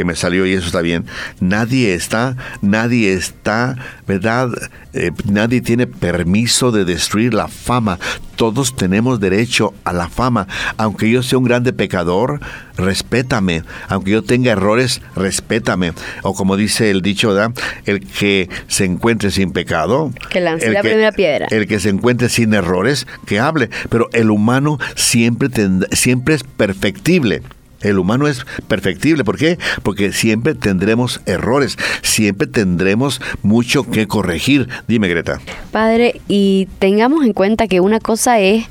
me 0.05 0.15
salió 0.15 0.45
y 0.45 0.53
eso 0.53 0.67
está 0.67 0.79
bien. 0.79 1.03
Nadie 1.41 1.93
está, 1.95 2.37
nadie 2.61 3.11
está, 3.11 3.75
¿verdad? 4.07 4.51
Eh, 4.93 5.11
nadie 5.25 5.59
tiene 5.59 5.85
permiso 5.85 6.71
de 6.71 6.85
destruir 6.85 7.33
la 7.33 7.49
fama. 7.49 7.99
Todos 8.37 8.73
tenemos 8.73 9.19
derecho 9.19 9.73
a 9.83 9.91
la 9.91 10.07
fama. 10.07 10.47
Aunque 10.77 11.11
yo 11.11 11.23
sea 11.23 11.39
un 11.39 11.43
grande 11.43 11.73
pecador, 11.73 12.39
respétame. 12.77 13.63
Aunque 13.89 14.11
yo 14.11 14.23
tenga 14.23 14.53
errores, 14.53 15.01
respétame. 15.17 15.91
O 16.23 16.33
como 16.33 16.55
dice 16.55 16.91
el 16.91 17.01
dicho, 17.01 17.33
¿verdad? 17.33 17.51
El 17.85 17.99
que 17.99 18.47
se 18.67 18.85
encuentre 18.85 19.29
sin 19.29 19.51
pecado. 19.51 20.13
Que 20.29 20.39
lance 20.39 20.71
la 20.71 20.81
primera 20.81 21.11
piedra. 21.11 21.47
El 21.51 21.67
que 21.67 21.81
se 21.81 21.89
encuentre 21.89 22.29
sin 22.29 22.53
errores, 22.53 23.07
que 23.25 23.41
hable. 23.41 23.69
Pero 23.89 24.07
el 24.13 24.31
humano 24.31 24.79
siempre, 24.95 25.49
siempre 25.91 26.35
es 26.35 26.43
perfectible. 26.43 27.41
El 27.85 27.99
humano 27.99 28.27
es 28.27 28.45
perfectible. 28.67 29.23
¿Por 29.23 29.37
qué? 29.37 29.57
Porque 29.83 30.11
siempre 30.11 30.55
tendremos 30.55 31.21
errores, 31.25 31.77
siempre 32.01 32.47
tendremos 32.47 33.21
mucho 33.43 33.89
que 33.89 34.07
corregir. 34.07 34.67
Dime, 34.87 35.07
Greta. 35.07 35.39
Padre, 35.71 36.21
y 36.27 36.67
tengamos 36.79 37.25
en 37.25 37.33
cuenta 37.33 37.67
que 37.67 37.79
una 37.79 37.99
cosa 37.99 38.39
es, 38.39 38.65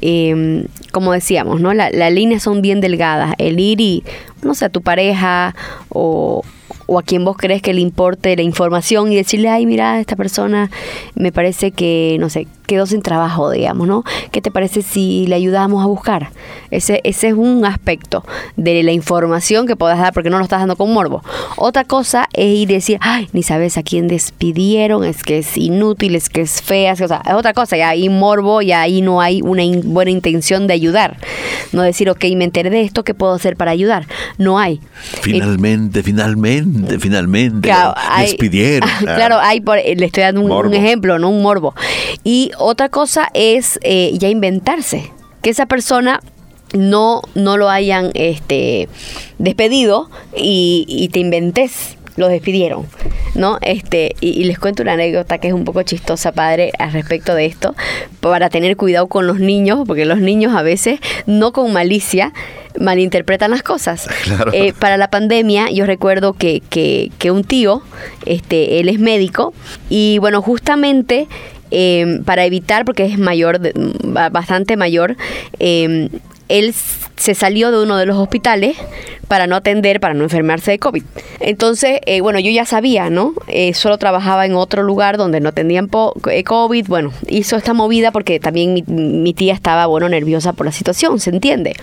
em, 0.00 0.64
como 0.92 1.12
decíamos, 1.12 1.60
¿no? 1.60 1.72
las 1.74 2.12
líneas 2.12 2.42
son 2.42 2.62
bien 2.62 2.80
delgadas. 2.80 3.34
El 3.38 3.58
ir 3.60 3.80
y, 3.80 4.04
no 4.42 4.54
sé, 4.54 4.66
a 4.66 4.68
tu 4.68 4.82
pareja 4.82 5.54
o, 5.88 6.42
o 6.86 6.98
a 6.98 7.02
quien 7.02 7.24
vos 7.24 7.36
crees 7.36 7.62
que 7.62 7.72
le 7.72 7.80
importe 7.80 8.34
la 8.34 8.42
información 8.42 9.12
y 9.12 9.16
decirle, 9.16 9.48
ay, 9.48 9.66
mira, 9.66 10.00
esta 10.00 10.16
persona 10.16 10.70
me 11.14 11.32
parece 11.32 11.70
que, 11.70 12.16
no 12.18 12.28
sé, 12.28 12.48
quedó 12.70 12.86
sin 12.86 13.02
trabajo, 13.02 13.50
digamos, 13.50 13.86
¿no? 13.86 14.04
¿Qué 14.30 14.40
te 14.40 14.50
parece 14.50 14.82
si 14.82 15.26
le 15.26 15.34
ayudamos 15.34 15.82
a 15.82 15.86
buscar? 15.86 16.30
Ese, 16.70 17.00
ese 17.04 17.28
es 17.28 17.34
un 17.34 17.64
aspecto 17.64 18.24
de 18.56 18.82
la 18.82 18.92
información 18.92 19.66
que 19.66 19.76
puedas 19.76 19.98
dar 19.98 20.12
porque 20.12 20.30
no 20.30 20.38
lo 20.38 20.44
estás 20.44 20.60
dando 20.60 20.76
con 20.76 20.92
morbo. 20.92 21.22
Otra 21.56 21.84
cosa 21.84 22.28
es 22.32 22.46
ir 22.46 22.70
y 22.70 22.74
decir, 22.74 22.98
ay, 23.00 23.28
ni 23.32 23.42
sabes 23.42 23.76
a 23.76 23.82
quién 23.82 24.08
despidieron, 24.08 25.04
es 25.04 25.22
que 25.22 25.38
es 25.38 25.56
inútil, 25.56 26.14
es 26.14 26.28
que 26.28 26.42
es 26.42 26.62
fea, 26.62 26.92
es, 26.92 27.00
es 27.00 27.10
otra 27.34 27.52
cosa, 27.52 27.76
ya 27.76 27.90
hay 27.90 28.08
morbo 28.08 28.62
y 28.62 28.72
ahí 28.72 29.02
no 29.02 29.20
hay 29.20 29.42
una 29.42 29.62
buena 29.84 30.10
intención 30.10 30.66
de 30.66 30.74
ayudar. 30.74 31.18
No 31.72 31.82
decir, 31.82 32.08
ok, 32.08 32.24
me 32.36 32.44
enteré 32.44 32.70
de 32.70 32.82
esto, 32.82 33.04
¿qué 33.04 33.14
puedo 33.14 33.34
hacer 33.34 33.56
para 33.56 33.70
ayudar? 33.72 34.06
No 34.38 34.58
hay. 34.58 34.80
Finalmente, 35.22 36.02
finalmente 36.02 36.98
finalmente, 36.98 37.68
Claro, 37.68 37.94
despidieron. 38.18 38.88
claro, 39.00 39.38
hay 39.40 39.60
por, 39.60 39.76
le 39.76 40.04
estoy 40.04 40.22
dando 40.22 40.40
un, 40.42 40.74
ejemplo, 40.74 41.18
no 41.18 41.30
un 41.30 41.42
morbo. 41.42 41.74
Y 42.24 42.52
otra 42.60 42.88
cosa 42.88 43.28
es 43.34 43.78
eh, 43.82 44.12
ya 44.14 44.28
inventarse. 44.28 45.10
Que 45.42 45.50
esa 45.50 45.66
persona 45.66 46.20
no, 46.74 47.22
no 47.34 47.56
lo 47.56 47.70
hayan 47.70 48.10
este, 48.14 48.88
despedido 49.38 50.10
y, 50.36 50.84
y 50.88 51.08
te 51.08 51.20
inventes 51.20 51.96
lo 52.20 52.28
despidieron, 52.28 52.86
¿no? 53.34 53.58
Este, 53.62 54.14
y, 54.20 54.44
les 54.44 54.58
cuento 54.58 54.82
una 54.82 54.92
anécdota 54.92 55.38
que 55.38 55.48
es 55.48 55.54
un 55.54 55.64
poco 55.64 55.82
chistosa, 55.82 56.32
padre, 56.32 56.70
al 56.78 56.92
respecto 56.92 57.34
de 57.34 57.46
esto, 57.46 57.74
para 58.20 58.50
tener 58.50 58.76
cuidado 58.76 59.06
con 59.08 59.26
los 59.26 59.40
niños, 59.40 59.80
porque 59.86 60.04
los 60.04 60.18
niños 60.18 60.54
a 60.54 60.62
veces, 60.62 61.00
no 61.26 61.52
con 61.52 61.72
malicia, 61.72 62.32
malinterpretan 62.78 63.50
las 63.50 63.62
cosas. 63.62 64.08
Eh, 64.52 64.72
para 64.72 64.96
la 64.96 65.10
pandemia, 65.10 65.70
yo 65.70 65.86
recuerdo 65.86 66.32
que, 66.32 66.60
que, 66.68 67.30
un 67.30 67.44
tío, 67.44 67.82
este, 68.26 68.80
él 68.80 68.88
es 68.88 68.98
médico, 68.98 69.54
y 69.88 70.18
bueno, 70.18 70.42
justamente 70.42 71.28
em, 71.70 72.22
para 72.22 72.44
evitar, 72.44 72.84
porque 72.84 73.04
es 73.04 73.18
mayor, 73.18 73.60
bastante 74.30 74.76
mayor, 74.76 75.16
eh, 75.58 76.08
él 76.50 76.74
se 77.20 77.34
salió 77.34 77.70
de 77.70 77.82
uno 77.82 77.96
de 77.96 78.06
los 78.06 78.16
hospitales 78.16 78.76
para 79.28 79.46
no 79.46 79.54
atender, 79.54 80.00
para 80.00 80.14
no 80.14 80.24
enfermarse 80.24 80.72
de 80.72 80.80
COVID. 80.80 81.04
Entonces, 81.38 82.00
eh, 82.06 82.20
bueno, 82.20 82.40
yo 82.40 82.50
ya 82.50 82.64
sabía, 82.64 83.10
¿no? 83.10 83.34
Eh, 83.46 83.74
solo 83.74 83.96
trabajaba 83.96 84.44
en 84.44 84.54
otro 84.56 84.82
lugar 84.82 85.18
donde 85.18 85.38
no 85.38 85.52
tenían 85.52 85.88
eh, 86.30 86.42
COVID. 86.44 86.86
Bueno, 86.88 87.12
hizo 87.28 87.56
esta 87.56 87.72
movida 87.72 88.10
porque 88.10 88.40
también 88.40 88.82
mi, 88.88 89.34
tía 89.34 89.54
estaba, 89.54 89.86
bueno, 89.86 90.08
nerviosa 90.08 90.52
por 90.54 90.66
la 90.66 90.72
situación, 90.72 91.20
¿se 91.20 91.30
entiende? 91.30 91.74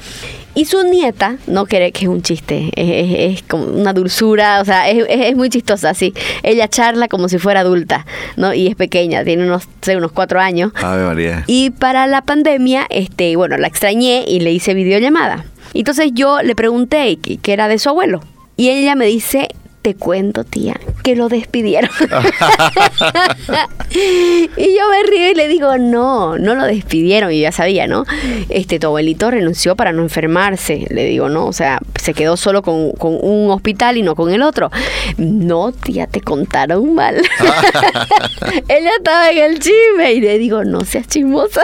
Y 0.56 0.66
su 0.66 0.84
nieta, 0.84 1.38
no 1.46 1.68
quiere 1.68 1.92
que 1.92 2.06
es 2.06 2.10
un 2.10 2.24
chiste, 2.24 2.72
es, 2.76 3.44
como 3.44 3.66
una 3.66 3.94
dulzura, 3.94 4.60
o 4.60 4.66
sea, 4.66 4.90
es, 4.90 5.36
muy 5.36 5.50
chistosa, 5.50 5.94
sí. 5.94 6.16
Ella 6.42 6.68
charla 6.68 7.08
como 7.08 7.30
si 7.30 7.38
fuera 7.38 7.60
adulta, 7.60 8.08
¿no? 8.38 8.56
Y 8.56 8.66
es 8.66 8.76
pequeña, 8.76 9.24
tiene 9.24 9.46
unos, 9.46 9.70
sé, 9.82 9.96
unos 9.96 10.12
cuatro 10.12 10.40
años. 10.40 10.72
Ave 10.76 11.06
María. 11.06 11.44
Y 11.46 11.70
para 11.70 12.08
la 12.08 12.24
pandemia, 12.24 12.88
este, 12.90 13.36
bueno, 13.36 13.56
la 13.58 13.68
extrañé 13.68 14.26
y 14.28 14.40
le 14.40 14.52
hice 14.58 14.74
videollamada. 14.74 15.46
Entonces 15.74 16.12
yo 16.14 16.42
le 16.42 16.56
pregunté 16.56 17.18
qué 17.18 17.54
era 17.54 17.68
de 17.68 17.80
su 17.80 17.90
abuelo. 17.90 18.22
Y 18.56 18.70
ella 18.70 18.96
me 18.96 19.06
dice, 19.06 19.50
te 19.88 19.96
cuento, 19.96 20.44
tía, 20.44 20.78
que 21.02 21.16
lo 21.16 21.30
despidieron. 21.30 21.90
y 23.90 24.78
yo 24.78 24.90
me 24.90 25.04
río 25.10 25.32
y 25.32 25.34
le 25.34 25.48
digo, 25.48 25.78
no, 25.78 26.38
no 26.38 26.56
lo 26.56 26.66
despidieron. 26.66 27.32
Y 27.32 27.40
ya 27.40 27.54
sabía, 27.54 27.88
¿no? 27.88 28.04
Este, 28.50 28.80
tu 28.80 28.88
abuelito 28.88 29.32
renunció 29.32 29.78
para 29.78 29.94
no 29.94 30.02
enfermarse. 30.02 30.88
Le 30.90 31.06
digo, 31.06 31.30
no, 31.30 31.46
o 31.46 31.54
sea, 31.54 31.80
se 32.02 32.14
quedó 32.14 32.36
solo 32.36 32.64
con, 32.64 32.92
con 32.92 33.18
un 33.22 33.50
hospital 33.50 33.96
y 33.96 34.02
no 34.02 34.16
con 34.16 34.30
el 34.30 34.42
otro. 34.42 34.72
No, 35.18 35.72
tía, 35.72 36.08
te 36.08 36.20
contaron 36.20 36.94
mal. 36.94 37.16
Ella 38.68 38.92
estaba 38.98 39.32
en 39.32 39.38
el 39.38 39.60
chisme 39.60 40.14
y 40.14 40.20
le 40.20 40.38
digo, 40.38 40.66
no 40.66 40.82
seas 40.82 41.08
chismosa. 41.08 41.62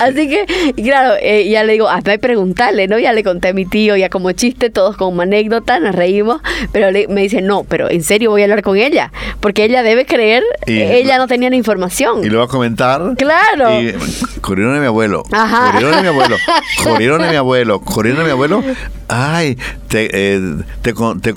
Así 0.00 0.28
que, 0.28 0.74
claro, 0.82 1.14
eh, 1.20 1.48
ya 1.48 1.64
le 1.64 1.72
digo, 1.72 1.88
hasta 1.88 2.18
preguntarle, 2.18 2.88
¿no? 2.88 2.98
Ya 2.98 3.14
le 3.14 3.24
conté 3.24 3.48
a 3.48 3.52
mi 3.54 3.64
tío, 3.64 3.96
ya 3.96 4.10
como 4.10 4.32
chiste, 4.32 4.68
todos 4.68 4.98
como 4.98 5.22
anécdota, 5.22 5.80
nos 5.80 5.94
reímos, 5.94 6.42
pero 6.72 6.88
me 7.08 7.22
dice, 7.22 7.42
no, 7.42 7.64
pero 7.64 7.90
en 7.90 8.02
serio 8.02 8.30
voy 8.30 8.42
a 8.42 8.44
hablar 8.44 8.62
con 8.62 8.76
ella, 8.76 9.12
porque 9.40 9.64
ella 9.64 9.82
debe 9.82 10.06
creer, 10.06 10.42
ella 10.66 11.18
no 11.18 11.26
tenía 11.26 11.50
la 11.50 11.56
información. 11.56 12.24
Y 12.24 12.28
lo 12.28 12.38
va 12.38 12.44
a 12.44 12.48
comentar. 12.48 13.02
Claro. 13.16 13.80
Y 13.80 13.94
corrieron 14.40 14.76
a 14.76 14.80
mi 14.80 14.86
abuelo. 14.86 15.22
Ajá. 15.32 15.72
Corrieron 15.72 15.94
a 15.94 16.02
mi 16.02 16.08
abuelo. 16.08 16.36
Corrieron 16.84 17.22
a 17.24 17.30
mi 17.30 17.36
abuelo. 17.36 17.80
Corrieron 17.80 18.20
a 18.22 18.24
mi 18.24 18.30
abuelo. 18.30 18.62
Ay, 19.08 19.56
te, 19.88 20.10
eh, 20.12 20.40
te, 20.82 20.92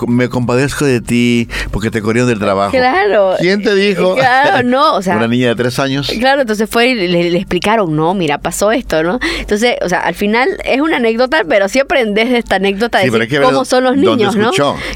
me 0.06 0.28
compadezco 0.28 0.84
de 0.84 1.00
ti 1.00 1.48
porque 1.70 1.90
te 1.90 2.02
corrieron 2.02 2.28
del 2.28 2.38
trabajo. 2.38 2.72
Claro. 2.72 3.34
¿Quién 3.38 3.62
te 3.62 3.74
dijo? 3.74 4.16
Claro, 4.22 4.62
no, 4.68 4.94
o 4.94 5.02
sea. 5.02 5.16
Una 5.16 5.26
niña 5.26 5.48
de 5.48 5.54
tres 5.56 5.78
años. 5.78 6.12
Claro, 6.18 6.42
entonces 6.42 6.68
fue 6.68 6.90
y 6.90 7.08
le, 7.08 7.36
explicaron, 7.36 7.96
no, 7.96 8.14
mira, 8.14 8.38
pasó 8.38 8.70
esto, 8.70 9.02
¿no? 9.02 9.18
Entonces, 9.38 9.76
o 9.82 9.88
sea, 9.88 10.00
al 10.00 10.14
final 10.14 10.48
es 10.64 10.80
una 10.80 10.96
anécdota, 10.98 11.42
pero 11.48 11.68
sí 11.68 11.80
aprendes 11.80 12.30
de 12.30 12.38
esta 12.38 12.56
anécdota 12.56 12.98
de 12.98 13.40
cómo 13.42 13.64
son 13.64 13.84
los 13.84 13.96
niños, 13.96 14.36
¿no? 14.36 14.52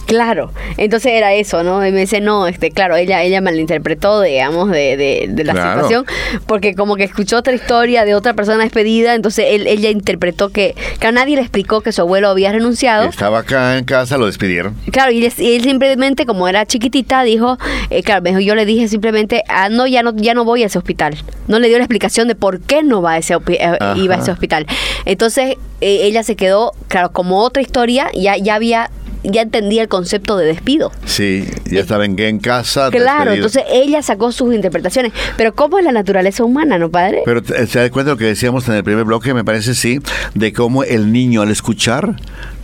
Claro. 0.06 0.52
Entonces 0.76 1.12
era 1.12 1.32
eso, 1.32 1.62
¿no? 1.62 1.84
Y 1.86 1.92
me 1.92 2.00
dice, 2.00 2.20
no, 2.20 2.46
este, 2.46 2.70
claro, 2.70 2.96
ella, 2.96 3.22
ella 3.22 3.40
malinterpretó, 3.40 4.20
digamos, 4.20 4.70
de, 4.70 4.96
de, 5.28 5.44
la 5.44 5.52
situación, 5.52 6.04
porque 6.46 6.74
como 6.74 6.96
que 6.96 7.04
escuchó 7.04 7.38
otra 7.38 7.54
historia 7.54 8.04
de 8.04 8.14
otra 8.14 8.34
persona 8.34 8.62
despedida, 8.62 9.14
entonces 9.14 9.46
él, 9.48 9.66
ella 9.66 9.90
interpretó 9.90 10.50
que, 10.50 10.74
que 11.00 11.06
a 11.06 11.12
nadie 11.12 11.36
le 11.36 11.42
explicó 11.42 11.80
que 11.80 11.92
su 11.92 12.02
abuelo 12.02 12.28
había 12.28 12.52
renunciado. 12.52 12.65
Estaba 13.08 13.40
acá 13.40 13.78
en 13.78 13.84
casa, 13.84 14.18
lo 14.18 14.26
despidieron. 14.26 14.74
Claro, 14.90 15.12
y 15.12 15.24
él, 15.24 15.32
simplemente, 15.62 16.26
como 16.26 16.48
era 16.48 16.66
chiquitita, 16.66 17.22
dijo, 17.22 17.58
eh, 17.90 18.02
claro, 18.02 18.40
yo 18.40 18.54
le 18.54 18.64
dije 18.64 18.88
simplemente, 18.88 19.42
ah, 19.48 19.68
no, 19.68 19.86
ya 19.86 20.02
no, 20.02 20.14
ya 20.16 20.34
no 20.34 20.44
voy 20.44 20.62
a 20.62 20.66
ese 20.66 20.78
hospital. 20.78 21.16
No 21.48 21.58
le 21.58 21.68
dio 21.68 21.78
la 21.78 21.84
explicación 21.84 22.28
de 22.28 22.34
por 22.34 22.60
qué 22.60 22.82
no 22.82 23.02
va 23.02 23.12
a 23.12 23.18
ese, 23.18 23.34
eh, 23.34 23.78
iba 23.96 24.14
a 24.14 24.18
ese 24.18 24.30
hospital. 24.30 24.66
Entonces, 25.04 25.56
eh, 25.80 26.00
ella 26.02 26.22
se 26.22 26.36
quedó, 26.36 26.72
claro, 26.88 27.12
como 27.12 27.40
otra 27.40 27.62
historia, 27.62 28.08
ya, 28.14 28.36
ya 28.36 28.54
había 28.54 28.90
ya 29.30 29.42
entendía 29.42 29.82
el 29.82 29.88
concepto 29.88 30.36
de 30.36 30.46
despido. 30.46 30.92
Sí, 31.04 31.48
ya 31.70 31.80
estaba 31.80 32.04
en, 32.04 32.18
en 32.18 32.38
casa. 32.38 32.90
Claro, 32.90 33.32
entonces 33.32 33.64
ella 33.70 34.02
sacó 34.02 34.32
sus 34.32 34.54
interpretaciones. 34.54 35.12
Pero 35.36 35.54
¿cómo 35.54 35.78
es 35.78 35.84
la 35.84 35.92
naturaleza 35.92 36.44
humana, 36.44 36.78
no 36.78 36.90
padre? 36.90 37.22
Pero 37.24 37.42
se 37.44 37.78
da 37.78 37.90
cuenta 37.90 38.12
lo 38.12 38.16
que 38.16 38.24
decíamos 38.24 38.68
en 38.68 38.74
el 38.74 38.84
primer 38.84 39.04
bloque, 39.04 39.34
me 39.34 39.44
parece, 39.44 39.74
sí, 39.74 40.00
de 40.34 40.52
cómo 40.52 40.84
el 40.84 41.12
niño 41.12 41.42
al 41.42 41.50
escuchar 41.50 42.16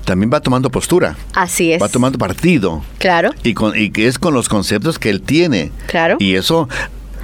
también 0.05 0.31
va 0.33 0.41
tomando 0.41 0.71
postura. 0.71 1.17
Así 1.35 1.73
es. 1.73 1.83
Va 1.83 1.89
tomando 1.89 2.19
partido. 2.19 2.83
Claro. 2.99 3.31
Y, 3.43 3.55
con, 3.55 3.79
y 3.79 3.91
que 3.91 4.07
es 4.07 4.19
con 4.19 4.35
los 4.35 4.49
conceptos 4.49 4.99
que 4.99 5.11
él 5.11 5.23
tiene. 5.23 5.71
Claro. 5.87 6.17
Y 6.19 6.35
eso 6.35 6.69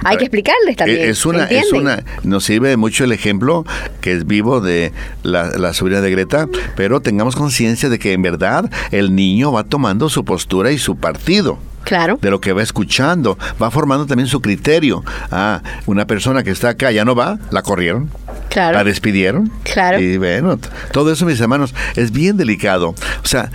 hay 0.03 0.17
que 0.17 0.25
explicarles 0.25 0.75
también. 0.75 1.09
Es 1.09 1.25
una, 1.25 1.45
es 1.45 1.71
una, 1.71 2.03
nos 2.23 2.43
sirve 2.43 2.77
mucho 2.77 3.03
el 3.03 3.11
ejemplo 3.11 3.65
que 4.01 4.13
es 4.13 4.25
vivo 4.25 4.61
de 4.61 4.91
la, 5.23 5.49
la 5.57 5.73
sobrina 5.73 6.01
de 6.01 6.11
Greta, 6.11 6.47
pero 6.75 7.01
tengamos 7.01 7.35
conciencia 7.35 7.89
de 7.89 7.99
que 7.99 8.13
en 8.13 8.21
verdad 8.21 8.69
el 8.91 9.15
niño 9.15 9.51
va 9.51 9.63
tomando 9.63 10.09
su 10.09 10.25
postura 10.25 10.71
y 10.71 10.77
su 10.77 10.97
partido. 10.97 11.59
Claro. 11.83 12.19
De 12.21 12.29
lo 12.29 12.39
que 12.39 12.53
va 12.53 12.61
escuchando, 12.61 13.37
va 13.61 13.71
formando 13.71 14.05
también 14.05 14.27
su 14.27 14.41
criterio. 14.41 15.03
Ah, 15.31 15.61
una 15.85 16.05
persona 16.05 16.43
que 16.43 16.51
está 16.51 16.69
acá 16.69 16.91
ya 16.91 17.05
no 17.05 17.15
va, 17.15 17.39
la 17.51 17.63
corrieron. 17.63 18.11
Claro. 18.49 18.77
La 18.77 18.83
despidieron. 18.83 19.51
Claro. 19.63 19.99
Y 19.99 20.17
bueno, 20.17 20.59
todo 20.91 21.11
eso, 21.11 21.25
mis 21.25 21.39
hermanos, 21.39 21.73
es 21.95 22.11
bien 22.11 22.37
delicado. 22.37 22.89
O 22.89 23.27
sea, 23.27 23.49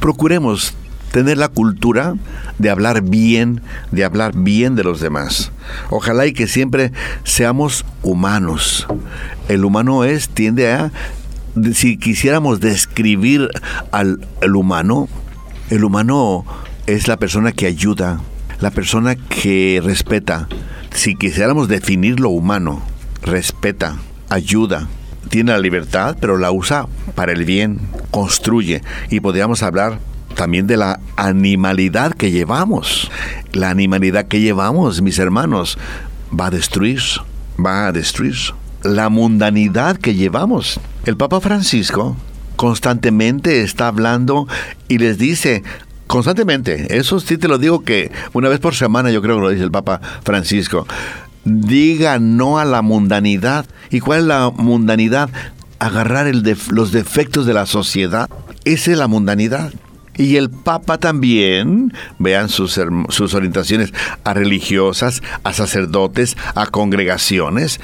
procuremos 0.00 0.74
tener 1.16 1.38
la 1.38 1.48
cultura 1.48 2.14
de 2.58 2.68
hablar 2.68 3.00
bien, 3.00 3.62
de 3.90 4.04
hablar 4.04 4.34
bien 4.36 4.76
de 4.76 4.84
los 4.84 5.00
demás. 5.00 5.50
Ojalá 5.88 6.26
y 6.26 6.34
que 6.34 6.46
siempre 6.46 6.92
seamos 7.24 7.86
humanos. 8.02 8.86
El 9.48 9.64
humano 9.64 10.04
es, 10.04 10.28
tiende 10.28 10.70
a, 10.70 10.92
si 11.72 11.96
quisiéramos 11.96 12.60
describir 12.60 13.48
al 13.92 14.28
el 14.42 14.56
humano, 14.56 15.08
el 15.70 15.84
humano 15.84 16.44
es 16.86 17.08
la 17.08 17.16
persona 17.16 17.52
que 17.52 17.64
ayuda, 17.64 18.20
la 18.60 18.70
persona 18.70 19.14
que 19.14 19.80
respeta. 19.82 20.48
Si 20.92 21.16
quisiéramos 21.16 21.66
definir 21.68 22.20
lo 22.20 22.28
humano, 22.28 22.82
respeta, 23.22 23.96
ayuda, 24.28 24.86
tiene 25.30 25.52
la 25.52 25.58
libertad, 25.60 26.18
pero 26.20 26.36
la 26.36 26.50
usa 26.50 26.84
para 27.14 27.32
el 27.32 27.46
bien, 27.46 27.80
construye. 28.10 28.82
Y 29.08 29.20
podríamos 29.20 29.62
hablar 29.62 29.98
también 30.36 30.68
de 30.68 30.76
la 30.76 31.00
animalidad 31.16 32.12
que 32.12 32.30
llevamos. 32.30 33.10
La 33.52 33.70
animalidad 33.70 34.26
que 34.26 34.40
llevamos, 34.40 35.02
mis 35.02 35.18
hermanos, 35.18 35.78
va 36.38 36.46
a 36.46 36.50
destruir, 36.50 37.00
va 37.58 37.88
a 37.88 37.92
destruir. 37.92 38.36
La 38.84 39.08
mundanidad 39.08 39.96
que 39.96 40.14
llevamos. 40.14 40.78
El 41.04 41.16
Papa 41.16 41.40
Francisco 41.40 42.16
constantemente 42.54 43.62
está 43.62 43.88
hablando 43.88 44.46
y 44.88 44.98
les 44.98 45.18
dice, 45.18 45.64
constantemente, 46.06 46.96
eso 46.96 47.18
sí 47.18 47.36
te 47.36 47.48
lo 47.48 47.58
digo 47.58 47.82
que 47.82 48.12
una 48.32 48.48
vez 48.48 48.60
por 48.60 48.74
semana 48.74 49.10
yo 49.10 49.22
creo 49.22 49.36
que 49.36 49.42
lo 49.42 49.50
dice 49.50 49.64
el 49.64 49.72
Papa 49.72 50.00
Francisco, 50.22 50.86
diga 51.44 52.18
no 52.18 52.58
a 52.58 52.64
la 52.64 52.82
mundanidad. 52.82 53.66
¿Y 53.90 54.00
cuál 54.00 54.20
es 54.20 54.26
la 54.26 54.50
mundanidad? 54.50 55.30
Agarrar 55.78 56.32
los 56.70 56.92
defectos 56.92 57.46
de 57.46 57.54
la 57.54 57.66
sociedad. 57.66 58.28
Esa 58.64 58.92
es 58.92 58.98
la 58.98 59.08
mundanidad. 59.08 59.72
Y 60.16 60.36
el 60.36 60.50
Papa 60.50 60.98
también, 60.98 61.92
vean 62.18 62.48
sus, 62.48 62.80
sus 63.08 63.34
orientaciones 63.34 63.92
a 64.24 64.34
religiosas, 64.34 65.22
a 65.44 65.52
sacerdotes, 65.52 66.36
a 66.54 66.66
congregaciones, 66.66 67.80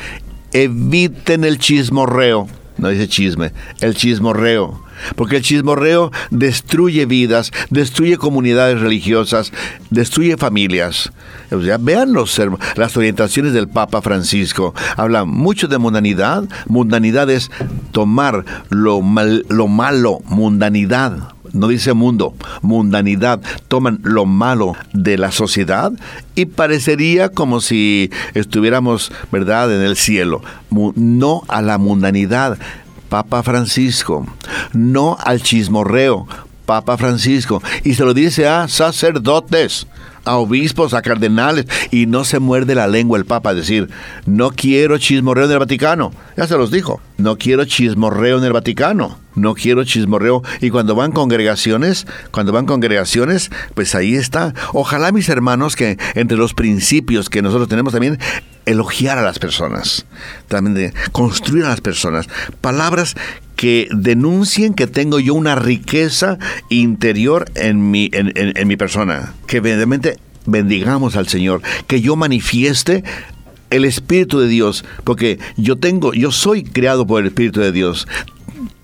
eviten 0.53 1.45
el 1.45 1.59
chismorreo, 1.59 2.49
no 2.79 2.89
dice 2.89 3.09
chisme, 3.09 3.53
el 3.81 3.95
chismorreo. 3.95 4.83
Porque 5.17 5.37
el 5.37 5.43
chismorreo 5.43 6.13
destruye 6.31 7.07
vidas, 7.07 7.51
destruye 7.71 8.17
comunidades 8.19 8.81
religiosas, 8.81 9.53
destruye 9.91 10.37
familias. 10.37 11.13
Vean 11.51 12.13
los, 12.13 12.41
las 12.77 12.97
orientaciones 12.97 13.53
del 13.53 13.69
Papa 13.69 14.01
Francisco. 14.01 14.75
Habla 14.97 15.25
mucho 15.25 15.67
de 15.67 15.79
mundanidad. 15.79 16.45
Mundanidad 16.67 17.31
es 17.31 17.51
tomar 17.91 18.45
lo, 18.69 19.01
mal, 19.01 19.45
lo 19.49 19.67
malo, 19.67 20.21
mundanidad 20.27 21.33
no 21.53 21.69
dice 21.69 21.93
mundo, 21.93 22.35
mundanidad, 22.63 23.41
toman 23.69 24.01
lo 24.03 24.27
malo 24.27 24.75
de 24.93 25.19
la 25.19 25.31
sociedad 25.31 25.93
y 26.35 26.47
parecería 26.47 27.29
como 27.29 27.61
si 27.61 28.11
estuviéramos, 28.35 29.13
¿verdad?, 29.31 29.75
en 29.75 29.83
el 29.83 29.97
cielo. 29.97 30.43
No 30.71 31.43
a 31.49 31.63
la 31.63 31.79
mundanidad, 31.79 32.59
Papa 33.09 33.43
Francisco, 33.43 34.27
no 34.73 35.19
al 35.23 35.43
chismorreo, 35.43 36.27
Papa 36.65 36.97
Francisco, 36.97 37.63
y 37.85 37.95
se 37.95 38.05
lo 38.05 38.15
dice 38.15 38.47
a 38.49 38.69
sacerdotes 38.69 39.87
a 40.25 40.37
obispos, 40.37 40.95
a 40.95 41.03
cardenales, 41.03 41.67
y 41.91 42.07
no 42.07 42.25
se 42.25 42.39
muerde 42.39 42.75
la 42.75 42.87
lengua 42.87 43.19
el 43.19 43.25
Papa 43.25 43.51
a 43.51 43.55
decir, 43.55 43.89
no 44.27 44.51
quiero 44.51 44.99
chismorreo 44.99 45.47
en 45.47 45.53
el 45.53 45.59
Vaticano. 45.59 46.13
Ya 46.37 46.47
se 46.47 46.57
los 46.57 46.71
dijo, 46.71 47.01
no 47.19 47.37
quiero 47.37 47.65
chismorreo 47.65 48.39
en 48.39 48.45
el 48.45 48.53
Vaticano, 48.53 49.19
no 49.35 49.55
quiero 49.55 49.85
chismorreo. 49.85 50.43
Y 50.61 50.71
cuando 50.71 50.95
van 50.95 51.13
congregaciones, 51.13 52.07
cuando 52.31 52.53
van 52.53 52.67
congregaciones, 52.67 53.51
pues 53.75 53.95
ahí 53.95 54.15
está. 54.15 54.55
Ojalá 54.73 55.13
mis 55.13 55.29
hermanos 55.29 55.77
que 55.77 55.99
entre 56.15 56.37
los 56.37 56.55
principios 56.55 57.29
que 57.29 57.43
nosotros 57.43 57.69
tenemos 57.69 57.93
también, 57.93 58.19
elogiar 58.65 59.19
a 59.19 59.23
las 59.23 59.39
personas, 59.39 60.07
también 60.49 60.75
de 60.75 60.95
construir 61.11 61.65
a 61.65 61.71
las 61.71 61.81
personas. 61.81 62.29
Palabras 62.61 63.17
que 63.63 63.87
denuncien 63.93 64.75
que 64.75 64.89
tengo 64.89 65.21
yo 65.21 65.35
una 65.35 65.55
riqueza 65.55 66.37
interior 66.69 67.49
en 67.55 67.93
mi, 67.93 68.11
en, 68.13 68.67
mi 68.67 68.77
persona. 68.77 69.35
Que 69.47 69.59
evidentemente 69.59 70.19
bendigamos 70.47 71.15
al 71.15 71.29
Señor, 71.29 71.63
que 71.87 72.01
yo 72.01 72.17
manifieste 72.17 73.05
el 73.71 73.85
Espíritu 73.85 74.41
de 74.41 74.49
Dios, 74.49 74.85
porque 75.05 75.39
yo 75.57 75.77
tengo, 75.77 76.13
yo 76.13 76.33
soy 76.33 76.65
creado 76.65 77.07
por 77.07 77.21
el 77.21 77.29
Espíritu 77.29 77.61
de 77.61 77.71
Dios. 77.71 78.09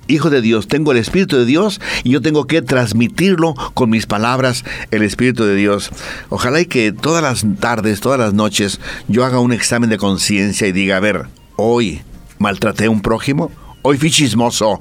Hijo 0.07 0.31
de 0.31 0.41
Dios, 0.43 0.69
tengo 0.69 0.93
el 0.93 0.99
Espíritu 0.99 1.37
de 1.39 1.45
Dios 1.45 1.81
y 2.05 2.11
yo 2.11 2.23
tengo 2.23 2.47
que 2.47 2.63
transmitirlo 2.63 3.55
con 3.75 3.91
mis 3.91 4.07
palabras, 4.07 4.65
el 4.93 5.03
Espíritu 5.03 5.43
de 5.43 5.57
Dios. 5.57 5.91
Ojalá 6.29 6.61
y 6.61 6.67
que 6.67 6.93
todas 6.93 7.25
las 7.25 7.45
tardes, 7.59 7.99
todas 7.99 8.21
las 8.21 8.33
noches, 8.33 8.79
yo 9.09 9.25
haga 9.25 9.41
un 9.41 9.53
examen 9.53 9.91
de 9.91 9.99
conciencia 9.99 10.69
y 10.69 10.73
diga, 10.73 10.99
a 10.99 11.01
ver, 11.01 11.27
hoy 11.57 12.03
maltraté 12.39 12.85
a 12.85 12.91
un 12.91 13.03
prójimo, 13.03 13.51
Hoy 13.91 13.97
fui 13.97 14.11
chismoso. 14.11 14.81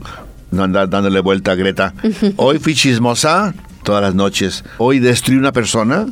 No 0.52 0.64
anda 0.64 0.86
dándole 0.86 1.22
vuelta 1.22 1.54
a 1.54 1.56
Greta. 1.56 1.94
Hoy 2.36 2.60
fui 2.60 2.76
chismosa. 2.76 3.54
todas 3.86 4.02
las 4.02 4.16
noches. 4.16 4.66
Hoy 4.80 5.00
destruir 5.00 5.40
una 5.40 5.54
persona 5.54 6.08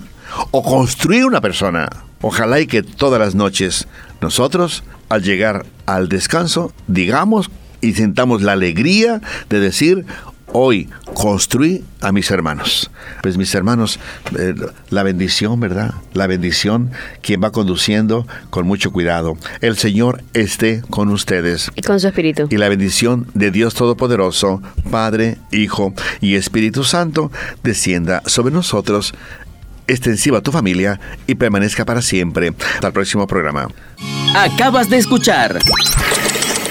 o 0.52 0.64
construir 0.64 1.26
una 1.26 1.42
persona. 1.42 1.90
Ojalá 2.22 2.62
y 2.62 2.68
que 2.68 2.84
todas 2.84 3.20
las 3.20 3.36
noches 3.36 3.90
nosotros, 4.22 4.86
al 5.10 5.24
llegar 5.24 5.66
al 5.86 6.08
descanso, 6.08 6.72
digamos 6.88 7.52
y 7.82 7.96
sintamos 7.96 8.42
la 8.42 8.54
alegría 8.54 9.20
de 9.50 9.60
decir, 9.60 10.06
hoy 10.52 10.90
construí 11.14 11.84
a 12.02 12.12
mis 12.12 12.32
hermanos. 12.32 12.90
Pues 13.22 13.38
mis 13.38 13.54
hermanos, 13.56 14.00
eh, 14.38 14.56
la 14.90 15.04
bendición, 15.04 15.60
¿verdad? 15.60 15.96
La 16.14 16.28
bendición, 16.28 16.92
quien 17.22 17.42
va 17.44 17.52
conduciendo 17.52 18.28
con 18.50 18.68
mucho 18.68 18.92
cuidado. 18.92 19.38
El 19.62 19.78
Señor 19.78 20.24
esté 20.34 20.82
con 20.90 21.10
ustedes. 21.10 21.72
Y 21.76 21.82
con 21.82 22.00
su 22.00 22.08
Espíritu. 22.08 22.48
Y 22.50 22.58
la 22.58 22.70
bendición 22.70 23.28
de 23.34 23.52
Dios 23.52 23.74
Todopoderoso, 23.74 24.62
Padre, 24.92 25.38
Hijo 25.52 25.94
y 26.22 26.36
Espíritu 26.36 26.84
Santo, 26.84 27.32
descienda 27.64 28.22
sobre 28.26 28.54
nosotros, 28.54 29.14
extensiva 29.88 30.40
a 30.40 30.42
tu 30.42 30.52
familia 30.52 31.00
y 31.28 31.36
permanezca 31.36 31.86
para 31.86 32.02
siempre. 32.02 32.54
Hasta 32.76 32.88
el 32.88 32.94
próximo 32.94 33.28
programa. 33.28 33.68
Acabas 34.36 34.90
de 34.90 34.98
escuchar 34.98 35.60